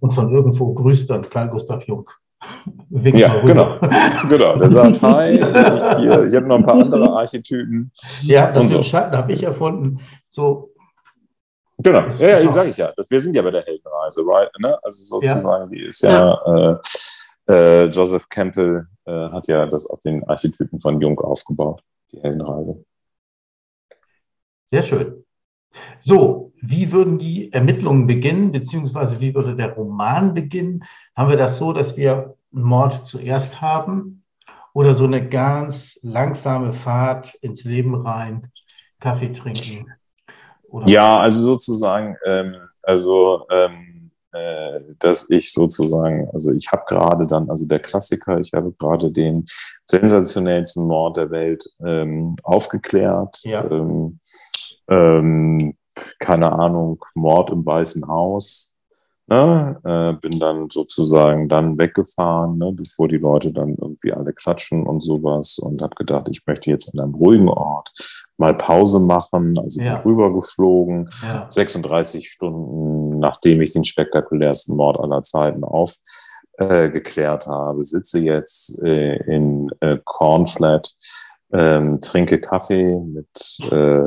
Und 0.00 0.12
von 0.14 0.32
irgendwo 0.32 0.72
grüßt 0.72 1.10
dann 1.10 1.28
Karl 1.28 1.50
Gustav 1.50 1.84
Jung. 1.84 2.08
Wink 2.90 3.18
ja, 3.18 3.40
genau. 3.44 3.78
genau. 4.28 4.56
Der 4.56 4.68
sagt, 4.68 5.02
hi, 5.02 5.34
ich, 5.34 5.96
hier, 5.98 6.24
ich 6.24 6.34
habe 6.34 6.46
noch 6.46 6.56
ein 6.56 6.64
paar 6.64 6.74
andere 6.80 7.10
Archetypen. 7.12 7.92
Ja, 8.22 8.50
das 8.50 8.70
so. 8.70 8.82
Schatten 8.82 9.16
habe 9.16 9.32
ich 9.32 9.42
erfunden. 9.42 10.00
So. 10.28 10.72
Genau, 11.78 12.06
ja, 12.18 12.40
ja 12.40 12.52
sage 12.52 12.70
ich 12.70 12.76
ja. 12.76 12.92
wir 13.08 13.20
sind 13.20 13.34
ja 13.34 13.42
bei 13.42 13.50
der 13.50 13.62
Heldenreise, 13.62 14.22
right? 14.26 14.50
Ne? 14.58 14.78
Also 14.82 15.02
sozusagen, 15.02 15.64
ja. 15.64 15.66
die 15.66 15.86
ist 15.86 16.02
ja, 16.02 16.38
ja. 16.46 16.80
Äh, 17.48 17.82
äh, 17.82 17.84
Joseph 17.86 18.28
Campbell 18.28 18.86
äh, 19.06 19.28
hat 19.30 19.48
ja 19.48 19.66
das 19.66 19.86
auf 19.86 20.00
den 20.00 20.22
Archetypen 20.24 20.78
von 20.78 21.00
Jung 21.00 21.18
aufgebaut, 21.20 21.82
die 22.12 22.20
Heldenreise. 22.20 22.84
Sehr 24.66 24.82
schön. 24.82 25.24
So, 26.00 26.49
wie 26.62 26.92
würden 26.92 27.18
die 27.18 27.52
Ermittlungen 27.52 28.06
beginnen, 28.06 28.52
beziehungsweise 28.52 29.20
wie 29.20 29.34
würde 29.34 29.56
der 29.56 29.72
Roman 29.72 30.34
beginnen? 30.34 30.84
Haben 31.16 31.30
wir 31.30 31.36
das 31.36 31.58
so, 31.58 31.72
dass 31.72 31.96
wir 31.96 32.36
einen 32.52 32.64
Mord 32.64 33.06
zuerst 33.06 33.60
haben 33.60 34.22
oder 34.72 34.94
so 34.94 35.04
eine 35.04 35.26
ganz 35.26 35.98
langsame 36.02 36.72
Fahrt 36.72 37.34
ins 37.36 37.64
Leben 37.64 37.94
rein, 38.06 38.50
Kaffee 39.00 39.32
trinken? 39.32 39.92
Oder 40.68 40.88
ja, 40.88 41.18
also 41.18 41.42
sozusagen, 41.42 42.16
ähm, 42.26 42.56
also 42.82 43.46
ähm, 43.50 44.10
äh, 44.32 44.80
dass 45.00 45.28
ich 45.30 45.52
sozusagen, 45.52 46.28
also 46.32 46.52
ich 46.52 46.70
habe 46.70 46.84
gerade 46.86 47.26
dann, 47.26 47.50
also 47.50 47.66
der 47.66 47.80
Klassiker, 47.80 48.38
ich 48.38 48.52
habe 48.52 48.72
gerade 48.78 49.10
den 49.10 49.44
sensationellsten 49.86 50.86
Mord 50.86 51.16
der 51.16 51.30
Welt 51.32 51.64
ähm, 51.84 52.36
aufgeklärt. 52.44 53.38
Ja. 53.42 53.68
Ähm, 53.68 54.20
ähm, 54.88 55.74
keine 56.18 56.52
Ahnung, 56.52 57.04
Mord 57.14 57.50
im 57.50 57.64
Weißen 57.64 58.06
Haus. 58.06 58.74
Ne? 59.30 59.78
Äh, 59.84 60.20
bin 60.20 60.40
dann 60.40 60.68
sozusagen 60.70 61.48
dann 61.48 61.78
weggefahren, 61.78 62.58
ne? 62.58 62.72
bevor 62.72 63.06
die 63.06 63.18
Leute 63.18 63.52
dann 63.52 63.76
irgendwie 63.80 64.12
alle 64.12 64.32
klatschen 64.32 64.84
und 64.84 65.04
sowas 65.04 65.60
und 65.60 65.80
habe 65.82 65.94
gedacht, 65.94 66.26
ich 66.28 66.44
möchte 66.48 66.68
jetzt 66.68 66.92
an 66.92 67.00
einem 67.00 67.14
ruhigen 67.14 67.48
Ort 67.48 67.92
mal 68.38 68.54
Pause 68.56 68.98
machen, 68.98 69.56
also 69.56 69.80
ja. 69.82 69.98
bin 69.98 70.12
rübergeflogen, 70.12 71.10
ja. 71.22 71.46
36 71.48 72.28
Stunden, 72.28 73.20
nachdem 73.20 73.60
ich 73.60 73.72
den 73.72 73.84
spektakulärsten 73.84 74.76
Mord 74.76 74.98
aller 74.98 75.22
Zeiten 75.22 75.62
aufgeklärt 75.62 77.46
äh, 77.46 77.50
habe, 77.50 77.84
sitze 77.84 78.18
jetzt 78.18 78.82
äh, 78.82 79.14
in 79.32 79.70
äh, 79.78 79.98
Cornflat 80.04 80.96
ähm, 81.52 82.00
trinke 82.00 82.40
Kaffee 82.40 82.96
mit, 82.96 83.72
äh, 83.72 84.06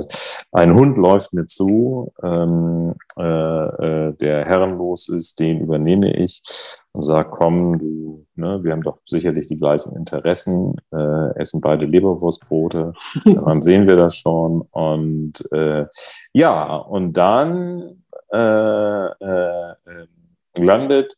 ein 0.51 0.73
Hund 0.75 0.97
läuft 0.97 1.33
mir 1.33 1.45
zu, 1.45 2.13
ähm, 2.23 2.93
äh, 3.17 3.23
äh, 3.23 4.13
der 4.13 4.45
herrenlos 4.45 5.09
ist, 5.09 5.39
den 5.39 5.59
übernehme 5.59 6.15
ich 6.15 6.41
und 6.93 7.01
sage, 7.01 7.29
komm, 7.31 7.79
du, 7.79 8.25
ne, 8.35 8.63
wir 8.63 8.71
haben 8.71 8.83
doch 8.83 8.99
sicherlich 9.05 9.47
die 9.47 9.57
gleichen 9.57 9.95
Interessen, 9.95 10.75
äh, 10.91 11.35
essen 11.39 11.61
beide 11.61 11.85
Leberwurstbrote, 11.85 12.93
dann 13.25 13.61
sehen 13.61 13.87
wir 13.87 13.95
das 13.95 14.15
schon 14.15 14.61
und 14.71 15.33
äh, 15.51 15.85
ja, 16.33 16.75
und 16.75 17.13
dann 17.13 18.03
äh, 18.31 19.05
äh, 19.05 19.75
landet 20.57 21.15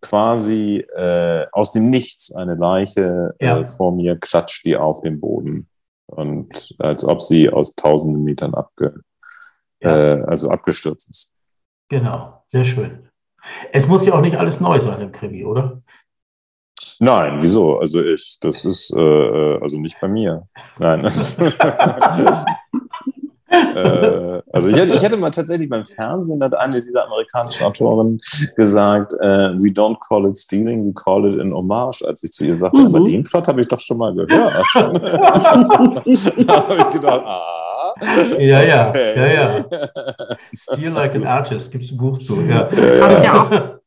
quasi 0.00 0.78
äh, 0.96 1.46
aus 1.52 1.72
dem 1.72 1.90
Nichts 1.90 2.34
eine 2.34 2.54
Leiche 2.54 3.34
äh, 3.38 3.46
ja. 3.46 3.60
äh, 3.60 3.66
vor 3.66 3.92
mir, 3.92 4.16
klatscht 4.16 4.64
die 4.64 4.76
auf 4.76 5.02
den 5.02 5.20
Boden. 5.20 5.68
Und 6.06 6.74
als 6.78 7.04
ob 7.04 7.20
sie 7.20 7.50
aus 7.50 7.74
tausenden 7.74 8.24
Metern 8.24 8.54
abge, 8.54 8.94
ja. 9.82 10.14
äh, 10.14 10.22
also 10.22 10.50
abgestürzt 10.50 11.10
ist. 11.10 11.32
Genau, 11.88 12.42
sehr 12.50 12.64
schön. 12.64 13.08
Es 13.72 13.86
muss 13.86 14.06
ja 14.06 14.14
auch 14.14 14.20
nicht 14.20 14.36
alles 14.36 14.60
neu 14.60 14.80
sein 14.80 15.00
im 15.00 15.12
Krimi, 15.12 15.44
oder? 15.44 15.82
Nein, 17.00 17.38
wieso? 17.40 17.78
Also 17.78 18.02
ich, 18.02 18.38
das 18.40 18.64
ist 18.64 18.92
äh, 18.94 19.00
äh 19.00 19.60
also 19.60 19.78
nicht 19.78 20.00
bei 20.00 20.08
mir. 20.08 20.48
Nein. 20.78 21.04
äh, 23.50 24.37
also 24.58 24.68
ich 24.68 24.76
hätte, 24.76 24.94
ich 24.94 25.02
hätte 25.02 25.16
mal 25.16 25.30
tatsächlich 25.30 25.68
beim 25.68 25.84
Fernsehen, 25.84 26.42
hat 26.42 26.54
eine 26.54 26.80
dieser 26.82 27.06
amerikanischen 27.06 27.64
Autoren 27.64 28.20
gesagt, 28.56 29.12
äh, 29.14 29.54
we 29.58 29.68
don't 29.68 29.96
call 30.06 30.28
it 30.28 30.36
stealing, 30.36 30.86
we 30.86 30.92
call 30.92 31.32
it 31.32 31.40
an 31.40 31.52
homage, 31.52 32.04
als 32.06 32.22
ich 32.22 32.32
zu 32.32 32.46
ihr 32.46 32.56
sagte, 32.56 32.80
mhm. 32.80 32.86
aber 32.86 33.04
den 33.04 33.22
Plot 33.22 33.48
habe 33.48 33.60
ich 33.60 33.68
doch 33.68 33.80
schon 33.80 33.98
mal 33.98 34.14
gehört. 34.14 34.64
da 34.74 34.90
habe 35.32 36.02
ich 36.04 36.90
gedacht, 36.90 37.22
ah. 37.24 37.54
Ja, 38.38 38.62
ja, 38.62 38.88
okay. 38.88 39.12
ja, 39.16 39.26
ja. 39.26 39.64
Steal 40.54 40.92
like 40.92 41.14
an 41.14 41.24
artist, 41.24 41.70
gibt 41.70 41.84
es 41.84 41.90
ein 41.90 41.96
Buch 41.96 42.18
zu. 42.18 42.42
Ja. 42.42 42.68
Hast 43.00 43.24
ja 43.24 43.42
auch 43.42 43.78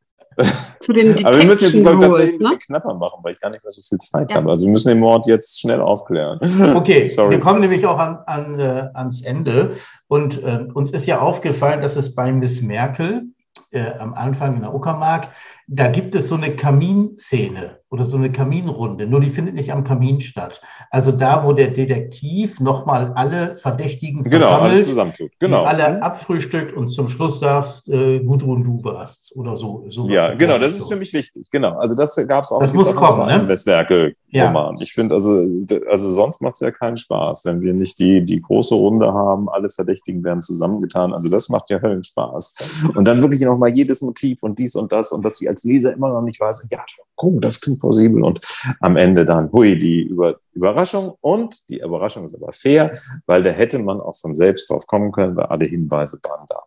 zu 0.80 0.94
den 0.94 1.26
Aber 1.26 1.38
wir 1.38 1.46
müssen 1.46 1.66
jetzt 1.66 1.82
glaub, 1.82 2.00
tatsächlich 2.00 2.34
ein 2.34 2.40
bisschen 2.40 2.54
ne? 2.54 2.60
knapper 2.66 2.94
machen, 2.96 3.20
weil 3.24 3.34
ich 3.34 3.40
gar 3.40 3.50
nicht 3.50 3.64
mehr 3.64 3.72
so 3.72 3.82
viel 3.82 3.98
Zeit 3.98 4.32
ja. 4.32 4.38
habe. 4.38 4.50
Also 4.50 4.66
wir 4.66 4.72
müssen 4.72 4.90
den 4.90 5.00
Mord 5.00 5.28
jetzt 5.28 5.60
schnell 5.60 5.82
aufklären. 5.82 6.40
Okay, 6.76 7.08
Sorry. 7.08 7.32
wir 7.32 7.40
kommen 7.40 7.60
nämlich 7.60 7.86
auch 7.86 7.98
an, 7.98 8.20
an, 8.26 8.60
äh, 8.60 8.90
ans 8.94 9.22
Ende. 9.22 9.76
Und 10.08 10.42
äh, 10.44 10.66
uns 10.74 10.92
ist 10.92 11.06
ja 11.06 11.20
aufgefallen, 11.20 11.82
dass 11.82 11.96
es 11.96 12.16
bei 12.16 12.32
Miss 12.32 12.62
Merkel 12.62 13.24
äh, 13.72 13.92
am 14.00 14.14
Anfang 14.14 14.56
in 14.56 14.62
der 14.62 14.74
Uckermark, 14.74 15.30
da 15.68 15.88
gibt 15.88 16.16
es 16.16 16.28
so 16.28 16.36
eine 16.36 16.56
Kaminszene 16.56 17.81
oder 17.92 18.06
so 18.06 18.16
eine 18.16 18.32
Kaminrunde, 18.32 19.06
nur 19.06 19.20
die 19.20 19.30
findet 19.30 19.54
nicht 19.54 19.74
am 19.74 19.84
Kamin 19.84 20.22
statt. 20.22 20.62
Also 20.89 21.12
da, 21.12 21.46
wo 21.46 21.52
der 21.52 21.68
Detektiv 21.68 22.62
nochmal 22.62 23.12
alle 23.16 23.58
Verdächtigen 23.58 24.24
genau, 24.24 24.62
alle 24.62 24.80
zusammentut. 24.80 25.32
Genau. 25.39 25.64
alle 25.64 25.98
mhm. 25.98 26.02
abfrühstückt 26.02 26.74
und 26.74 26.88
zum 26.88 27.10
Schluss 27.10 27.42
sagst, 27.42 27.89
äh, 27.89 28.20
Gudrun, 28.20 28.64
du 28.64 28.82
warst 28.86 29.36
oder 29.36 29.58
so. 29.58 29.86
Ja, 30.08 30.34
genau, 30.36 30.58
das 30.58 30.78
ist 30.78 30.88
für 30.88 30.96
mich 30.96 31.12
wichtig. 31.12 31.50
Genau, 31.52 31.78
also 31.80 31.94
das 31.94 32.16
gab 32.28 32.46
es 32.46 32.54
auch 32.54 32.62
das 32.62 32.74
muss 32.74 32.96
kommen, 32.96 33.28
ne? 33.28 33.46
Westwerke 33.50 34.16
Roman. 34.34 34.76
Ja. 34.78 34.82
Ich 34.82 34.94
finde, 34.94 35.16
also, 35.16 35.44
also 35.89 36.10
sonst 36.10 36.42
macht 36.42 36.54
es 36.54 36.62
ja 36.62 36.72
keinen 36.72 36.96
Spaß, 36.96 37.44
wenn 37.44 37.62
wir 37.62 37.74
nicht 37.74 38.00
die, 38.00 38.24
die 38.24 38.42
große 38.42 38.74
Runde 38.74 39.14
haben, 39.14 39.50
alle 39.50 39.68
Verdächtigen 39.68 40.24
werden 40.24 40.42
zusammengetan. 40.42 41.14
Also 41.14 41.28
das 41.28 41.50
macht 41.50 41.70
ja 41.70 41.82
Höllenspaß. 41.82 42.92
Und 42.96 43.06
dann 43.06 43.22
wirklich 43.22 43.42
nochmal 43.42 43.70
jedes 43.70 44.02
Motiv 44.02 44.44
und 44.44 44.60
dies 44.60 44.76
und 44.76 44.94
das 44.94 45.12
und 45.12 45.26
dass 45.26 45.42
ich 45.42 45.50
als 45.50 45.66
Leser 45.66 45.94
immer 45.94 46.10
noch 46.10 46.22
nicht 46.22 46.39
weiß, 46.39 46.66
ja, 46.72 46.86
guck, 47.16 47.42
das 47.42 47.60
klingt 47.62 47.81
plausibel 47.82 48.24
und 48.24 48.40
am 48.80 48.96
Ende 48.96 49.26
dann, 49.26 49.52
hui, 49.52 49.78
die 49.78 50.04
Über 50.04 50.40
Überraschung 50.54 51.16
und 51.20 51.70
die 51.70 51.80
Überraschung 51.80 52.26
ist 52.26 52.36
aber 52.36 52.52
fair, 52.54 52.94
weil 53.26 53.44
da 53.44 53.52
hätte 53.52 53.80
man 53.80 54.00
auch 54.00 54.16
von 54.16 54.34
selbst 54.34 54.70
drauf 54.70 54.88
kommen 54.88 55.12
können, 55.12 55.36
weil 55.36 55.46
alle 55.46 55.66
Hinweise 55.66 56.20
waren 56.24 56.46
da. 56.48 56.64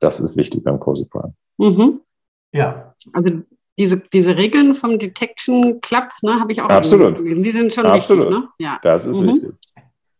Das 0.00 0.20
ist 0.20 0.36
wichtig 0.36 0.64
beim 0.64 0.80
Cozy 0.80 1.08
Crime. 1.08 1.34
Mhm. 1.58 2.00
Ja. 2.52 2.94
Also 3.12 3.42
diese, 3.78 3.98
diese 4.12 4.36
Regeln 4.36 4.74
vom 4.74 4.98
Detection 4.98 5.80
Club, 5.80 6.08
ne, 6.22 6.40
habe 6.40 6.52
ich 6.52 6.62
auch 6.62 6.68
Absolut. 6.68 7.18
Die 7.18 7.52
sind 7.56 7.72
schon 7.72 7.86
Absolut. 7.86 8.28
wichtig. 8.28 8.40
Ne? 8.40 8.48
Ja. 8.58 8.78
Das 8.82 9.06
ist 9.06 9.20
mhm. 9.20 9.28
wichtig. 9.28 9.50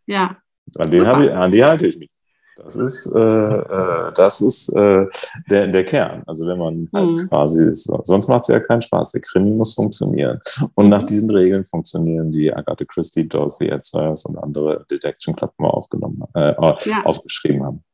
Ja. 0.07 0.37
An, 0.79 0.91
den 0.91 1.03
ich, 1.03 1.33
an 1.33 1.51
die 1.51 1.65
halte 1.65 1.87
ich 1.87 1.99
mich. 1.99 2.11
Das 2.57 2.77
ist, 2.77 3.13
äh, 3.15 3.19
äh, 3.19 4.13
das 4.15 4.41
ist 4.41 4.69
äh, 4.71 5.07
der, 5.51 5.67
der 5.69 5.85
Kern. 5.85 6.23
Also 6.27 6.47
wenn 6.47 6.59
man 6.59 6.89
halt 6.93 7.11
mhm. 7.11 7.29
quasi 7.29 7.67
ist, 7.67 7.93
sonst 8.05 8.29
macht 8.29 8.43
es 8.43 8.49
ja 8.49 8.61
keinen 8.61 8.83
Spaß. 8.83 9.13
Der 9.13 9.21
Krimi 9.21 9.51
muss 9.51 9.75
funktionieren. 9.75 10.41
Und 10.75 10.89
nach 10.89 11.03
mhm. 11.03 11.07
diesen 11.07 11.31
Regeln 11.31 11.65
funktionieren 11.65 12.31
die 12.31 12.53
Agatha 12.53 12.85
Christie, 12.85 13.29
Dorothy 13.29 13.69
Ed 13.69 13.83
und 13.93 14.39
andere 14.39 14.85
Detection 14.91 15.35
Club 15.35 15.53
mal 15.59 15.69
aufgenommen, 15.69 16.23
äh, 16.35 16.55
ja. 16.85 17.05
aufgeschrieben 17.05 17.65
haben. 17.65 17.85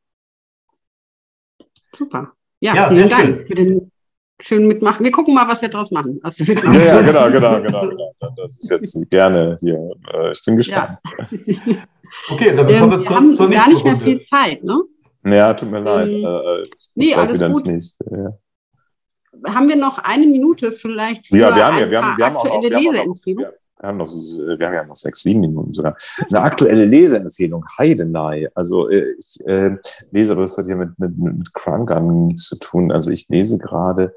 Super. 1.93 2.31
Ja, 2.59 2.75
ja 2.75 2.89
vielen 2.89 3.09
Dank 3.09 3.25
schön. 3.25 3.47
für 3.47 3.55
den 3.55 3.91
schönen 4.39 4.67
Mitmachen. 4.67 5.03
Wir 5.03 5.11
gucken 5.11 5.33
mal, 5.33 5.47
was 5.47 5.61
wir 5.61 5.69
draus 5.69 5.91
machen. 5.91 6.19
Was 6.21 6.37
ja, 6.37 6.53
ja, 6.53 7.01
genau, 7.01 7.31
genau, 7.31 7.61
genau, 7.61 7.89
genau. 7.89 8.13
Das 8.35 8.59
ist 8.59 8.69
jetzt 8.69 9.09
gerne 9.09 9.57
hier. 9.59 9.91
Äh, 10.13 10.31
ich 10.31 10.43
bin 10.45 10.57
gespannt. 10.57 10.99
Ja. 11.45 11.75
okay, 12.29 12.55
dann 12.55 12.67
ähm, 12.69 12.91
wir, 12.91 12.99
wir 12.99 13.09
haben 13.09 13.33
zur 13.33 13.49
gar 13.49 13.69
nicht 13.69 13.83
mehr 13.83 13.95
viel 13.95 14.25
Zeit, 14.27 14.63
ne? 14.63 14.81
Ja, 15.23 15.53
tut 15.53 15.71
mir 15.71 15.81
leid. 15.81 16.09
Ähm, 16.09 16.25
äh, 16.25 16.63
nee, 16.95 17.13
alles 17.13 17.39
gut. 17.39 17.67
Ja. 18.11 19.53
Haben 19.53 19.69
wir 19.69 19.75
noch 19.75 19.97
eine 19.99 20.27
Minute 20.27 20.71
vielleicht 20.71 21.27
für 21.27 21.37
ja, 21.37 21.55
wir 21.55 21.65
haben, 21.65 21.77
ja, 21.79 21.89
wir 21.89 22.01
haben, 22.01 22.17
wir 22.17 22.25
haben 22.25 22.35
aktuelle 22.37 22.57
auch, 22.57 22.81
wir 22.81 22.91
Leseempfehlung? 22.91 23.45
Haben 23.45 23.51
wir 23.81 23.87
haben 23.87 23.97
noch, 23.97 24.07
wir 24.07 24.67
haben 24.67 24.73
ja 24.73 24.83
noch 24.83 24.95
sechs, 24.95 25.23
sieben 25.23 25.39
Minuten 25.39 25.73
sogar. 25.73 25.95
Eine 26.29 26.41
aktuelle 26.41 26.85
Leseempfehlung, 26.85 27.65
Heidenei. 27.79 28.47
Also 28.53 28.89
äh, 28.89 29.15
ich 29.17 29.39
äh, 29.47 29.75
lese, 30.11 30.33
aber 30.33 30.41
das 30.41 30.57
hat 30.57 30.67
ja 30.67 30.75
mit, 30.75 30.97
mit, 30.99 31.17
mit 31.17 31.53
Crime 31.53 32.35
zu 32.35 32.59
tun. 32.59 32.91
Also 32.91 33.09
ich 33.09 33.27
lese 33.29 33.57
gerade 33.57 34.13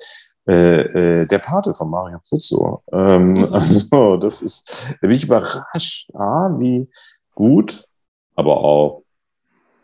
äh, 0.47 1.23
äh, 1.23 1.27
Der 1.27 1.39
Pate 1.39 1.73
von 1.73 1.89
Mario 1.89 2.19
Puzo. 2.29 2.83
Ähm, 2.93 3.33
mhm. 3.33 3.45
Also 3.53 4.17
das 4.19 4.43
ist, 4.43 4.97
da 5.01 5.07
bin 5.07 5.17
ich 5.17 5.25
überrascht, 5.25 6.11
ah, 6.15 6.51
wie 6.59 6.87
gut, 7.35 7.87
aber 8.35 8.59
auch 8.59 9.05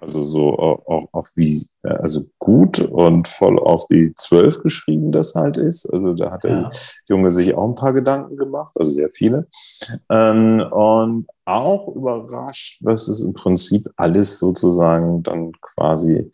also 0.01 0.21
so 0.21 0.59
auch, 0.59 1.09
auch 1.13 1.27
wie, 1.37 1.67
also 1.83 2.23
gut 2.39 2.81
und 2.81 3.29
voll 3.29 3.59
auf 3.59 3.87
die 3.87 4.13
Zwölf 4.17 4.63
geschrieben 4.63 5.13
das 5.13 5.35
halt 5.35 5.59
ist. 5.59 5.87
Also 5.93 6.15
da 6.15 6.31
hat 6.31 6.45
der 6.45 6.71
Junge 7.07 7.31
sich 7.31 7.55
auch 7.55 7.69
ein 7.69 7.75
paar 7.75 7.93
Gedanken 7.93 8.37
gemacht, 8.37 8.73
also 8.77 8.91
sehr 8.91 9.11
viele. 9.11 9.47
Ähm, 10.09 10.65
und 10.71 11.27
auch 11.45 11.89
überrascht, 11.95 12.81
was 12.83 13.09
es 13.09 13.23
im 13.23 13.35
Prinzip 13.35 13.83
alles 13.97 14.39
sozusagen 14.39 15.23
dann 15.23 15.53
quasi 15.61 16.31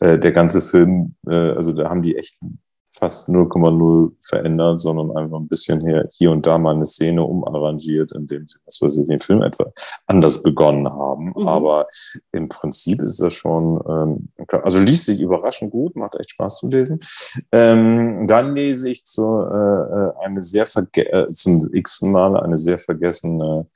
äh, 0.00 0.18
der 0.18 0.32
ganze 0.32 0.60
Film, 0.60 1.14
äh, 1.28 1.52
also 1.52 1.72
da 1.72 1.88
haben 1.88 2.02
die 2.02 2.16
echt 2.16 2.38
fast 2.98 3.28
0,0 3.28 4.12
verändert, 4.20 4.80
sondern 4.80 5.16
einfach 5.16 5.38
ein 5.38 5.48
bisschen 5.48 5.80
hier, 5.80 6.08
hier 6.10 6.30
und 6.30 6.46
da 6.46 6.58
mal 6.58 6.74
eine 6.74 6.86
Szene 6.86 7.22
umarrangiert, 7.22 8.12
indem 8.12 8.46
sie, 8.46 8.58
was 8.64 8.80
weiß 8.80 8.98
ich, 8.98 9.08
den 9.08 9.18
Film 9.18 9.42
etwa 9.42 9.70
anders 10.06 10.42
begonnen 10.42 10.88
haben. 10.88 11.32
Mhm. 11.36 11.48
Aber 11.48 11.86
im 12.32 12.48
Prinzip 12.48 13.00
ist 13.02 13.20
das 13.20 13.32
schon, 13.32 13.80
ähm, 13.88 14.28
also 14.62 14.78
liest 14.78 15.06
sich 15.06 15.20
überraschend 15.20 15.70
gut, 15.70 15.94
macht 15.96 16.16
echt 16.16 16.30
Spaß 16.30 16.58
zu 16.58 16.68
lesen. 16.68 17.00
Ähm, 17.52 18.26
dann 18.26 18.54
lese 18.54 18.90
ich 18.90 19.04
zu, 19.04 19.22
äh, 19.22 20.06
äh 20.08 20.12
eine 20.24 20.42
sehr 20.42 20.66
verge 20.66 21.12
äh, 21.12 21.30
zum 21.30 21.68
x 21.72 22.02
Mal 22.02 22.36
eine 22.36 22.56
sehr 22.56 22.78
vergessene 22.78 23.66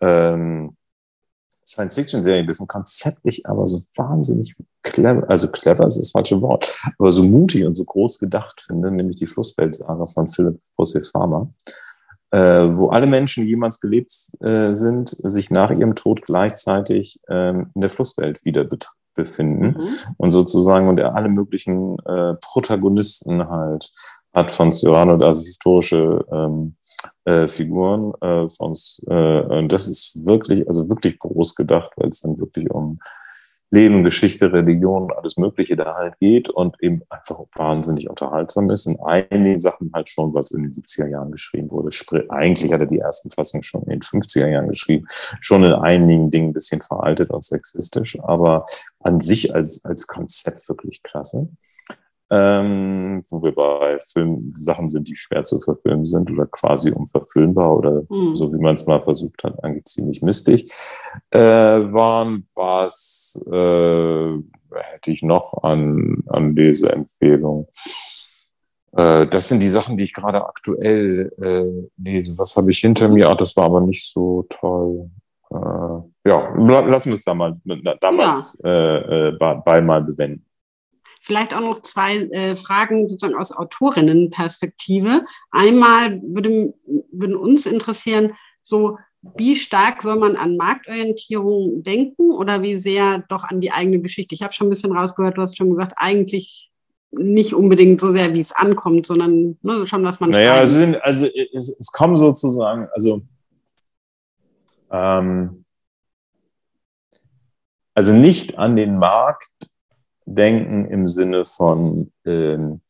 ähm, 0.00 0.76
Science-Fiction-Serie, 1.66 2.46
das 2.46 2.60
ist 2.60 2.68
konzeptlich, 2.68 3.46
aber 3.46 3.66
so 3.66 3.78
wahnsinnig 3.96 4.54
clever, 4.82 5.28
also 5.28 5.48
clever 5.48 5.86
ist 5.86 5.98
das 5.98 6.10
falsche 6.10 6.40
Wort, 6.40 6.82
aber 6.98 7.10
so 7.10 7.22
mutig 7.22 7.64
und 7.64 7.76
so 7.76 7.84
groß 7.84 8.18
gedacht 8.18 8.60
finde, 8.60 8.90
nämlich 8.90 9.16
die 9.16 9.26
Flussfeldsager 9.26 10.06
von 10.06 10.28
Philipp 10.28 10.60
Josef 10.78 11.10
Farmer, 11.10 11.52
äh, 12.30 12.68
wo 12.70 12.88
alle 12.88 13.06
Menschen, 13.06 13.44
die 13.44 13.50
jemals 13.50 13.80
gelebt 13.80 14.12
äh, 14.40 14.72
sind, 14.72 15.08
sich 15.08 15.50
nach 15.50 15.70
ihrem 15.70 15.94
Tod 15.94 16.22
gleichzeitig 16.26 17.20
ähm, 17.28 17.70
in 17.74 17.80
der 17.80 17.90
Flusswelt 17.90 18.44
wieder 18.44 18.66
befinden 19.14 19.76
mhm. 19.78 20.14
und 20.16 20.30
sozusagen 20.30 20.88
und 20.88 21.00
alle 21.00 21.28
möglichen 21.28 21.98
äh, 22.00 22.34
Protagonisten 22.40 23.48
halt 23.48 23.90
hat 24.34 24.52
von 24.52 24.70
Cyrano, 24.70 25.12
also 25.12 25.42
historische 25.42 26.24
ähm, 26.32 26.76
äh, 27.24 27.46
Figuren 27.46 28.12
äh, 28.20 28.48
von 28.48 28.74
äh, 29.08 29.58
und 29.58 29.72
das 29.72 29.88
ist 29.88 30.26
wirklich, 30.26 30.66
also 30.68 30.88
wirklich 30.88 31.18
groß 31.18 31.54
gedacht, 31.54 31.92
weil 31.96 32.08
es 32.08 32.22
dann 32.22 32.38
wirklich 32.38 32.70
um 32.70 32.98
Leben, 33.74 34.04
Geschichte, 34.04 34.52
Religion, 34.52 35.10
alles 35.16 35.38
Mögliche 35.38 35.76
da 35.76 35.94
halt 35.94 36.18
geht 36.18 36.50
und 36.50 36.76
eben 36.82 37.00
einfach 37.08 37.40
wahnsinnig 37.54 38.08
unterhaltsam 38.08 38.68
ist. 38.68 38.86
In 38.86 39.00
einigen 39.00 39.58
Sachen 39.58 39.90
halt 39.94 40.10
schon, 40.10 40.36
es 40.36 40.50
in 40.50 40.62
den 40.62 40.72
70er 40.72 41.08
Jahren 41.08 41.32
geschrieben 41.32 41.70
wurde. 41.70 41.90
Sprich, 41.90 42.30
eigentlich 42.30 42.70
hat 42.70 42.80
er 42.80 42.86
die 42.86 42.98
ersten 42.98 43.30
Fassungen 43.30 43.62
schon 43.62 43.82
in 43.84 43.88
den 43.88 44.00
50er 44.00 44.46
Jahren 44.46 44.68
geschrieben. 44.68 45.06
Schon 45.40 45.64
in 45.64 45.72
einigen 45.72 46.30
Dingen 46.30 46.50
ein 46.50 46.52
bisschen 46.52 46.82
veraltet 46.82 47.30
und 47.30 47.44
sexistisch, 47.44 48.18
aber 48.20 48.66
an 49.00 49.20
sich 49.20 49.54
als, 49.54 49.82
als 49.86 50.06
Konzept 50.06 50.68
wirklich 50.68 51.02
klasse 51.02 51.48
ähm, 52.32 53.22
wo 53.28 53.42
wir 53.42 53.54
bei 53.54 53.98
Film 54.00 54.54
Sachen 54.56 54.88
sind, 54.88 55.06
die 55.06 55.16
schwer 55.16 55.44
zu 55.44 55.60
verfilmen 55.60 56.06
sind 56.06 56.30
oder 56.30 56.46
quasi 56.46 56.90
unverfilmbar 56.90 57.76
oder 57.76 58.04
mhm. 58.08 58.34
so 58.36 58.50
wie 58.52 58.58
man 58.58 58.74
es 58.74 58.86
mal 58.86 59.02
versucht 59.02 59.44
hat, 59.44 59.62
eigentlich 59.62 59.84
ziemlich 59.84 60.22
mistig 60.22 60.72
äh, 61.30 61.38
waren. 61.38 62.46
Was 62.54 63.38
äh, 63.52 64.38
hätte 64.74 65.10
ich 65.10 65.22
noch 65.22 65.62
an, 65.62 66.24
an 66.28 66.56
Leseempfehlungen? 66.56 67.66
Äh, 68.92 69.26
das 69.26 69.48
sind 69.50 69.60
die 69.60 69.68
Sachen, 69.68 69.98
die 69.98 70.04
ich 70.04 70.14
gerade 70.14 70.46
aktuell 70.46 71.32
äh, 71.38 71.88
lese. 72.02 72.38
Was 72.38 72.56
habe 72.56 72.70
ich 72.70 72.78
hinter 72.78 73.08
mir? 73.08 73.28
Ach, 73.28 73.36
das 73.36 73.54
war 73.58 73.64
aber 73.64 73.82
nicht 73.82 74.10
so 74.10 74.46
toll. 74.48 75.10
Äh, 75.50 76.28
ja, 76.30 76.54
lassen 76.56 77.10
wir 77.10 77.14
es 77.14 77.24
damals, 77.24 77.60
damals 78.00 78.58
ja. 78.64 79.28
Äh, 79.28 79.32
bei, 79.32 79.54
bei 79.56 79.82
mal 79.82 80.02
bewenden. 80.02 80.46
Vielleicht 81.22 81.54
auch 81.54 81.60
noch 81.60 81.82
zwei 81.82 82.16
äh, 82.16 82.56
Fragen 82.56 83.06
sozusagen 83.06 83.38
aus 83.38 83.52
Autorinnenperspektive. 83.52 85.24
Einmal 85.52 86.20
würde, 86.22 86.74
würden 87.12 87.36
uns 87.36 87.64
interessieren, 87.64 88.32
so 88.60 88.98
wie 89.36 89.54
stark 89.54 90.02
soll 90.02 90.16
man 90.16 90.34
an 90.34 90.56
Marktorientierung 90.56 91.84
denken 91.84 92.32
oder 92.32 92.62
wie 92.62 92.76
sehr 92.76 93.24
doch 93.28 93.44
an 93.44 93.60
die 93.60 93.70
eigene 93.70 94.00
Geschichte? 94.00 94.34
Ich 94.34 94.42
habe 94.42 94.52
schon 94.52 94.66
ein 94.66 94.70
bisschen 94.70 94.96
rausgehört, 94.96 95.36
du 95.38 95.42
hast 95.42 95.56
schon 95.56 95.70
gesagt, 95.70 95.92
eigentlich 95.96 96.72
nicht 97.12 97.54
unbedingt 97.54 98.00
so 98.00 98.10
sehr, 98.10 98.32
wie 98.34 98.40
es 98.40 98.50
ankommt, 98.50 99.06
sondern 99.06 99.58
ne, 99.62 99.86
schon, 99.86 100.04
was 100.04 100.18
man. 100.18 100.30
Naja, 100.30 100.60
es, 100.60 100.72
sind, 100.72 100.96
also 101.02 101.26
es, 101.26 101.76
es 101.78 101.92
kommen 101.92 102.16
sozusagen, 102.16 102.88
also 102.94 103.22
ähm, 104.90 105.64
also 107.94 108.12
nicht 108.12 108.58
an 108.58 108.74
den 108.76 108.98
Markt 108.98 109.50
denken 110.26 110.86
im 110.86 111.06
Sinne 111.06 111.44
von, 111.44 112.12
ähm, 112.24 112.80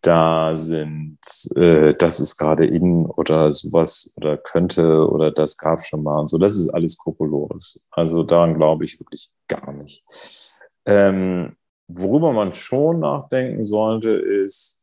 da 0.00 0.56
sind, 0.56 1.18
äh, 1.56 1.90
das 1.94 2.20
ist 2.20 2.36
gerade 2.38 2.66
in 2.66 3.06
oder 3.06 3.52
sowas 3.52 4.12
oder 4.16 4.36
könnte 4.36 5.08
oder 5.08 5.30
das 5.30 5.56
gab 5.56 5.80
schon 5.82 6.02
mal 6.02 6.20
und 6.20 6.28
so. 6.28 6.38
Das 6.38 6.56
ist 6.56 6.70
alles 6.70 6.96
Kokolores. 6.96 7.86
Also 7.90 8.22
daran 8.22 8.54
glaube 8.54 8.84
ich 8.84 8.98
wirklich 8.98 9.30
gar 9.48 9.72
nicht. 9.72 10.04
Ähm, 10.86 11.56
worüber 11.88 12.32
man 12.32 12.52
schon 12.52 13.00
nachdenken 13.00 13.62
sollte, 13.62 14.10
ist 14.10 14.82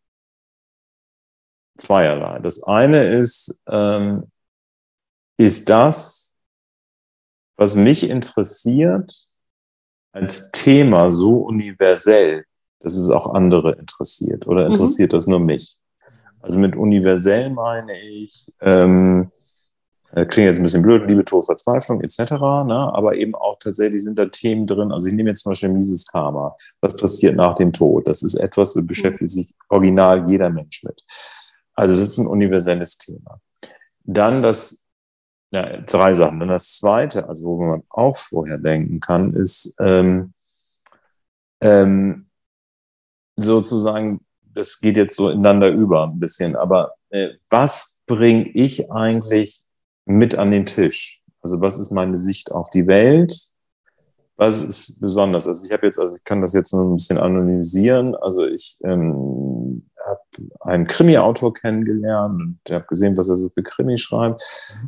zweierlei. 1.77 2.39
Das 2.39 2.63
eine 2.63 3.17
ist, 3.17 3.61
ähm, 3.67 4.31
ist 5.37 5.69
das, 5.69 6.35
was 7.57 7.75
mich 7.75 8.09
interessiert, 8.09 9.27
als 10.13 10.51
Thema 10.51 11.11
so 11.11 11.39
universell, 11.39 12.45
dass 12.79 12.95
es 12.95 13.09
auch 13.09 13.33
andere 13.33 13.73
interessiert 13.73 14.47
oder 14.47 14.65
mhm. 14.65 14.71
interessiert 14.71 15.11
mhm. 15.11 15.17
das 15.17 15.27
nur 15.27 15.39
mich? 15.39 15.77
Also 16.41 16.59
mit 16.59 16.75
universell 16.75 17.49
meine 17.49 17.99
ich, 18.01 18.51
ähm, 18.61 19.31
äh, 20.11 20.25
klingt 20.25 20.47
jetzt 20.47 20.59
ein 20.59 20.63
bisschen 20.63 20.83
blöd, 20.83 21.07
Liebe, 21.07 21.25
Tod, 21.25 21.45
Verzweiflung 21.45 22.01
etc., 22.01 22.31
ne? 22.31 22.91
aber 22.93 23.15
eben 23.15 23.33
auch 23.33 23.57
tatsächlich 23.57 24.03
sind 24.03 24.19
da 24.19 24.25
Themen 24.25 24.67
drin. 24.67 24.91
Also 24.91 25.07
ich 25.07 25.13
nehme 25.13 25.29
jetzt 25.29 25.41
zum 25.41 25.51
Beispiel 25.51 25.69
Mises 25.69 26.05
Karma. 26.05 26.55
Was 26.81 26.95
passiert 26.95 27.35
nach 27.35 27.55
dem 27.55 27.71
Tod? 27.71 28.07
Das 28.07 28.21
ist 28.21 28.35
etwas, 28.35 28.73
das 28.73 28.85
beschäftigt 28.85 29.31
sich 29.31 29.53
original 29.69 30.29
jeder 30.29 30.49
Mensch 30.49 30.83
mit. 30.83 31.03
Also 31.73 31.95
das 31.95 32.03
ist 32.03 32.17
ein 32.19 32.27
universelles 32.27 32.97
Thema. 32.97 33.39
Dann 34.03 34.43
das 34.43 34.82
ja, 35.53 35.77
drei 35.81 36.13
Sachen. 36.13 36.41
Und 36.41 36.47
das 36.47 36.77
zweite, 36.79 37.27
also 37.29 37.45
wo 37.45 37.63
man 37.63 37.83
auch 37.89 38.15
vorher 38.17 38.57
denken 38.57 38.99
kann, 38.99 39.33
ist 39.33 39.75
ähm, 39.79 40.33
ähm, 41.61 42.27
sozusagen, 43.35 44.25
das 44.41 44.79
geht 44.79 44.97
jetzt 44.97 45.15
so 45.15 45.29
ineinander 45.29 45.69
über 45.69 46.05
ein 46.07 46.19
bisschen, 46.19 46.55
aber 46.55 46.95
äh, 47.09 47.29
was 47.49 48.01
bringe 48.07 48.49
ich 48.49 48.91
eigentlich 48.91 49.63
mit 50.05 50.35
an 50.37 50.51
den 50.51 50.65
Tisch? 50.65 51.21
Also 51.41 51.61
was 51.61 51.77
ist 51.77 51.91
meine 51.91 52.17
Sicht 52.17 52.51
auf 52.51 52.71
die 52.71 52.87
Welt? 52.87 53.51
Was 54.35 54.63
ist 54.63 55.01
besonders? 55.01 55.47
Also 55.47 55.65
ich 55.67 55.71
habe 55.71 55.85
jetzt, 55.85 55.99
also 55.99 56.15
ich 56.15 56.23
kann 56.23 56.41
das 56.41 56.53
jetzt 56.53 56.73
nur 56.73 56.83
ein 56.83 56.95
bisschen 56.95 57.19
anonymisieren. 57.19 58.15
Also 58.15 58.45
ich 58.45 58.79
ähm, 58.83 59.87
habe 60.13 60.21
einen 60.61 60.87
Krimi-Autor 60.87 61.53
kennengelernt 61.53 62.41
und 62.41 62.73
habe 62.73 62.85
gesehen, 62.87 63.17
was 63.17 63.29
er 63.29 63.37
so 63.37 63.49
für 63.49 63.63
Krimi 63.63 63.97
schreibt. 63.97 64.41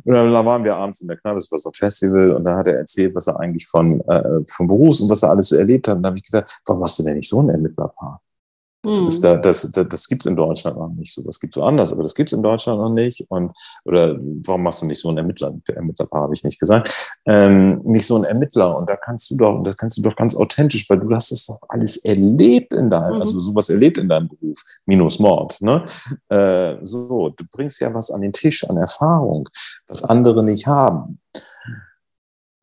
Und 0.04 0.14
dann 0.14 0.32
waren 0.32 0.64
wir 0.64 0.76
abends 0.76 1.00
in 1.00 1.08
der 1.08 1.16
Kneipe, 1.16 1.38
es 1.38 1.50
war 1.50 1.58
so 1.58 1.70
ein 1.70 1.74
Festival, 1.74 2.32
und 2.32 2.44
da 2.44 2.56
hat 2.56 2.66
er 2.66 2.78
erzählt, 2.78 3.14
was 3.14 3.26
er 3.26 3.38
eigentlich 3.40 3.66
von, 3.66 4.00
äh, 4.02 4.40
vom 4.48 4.66
Berufs 4.66 5.00
und 5.00 5.10
was 5.10 5.22
er 5.22 5.30
alles 5.30 5.48
so 5.48 5.56
erlebt 5.56 5.88
hat. 5.88 5.96
Und 5.96 6.02
da 6.02 6.08
habe 6.08 6.18
ich 6.18 6.24
gedacht, 6.24 6.60
warum 6.66 6.80
machst 6.80 6.98
du 6.98 7.02
denn 7.02 7.16
nicht 7.16 7.28
so 7.28 7.40
ein 7.40 7.48
Ermittlerpaar? 7.48 8.20
Das, 8.86 9.00
mhm. 9.00 9.06
ist 9.08 9.24
da, 9.24 9.36
das, 9.36 9.72
das, 9.72 9.88
das 9.88 10.08
gibt 10.08 10.22
es 10.22 10.30
in 10.30 10.36
Deutschland 10.36 10.78
noch 10.78 10.90
nicht 10.90 11.12
so. 11.12 11.22
Das 11.22 11.40
gibt 11.40 11.56
es 11.56 11.60
woanders, 11.60 11.92
aber 11.92 12.02
das 12.02 12.14
gibt 12.14 12.30
es 12.30 12.36
in 12.36 12.42
Deutschland 12.42 12.80
noch 12.80 12.90
nicht. 12.90 13.24
Und 13.28 13.52
oder 13.84 14.16
warum 14.44 14.62
machst 14.62 14.82
du 14.82 14.86
nicht 14.86 15.00
so 15.00 15.08
einen 15.08 15.18
Ermittler? 15.18 15.54
Ermittlerpaar 15.68 16.22
habe 16.22 16.34
ich 16.34 16.44
nicht 16.44 16.60
gesagt. 16.60 17.14
Ähm, 17.26 17.80
nicht 17.84 18.06
so 18.06 18.14
einen 18.14 18.24
Ermittler. 18.24 18.76
Und 18.76 18.88
da 18.88 18.96
kannst 18.96 19.30
du 19.30 19.36
doch, 19.36 19.62
das 19.62 19.76
kannst 19.76 19.98
du 19.98 20.02
doch 20.02 20.14
ganz 20.14 20.36
authentisch, 20.36 20.88
weil 20.88 21.00
du 21.00 21.10
hast 21.10 21.32
das 21.32 21.46
doch 21.46 21.58
alles 21.68 21.96
erlebt 21.98 22.74
in 22.74 22.88
deinem, 22.90 23.16
mhm. 23.16 23.20
also 23.20 23.40
sowas 23.40 23.68
erlebt 23.68 23.98
in 23.98 24.08
deinem 24.08 24.28
Beruf, 24.28 24.62
minus 24.86 25.18
Mord. 25.18 25.60
Ne? 25.60 25.84
Äh, 26.28 26.76
so, 26.82 27.30
du 27.30 27.44
bringst 27.50 27.80
ja 27.80 27.92
was 27.92 28.10
an 28.10 28.20
den 28.20 28.32
Tisch 28.32 28.64
an 28.68 28.76
Erfahrung, 28.76 29.48
was 29.88 30.04
andere 30.04 30.44
nicht 30.44 30.66
haben. 30.66 31.18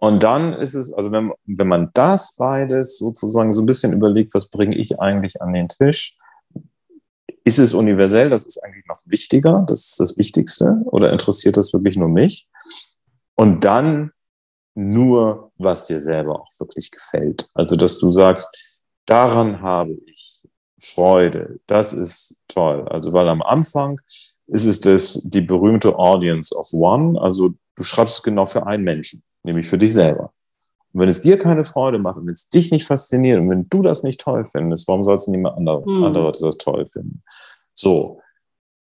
Und 0.03 0.21
dann 0.21 0.51
ist 0.51 0.73
es, 0.73 0.91
also 0.91 1.13
wenn, 1.13 1.31
wenn 1.45 1.69
man 1.69 1.89
das 1.93 2.35
beides 2.35 2.97
sozusagen 2.97 3.53
so 3.53 3.61
ein 3.61 3.65
bisschen 3.65 3.93
überlegt, 3.93 4.33
was 4.33 4.49
bringe 4.49 4.75
ich 4.75 4.99
eigentlich 4.99 5.41
an 5.41 5.53
den 5.53 5.69
Tisch, 5.69 6.17
ist 7.45 7.57
es 7.57 7.73
universell, 7.73 8.29
das 8.29 8.45
ist 8.45 8.61
eigentlich 8.65 8.85
noch 8.85 8.99
wichtiger, 9.05 9.63
das 9.65 9.91
ist 9.91 9.99
das 10.01 10.17
Wichtigste, 10.17 10.81
oder 10.87 11.09
interessiert 11.09 11.55
das 11.55 11.71
wirklich 11.71 11.95
nur 11.95 12.09
mich? 12.09 12.49
Und 13.35 13.63
dann 13.63 14.11
nur, 14.75 15.53
was 15.57 15.87
dir 15.87 16.01
selber 16.01 16.41
auch 16.41 16.49
wirklich 16.59 16.91
gefällt. 16.91 17.49
Also, 17.53 17.77
dass 17.77 17.97
du 17.99 18.09
sagst, 18.09 18.83
daran 19.05 19.61
habe 19.61 19.95
ich 20.07 20.45
Freude, 20.81 21.61
das 21.65 21.93
ist 21.93 22.41
toll. 22.49 22.85
Also, 22.89 23.13
weil 23.13 23.29
am 23.29 23.41
Anfang 23.41 24.01
ist 24.47 24.65
es 24.65 24.81
das, 24.81 25.21
die 25.23 25.39
berühmte 25.39 25.95
Audience 25.95 26.53
of 26.53 26.73
One, 26.73 27.21
also 27.21 27.53
du 27.77 27.83
schreibst 27.83 28.21
genau 28.25 28.45
für 28.45 28.67
einen 28.67 28.83
Menschen 28.83 29.23
nämlich 29.43 29.67
für 29.67 29.77
dich 29.77 29.93
selber. 29.93 30.33
Und 30.93 31.01
wenn 31.01 31.09
es 31.09 31.21
dir 31.21 31.39
keine 31.39 31.65
Freude 31.65 31.99
macht 31.99 32.17
und 32.17 32.27
wenn 32.27 32.33
es 32.33 32.49
dich 32.49 32.71
nicht 32.71 32.85
fasziniert 32.85 33.39
und 33.39 33.49
wenn 33.49 33.67
du 33.69 33.81
das 33.81 34.03
nicht 34.03 34.21
toll 34.21 34.45
findest, 34.45 34.87
warum 34.87 35.03
sollst 35.03 35.27
du 35.27 35.31
niemand 35.31 35.57
andere, 35.57 35.83
hm. 35.83 36.03
andere 36.03 36.31
das 36.31 36.57
toll 36.57 36.85
finden? 36.85 37.23
So. 37.73 38.21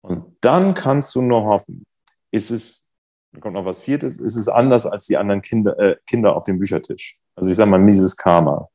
Und 0.02 0.36
dann 0.40 0.74
kannst 0.74 1.14
du 1.14 1.22
nur 1.22 1.44
hoffen, 1.44 1.84
ist 2.30 2.50
es, 2.50 2.94
da 3.32 3.40
kommt 3.40 3.54
noch 3.54 3.64
was 3.64 3.80
Viertes, 3.80 4.18
ist 4.18 4.36
es 4.36 4.48
anders 4.48 4.86
als 4.86 5.06
die 5.06 5.16
anderen 5.16 5.42
Kinder, 5.42 5.78
äh, 5.78 5.96
Kinder 6.06 6.34
auf 6.34 6.44
dem 6.44 6.58
Büchertisch. 6.58 7.18
Also 7.36 7.50
ich 7.50 7.56
sage 7.56 7.70
mal 7.70 7.78
Mrs. 7.78 8.16
Karma, 8.16 8.68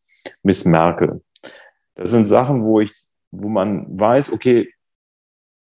Miss 0.43 0.65
Merkel. 0.65 1.23
Das 1.95 2.11
sind 2.11 2.25
Sachen, 2.25 2.63
wo 2.63 2.79
ich, 2.79 2.91
wo 3.31 3.49
man 3.49 3.99
weiß, 3.99 4.33
okay, 4.33 4.71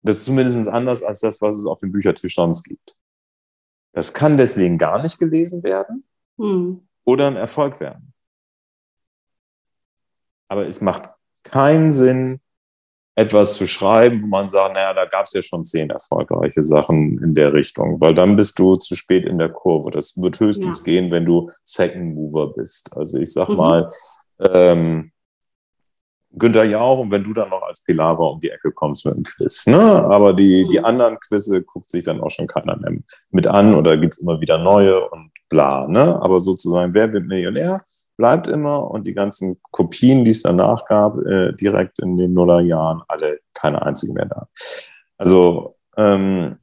das 0.04 0.18
ist 0.18 0.26
zumindest 0.26 0.68
anders 0.68 1.02
als 1.02 1.22
das, 1.22 1.42
was 1.42 1.58
es 1.58 1.66
auf 1.66 1.80
dem 1.80 1.92
Büchertisch 1.92 2.36
sonst 2.36 2.64
gibt. 2.64 2.96
Das 3.94 4.14
kann 4.14 4.38
deswegen 4.38 4.78
gar 4.78 5.02
nicht 5.02 5.18
gelesen 5.18 5.64
werden 5.64 6.04
hm. 6.38 6.88
oder 7.04 7.28
ein 7.28 7.36
Erfolg 7.36 7.80
werden. 7.80 8.14
Aber 10.48 10.68
es 10.68 10.82
macht 10.82 11.10
keinen 11.44 11.92
Sinn, 11.92 12.40
etwas 13.16 13.56
zu 13.56 13.68
schreiben, 13.68 14.22
wo 14.24 14.28
man 14.28 14.50
sagt, 14.50 14.76
naja, 14.76 14.94
da 14.94 15.06
gab 15.06 15.26
es 15.26 15.34
ja 15.34 15.42
schon 15.42 15.64
zehn 15.64 15.90
erfolgreiche 15.90 16.64
Sachen 16.64 17.22
in 17.24 17.34
der 17.34 17.54
Richtung, 17.54 18.02
weil 18.02 18.14
dann 18.14 18.36
bist 18.36 18.58
du 18.58 18.76
zu 18.76 18.96
spät 18.96 19.26
in 19.26 19.38
der 19.38 19.50
Kurve. 19.50 19.92
Das 19.92 20.20
wird 20.20 20.40
höchstens 20.40 20.80
ja. 20.80 20.94
gehen, 20.94 21.12
wenn 21.12 21.26
du 21.26 21.50
Second 21.64 22.16
Mover 22.16 22.54
bist. 22.54 22.96
Also 22.96 23.20
ich 23.20 23.32
sag 23.32 23.50
mhm. 23.50 23.56
mal, 23.56 23.90
ähm, 24.40 25.12
Günther 26.36 26.64
Jauch 26.64 27.00
und 27.00 27.12
wenn 27.12 27.24
du 27.24 27.34
dann 27.34 27.50
noch 27.50 27.62
als 27.62 27.84
Pilawa 27.84 28.30
um 28.30 28.40
die 28.40 28.50
Ecke 28.50 28.72
kommst 28.72 29.06
mit 29.06 29.16
dem 29.16 29.24
Quiz. 29.24 29.68
Ne? 29.68 29.80
Aber 29.80 30.34
die, 30.34 30.68
die 30.68 30.80
mhm. 30.80 30.86
anderen 30.86 31.20
Quizze 31.20 31.62
guckt 31.62 31.92
sich 31.92 32.04
dann 32.04 32.20
auch 32.20 32.32
schon 32.32 32.48
keiner 32.48 32.76
mehr 32.78 32.98
mit 33.30 33.46
an 33.46 33.76
oder 33.76 33.96
gibt 33.98 34.14
es 34.14 34.22
immer 34.22 34.42
wieder 34.42 34.58
neue 34.58 35.08
und 35.10 35.32
bla. 35.50 35.88
Ne? 35.88 36.22
Aber 36.22 36.40
sozusagen, 36.40 36.94
wer 36.94 37.12
wird 37.14 37.26
Millionär? 37.26 37.82
Bleibt 38.16 38.48
immer 38.48 38.92
und 38.92 39.08
die 39.08 39.14
ganzen 39.14 39.60
Kopien, 39.72 40.24
die 40.24 40.32
es 40.32 40.44
danach 40.44 40.86
gab, 40.86 41.18
äh, 41.26 41.54
direkt 41.54 42.00
in 42.00 42.18
den 42.18 42.34
Nullerjahren, 42.34 43.02
alle 43.08 43.40
keine 43.54 43.82
einzige 43.82 44.14
mehr 44.14 44.26
da. 44.26 44.48
Also, 45.18 45.76
ähm, 45.98 46.58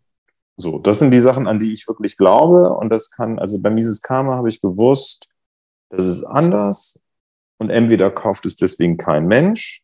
so, 0.57 0.79
das 0.79 0.99
sind 0.99 1.11
die 1.13 1.21
Sachen, 1.21 1.49
an 1.49 1.59
die 1.59 1.73
ich 1.73 1.89
wirklich 1.89 2.17
glaube. 2.17 2.71
Und 2.75 2.91
das 2.91 3.11
kann, 3.11 3.39
also 3.39 3.61
bei 3.61 3.71
Mises 3.71 4.03
Karma 4.03 4.37
habe 4.37 4.49
ich 4.49 4.61
bewusst, 4.61 5.29
das 5.89 6.05
ist 6.05 6.25
anders 6.25 7.01
und 7.59 7.71
entweder 7.71 8.11
kauft 8.11 8.47
es 8.47 8.57
deswegen 8.57 8.97
kein 8.97 9.27
Mensch 9.27 9.83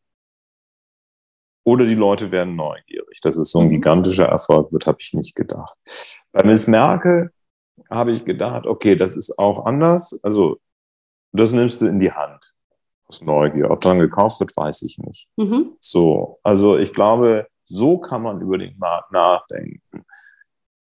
oder 1.65 1.85
die 1.85 1.95
Leute 1.95 2.31
werden 2.31 2.55
neugierig. 2.57 3.21
Dass 3.23 3.37
es 3.37 3.51
so 3.51 3.59
ein 3.59 3.67
mhm. 3.67 3.73
gigantischer 3.73 4.27
Erfolg 4.27 4.73
wird, 4.73 4.87
habe 4.87 4.99
ich 5.01 5.13
nicht 5.15 5.35
gedacht. 5.35 5.75
Bei 6.33 6.45
Miss 6.45 6.69
Merkel 6.69 7.33
habe 7.91 8.13
ich 8.13 8.25
gedacht, 8.25 8.67
okay, 8.67 8.97
das 8.97 9.17
ist 9.17 9.39
auch 9.39 9.67
anders. 9.67 10.19
Also 10.23 10.59
das 11.33 11.53
nimmst 11.53 11.83
du 11.83 11.87
in 11.87 12.01
die 12.01 12.13
Hand 12.13 12.55
aus 13.07 13.23
Neugier. 13.23 13.71
Ob 13.71 13.81
dran 13.81 13.99
gekauft 13.99 14.41
wird, 14.41 14.57
weiß 14.57 14.83
ich 14.83 14.99
nicht. 14.99 15.29
Mhm. 15.37 15.73
So, 15.81 16.39
also 16.43 16.79
ich 16.79 16.93
glaube, 16.93 17.47
so 17.65 17.99
kann 17.99 18.23
man 18.23 18.41
über 18.41 18.59
den 18.59 18.79
Markt 18.79 19.13
nachdenken. 19.13 20.05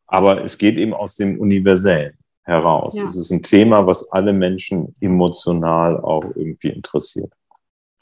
Aber 0.08 0.44
es 0.44 0.58
geht 0.58 0.78
eben 0.78 0.94
aus 0.94 1.16
dem 1.16 1.40
Universellen 1.40 2.18
heraus. 2.44 2.98
Ja. 2.98 3.04
Es 3.04 3.16
ist 3.16 3.32
ein 3.32 3.44
Thema, 3.44 3.86
was 3.86 4.12
alle 4.12 4.32
Menschen 4.32 4.96
emotional 5.02 6.00
auch 6.00 6.24
irgendwie 6.36 6.70
interessiert. 6.70 7.32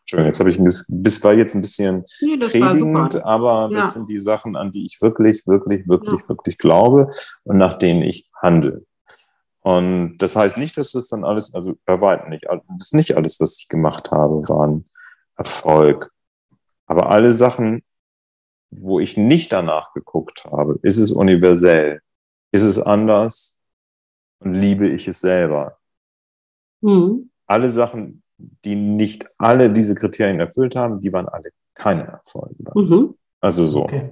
Entschuldigung, 0.05 0.27
jetzt 0.27 0.39
habe 0.39 0.49
ich 0.51 0.59
ein 0.59 0.65
bisschen, 0.65 1.01
bis 1.01 1.23
war 1.23 1.33
jetzt 1.33 1.55
ein 1.55 1.61
bisschen 1.61 2.03
nee, 2.21 2.37
predigend, 2.37 3.25
aber 3.25 3.69
ja. 3.71 3.79
das 3.79 3.93
sind 3.93 4.07
die 4.07 4.21
Sachen, 4.21 4.55
an 4.55 4.71
die 4.71 4.85
ich 4.85 5.01
wirklich, 5.01 5.47
wirklich, 5.47 5.87
wirklich, 5.87 6.21
ja. 6.21 6.29
wirklich 6.29 6.59
glaube 6.59 7.09
und 7.43 7.57
nach 7.57 7.73
denen 7.73 8.03
ich 8.03 8.29
handle. 8.39 8.85
Und 9.61 10.19
das 10.19 10.35
heißt 10.35 10.59
nicht, 10.59 10.77
dass 10.77 10.91
das 10.91 11.07
dann 11.07 11.23
alles, 11.23 11.55
also 11.55 11.73
bei 11.85 11.99
weitem 11.99 12.29
nicht, 12.29 12.45
das 12.45 12.61
ist 12.79 12.93
nicht 12.93 13.17
alles, 13.17 13.39
was 13.39 13.57
ich 13.57 13.67
gemacht 13.67 14.11
habe, 14.11 14.47
war 14.47 14.67
ein 14.67 14.85
Erfolg. 15.37 16.11
Aber 16.85 17.09
alle 17.09 17.31
Sachen, 17.31 17.83
wo 18.69 18.99
ich 18.99 19.17
nicht 19.17 19.51
danach 19.51 19.91
geguckt 19.93 20.45
habe, 20.45 20.77
ist 20.83 20.99
es 20.99 21.11
universell, 21.11 22.01
ist 22.51 22.63
es 22.63 22.79
anders, 22.79 23.57
und 24.37 24.53
liebe 24.53 24.87
ich 24.87 25.07
es 25.07 25.21
selber. 25.21 25.79
Mhm. 26.81 27.31
Alle 27.47 27.69
Sachen, 27.69 28.21
die 28.37 28.75
nicht 28.75 29.27
alle 29.37 29.71
diese 29.71 29.95
Kriterien 29.95 30.39
erfüllt 30.39 30.75
haben, 30.75 30.99
die 30.99 31.13
waren 31.13 31.27
alle 31.27 31.49
keine 31.73 32.03
Erfolge. 32.03 32.55
Mhm. 32.73 33.15
Also 33.41 33.65
so. 33.65 33.83
Okay. 33.83 34.11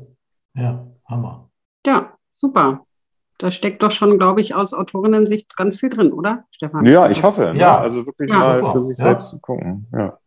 Ja, 0.54 0.86
Hammer. 1.06 1.50
Ja, 1.86 2.14
super. 2.32 2.86
Da 3.40 3.52
steckt 3.52 3.82
doch 3.82 3.92
schon, 3.92 4.18
glaube 4.18 4.42
ich, 4.42 4.56
aus 4.56 4.74
Autorinnen-Sicht 4.74 5.56
ganz 5.58 5.80
viel 5.80 5.90
drin, 5.90 6.14
oder, 6.14 6.46
Stefan? 6.52 6.86
Ja, 6.86 7.10
ich 7.10 7.24
hoffe. 7.24 7.54
Ne? 7.54 7.60
Ja. 7.60 7.78
Also 7.78 8.06
wirklich 8.06 8.30
ja, 8.30 8.40
mal 8.40 8.64
super. 8.64 8.74
für 8.74 8.82
sich 8.82 8.98
ja. 8.98 9.04
selbst 9.04 9.30
zu 9.30 9.40
gucken. 9.40 9.88
Ja. 9.92 10.18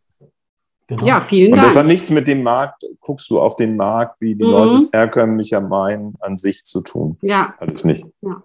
Genau. 0.87 1.05
Ja, 1.05 1.21
vielen 1.21 1.51
Und 1.51 1.57
Dank. 1.57 1.67
das 1.67 1.77
hat 1.77 1.85
nichts 1.85 2.09
mit 2.11 2.27
dem 2.27 2.43
Markt, 2.43 2.83
guckst 3.01 3.29
du 3.29 3.41
auf 3.41 3.57
den 3.57 3.75
Markt, 3.75 4.21
wie 4.21 4.35
die 4.35 4.45
mhm. 4.45 4.51
Leute 4.51 4.75
es 4.75 4.91
herkömmlicher 4.93 5.59
meinen, 5.59 6.15
an 6.21 6.37
sich 6.37 6.63
zu 6.63 6.81
tun. 6.81 7.17
Ja. 7.21 7.55
Alles 7.59 7.83
nicht. 7.83 8.05
Ja. 8.21 8.43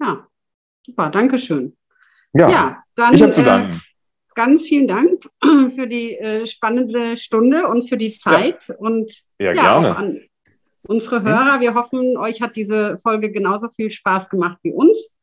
Ja. 0.00 0.26
Super, 0.86 1.10
danke 1.10 1.38
schön. 1.38 1.76
Ja, 2.32 2.48
ja 2.48 2.82
dann, 2.94 3.14
ich 3.14 3.22
habe 3.22 3.32
zu 3.32 3.42
äh, 3.42 3.44
danken. 3.44 3.72
Äh, 3.72 3.80
ganz 4.38 4.62
vielen 4.68 4.86
Dank 4.86 5.24
für 5.74 5.88
die 5.88 6.14
äh, 6.14 6.46
spannende 6.46 7.16
Stunde 7.16 7.66
und 7.66 7.88
für 7.88 7.96
die 7.96 8.14
Zeit. 8.14 8.68
Ja. 8.68 8.76
Und 8.76 9.12
ja, 9.40 9.52
ja 9.52 9.80
gerne. 9.80 9.96
an 9.96 10.20
unsere 10.86 11.24
Hörer, 11.24 11.60
wir 11.60 11.74
hoffen, 11.74 12.16
euch 12.16 12.40
hat 12.40 12.54
diese 12.54 12.98
Folge 12.98 13.32
genauso 13.32 13.68
viel 13.68 13.90
Spaß 13.90 14.30
gemacht 14.30 14.58
wie 14.62 14.72
uns. 14.72 15.16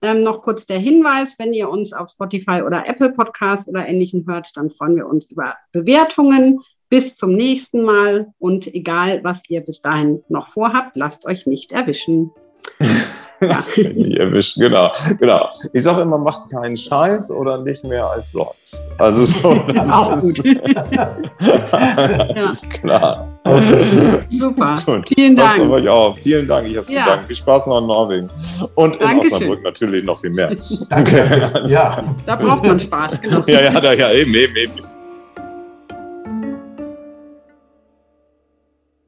Ähm, 0.00 0.22
noch 0.22 0.40
kurz 0.40 0.64
der 0.64 0.78
Hinweis, 0.78 1.38
wenn 1.38 1.52
ihr 1.52 1.68
uns 1.68 1.92
auf 1.92 2.08
Spotify 2.08 2.62
oder 2.62 2.88
Apple 2.88 3.10
Podcast 3.10 3.68
oder 3.68 3.86
ähnlichen 3.86 4.24
hört, 4.26 4.56
dann 4.56 4.70
freuen 4.70 4.96
wir 4.96 5.06
uns 5.06 5.30
über 5.30 5.54
Bewertungen. 5.72 6.60
Bis 6.88 7.16
zum 7.16 7.34
nächsten 7.34 7.82
Mal 7.82 8.28
und 8.38 8.66
egal, 8.74 9.22
was 9.24 9.42
ihr 9.50 9.60
bis 9.60 9.82
dahin 9.82 10.22
noch 10.30 10.48
vorhabt, 10.48 10.96
lasst 10.96 11.26
euch 11.26 11.46
nicht 11.46 11.70
erwischen. 11.70 12.30
Das 13.40 13.72
kann 13.72 13.96
ich 13.96 14.18
erwischt. 14.18 14.58
Genau, 14.58 14.90
genau. 15.18 15.48
Ich 15.72 15.82
sage 15.82 16.02
immer, 16.02 16.18
macht 16.18 16.50
keinen 16.50 16.76
Scheiß 16.76 17.30
oder 17.30 17.58
nicht 17.58 17.84
mehr 17.84 18.06
als 18.06 18.32
sonst. 18.32 18.90
Also 18.98 19.24
so, 19.24 19.54
das 19.74 19.90
Auch 19.90 20.16
ist, 20.16 20.42
gut. 20.42 20.56
ist 22.50 22.70
klar. 22.74 23.28
Super. 24.30 24.78
Gut. 24.86 25.08
Vielen 25.14 25.34
Dank. 25.34 25.58
Das 25.58 25.68
euch 25.68 25.88
auch. 25.88 26.16
Vielen 26.18 26.46
Dank. 26.46 26.68
Ich 26.68 26.76
habe 26.76 26.86
zu 26.86 26.94
ja. 26.94 27.06
danken. 27.06 27.26
Viel 27.26 27.36
Spaß 27.36 27.66
noch 27.68 27.78
in 27.78 27.86
Norwegen. 27.86 28.28
Und 28.74 29.00
Dankeschön. 29.00 29.30
in 29.30 29.34
Osnabrück 29.34 29.62
natürlich 29.62 30.04
noch 30.04 30.18
viel 30.18 30.30
mehr. 30.30 30.50
Danke. 30.90 31.24
Okay, 31.24 31.62
ja. 31.68 32.04
Da 32.26 32.36
braucht 32.36 32.64
man 32.64 32.78
Spaß, 32.78 33.20
genau. 33.20 33.42
Ja, 33.46 33.60
ja, 33.60 33.80
da, 33.80 33.92
ja, 33.92 34.12
eben, 34.12 34.34
eben, 34.34 34.56
eben. 34.56 34.97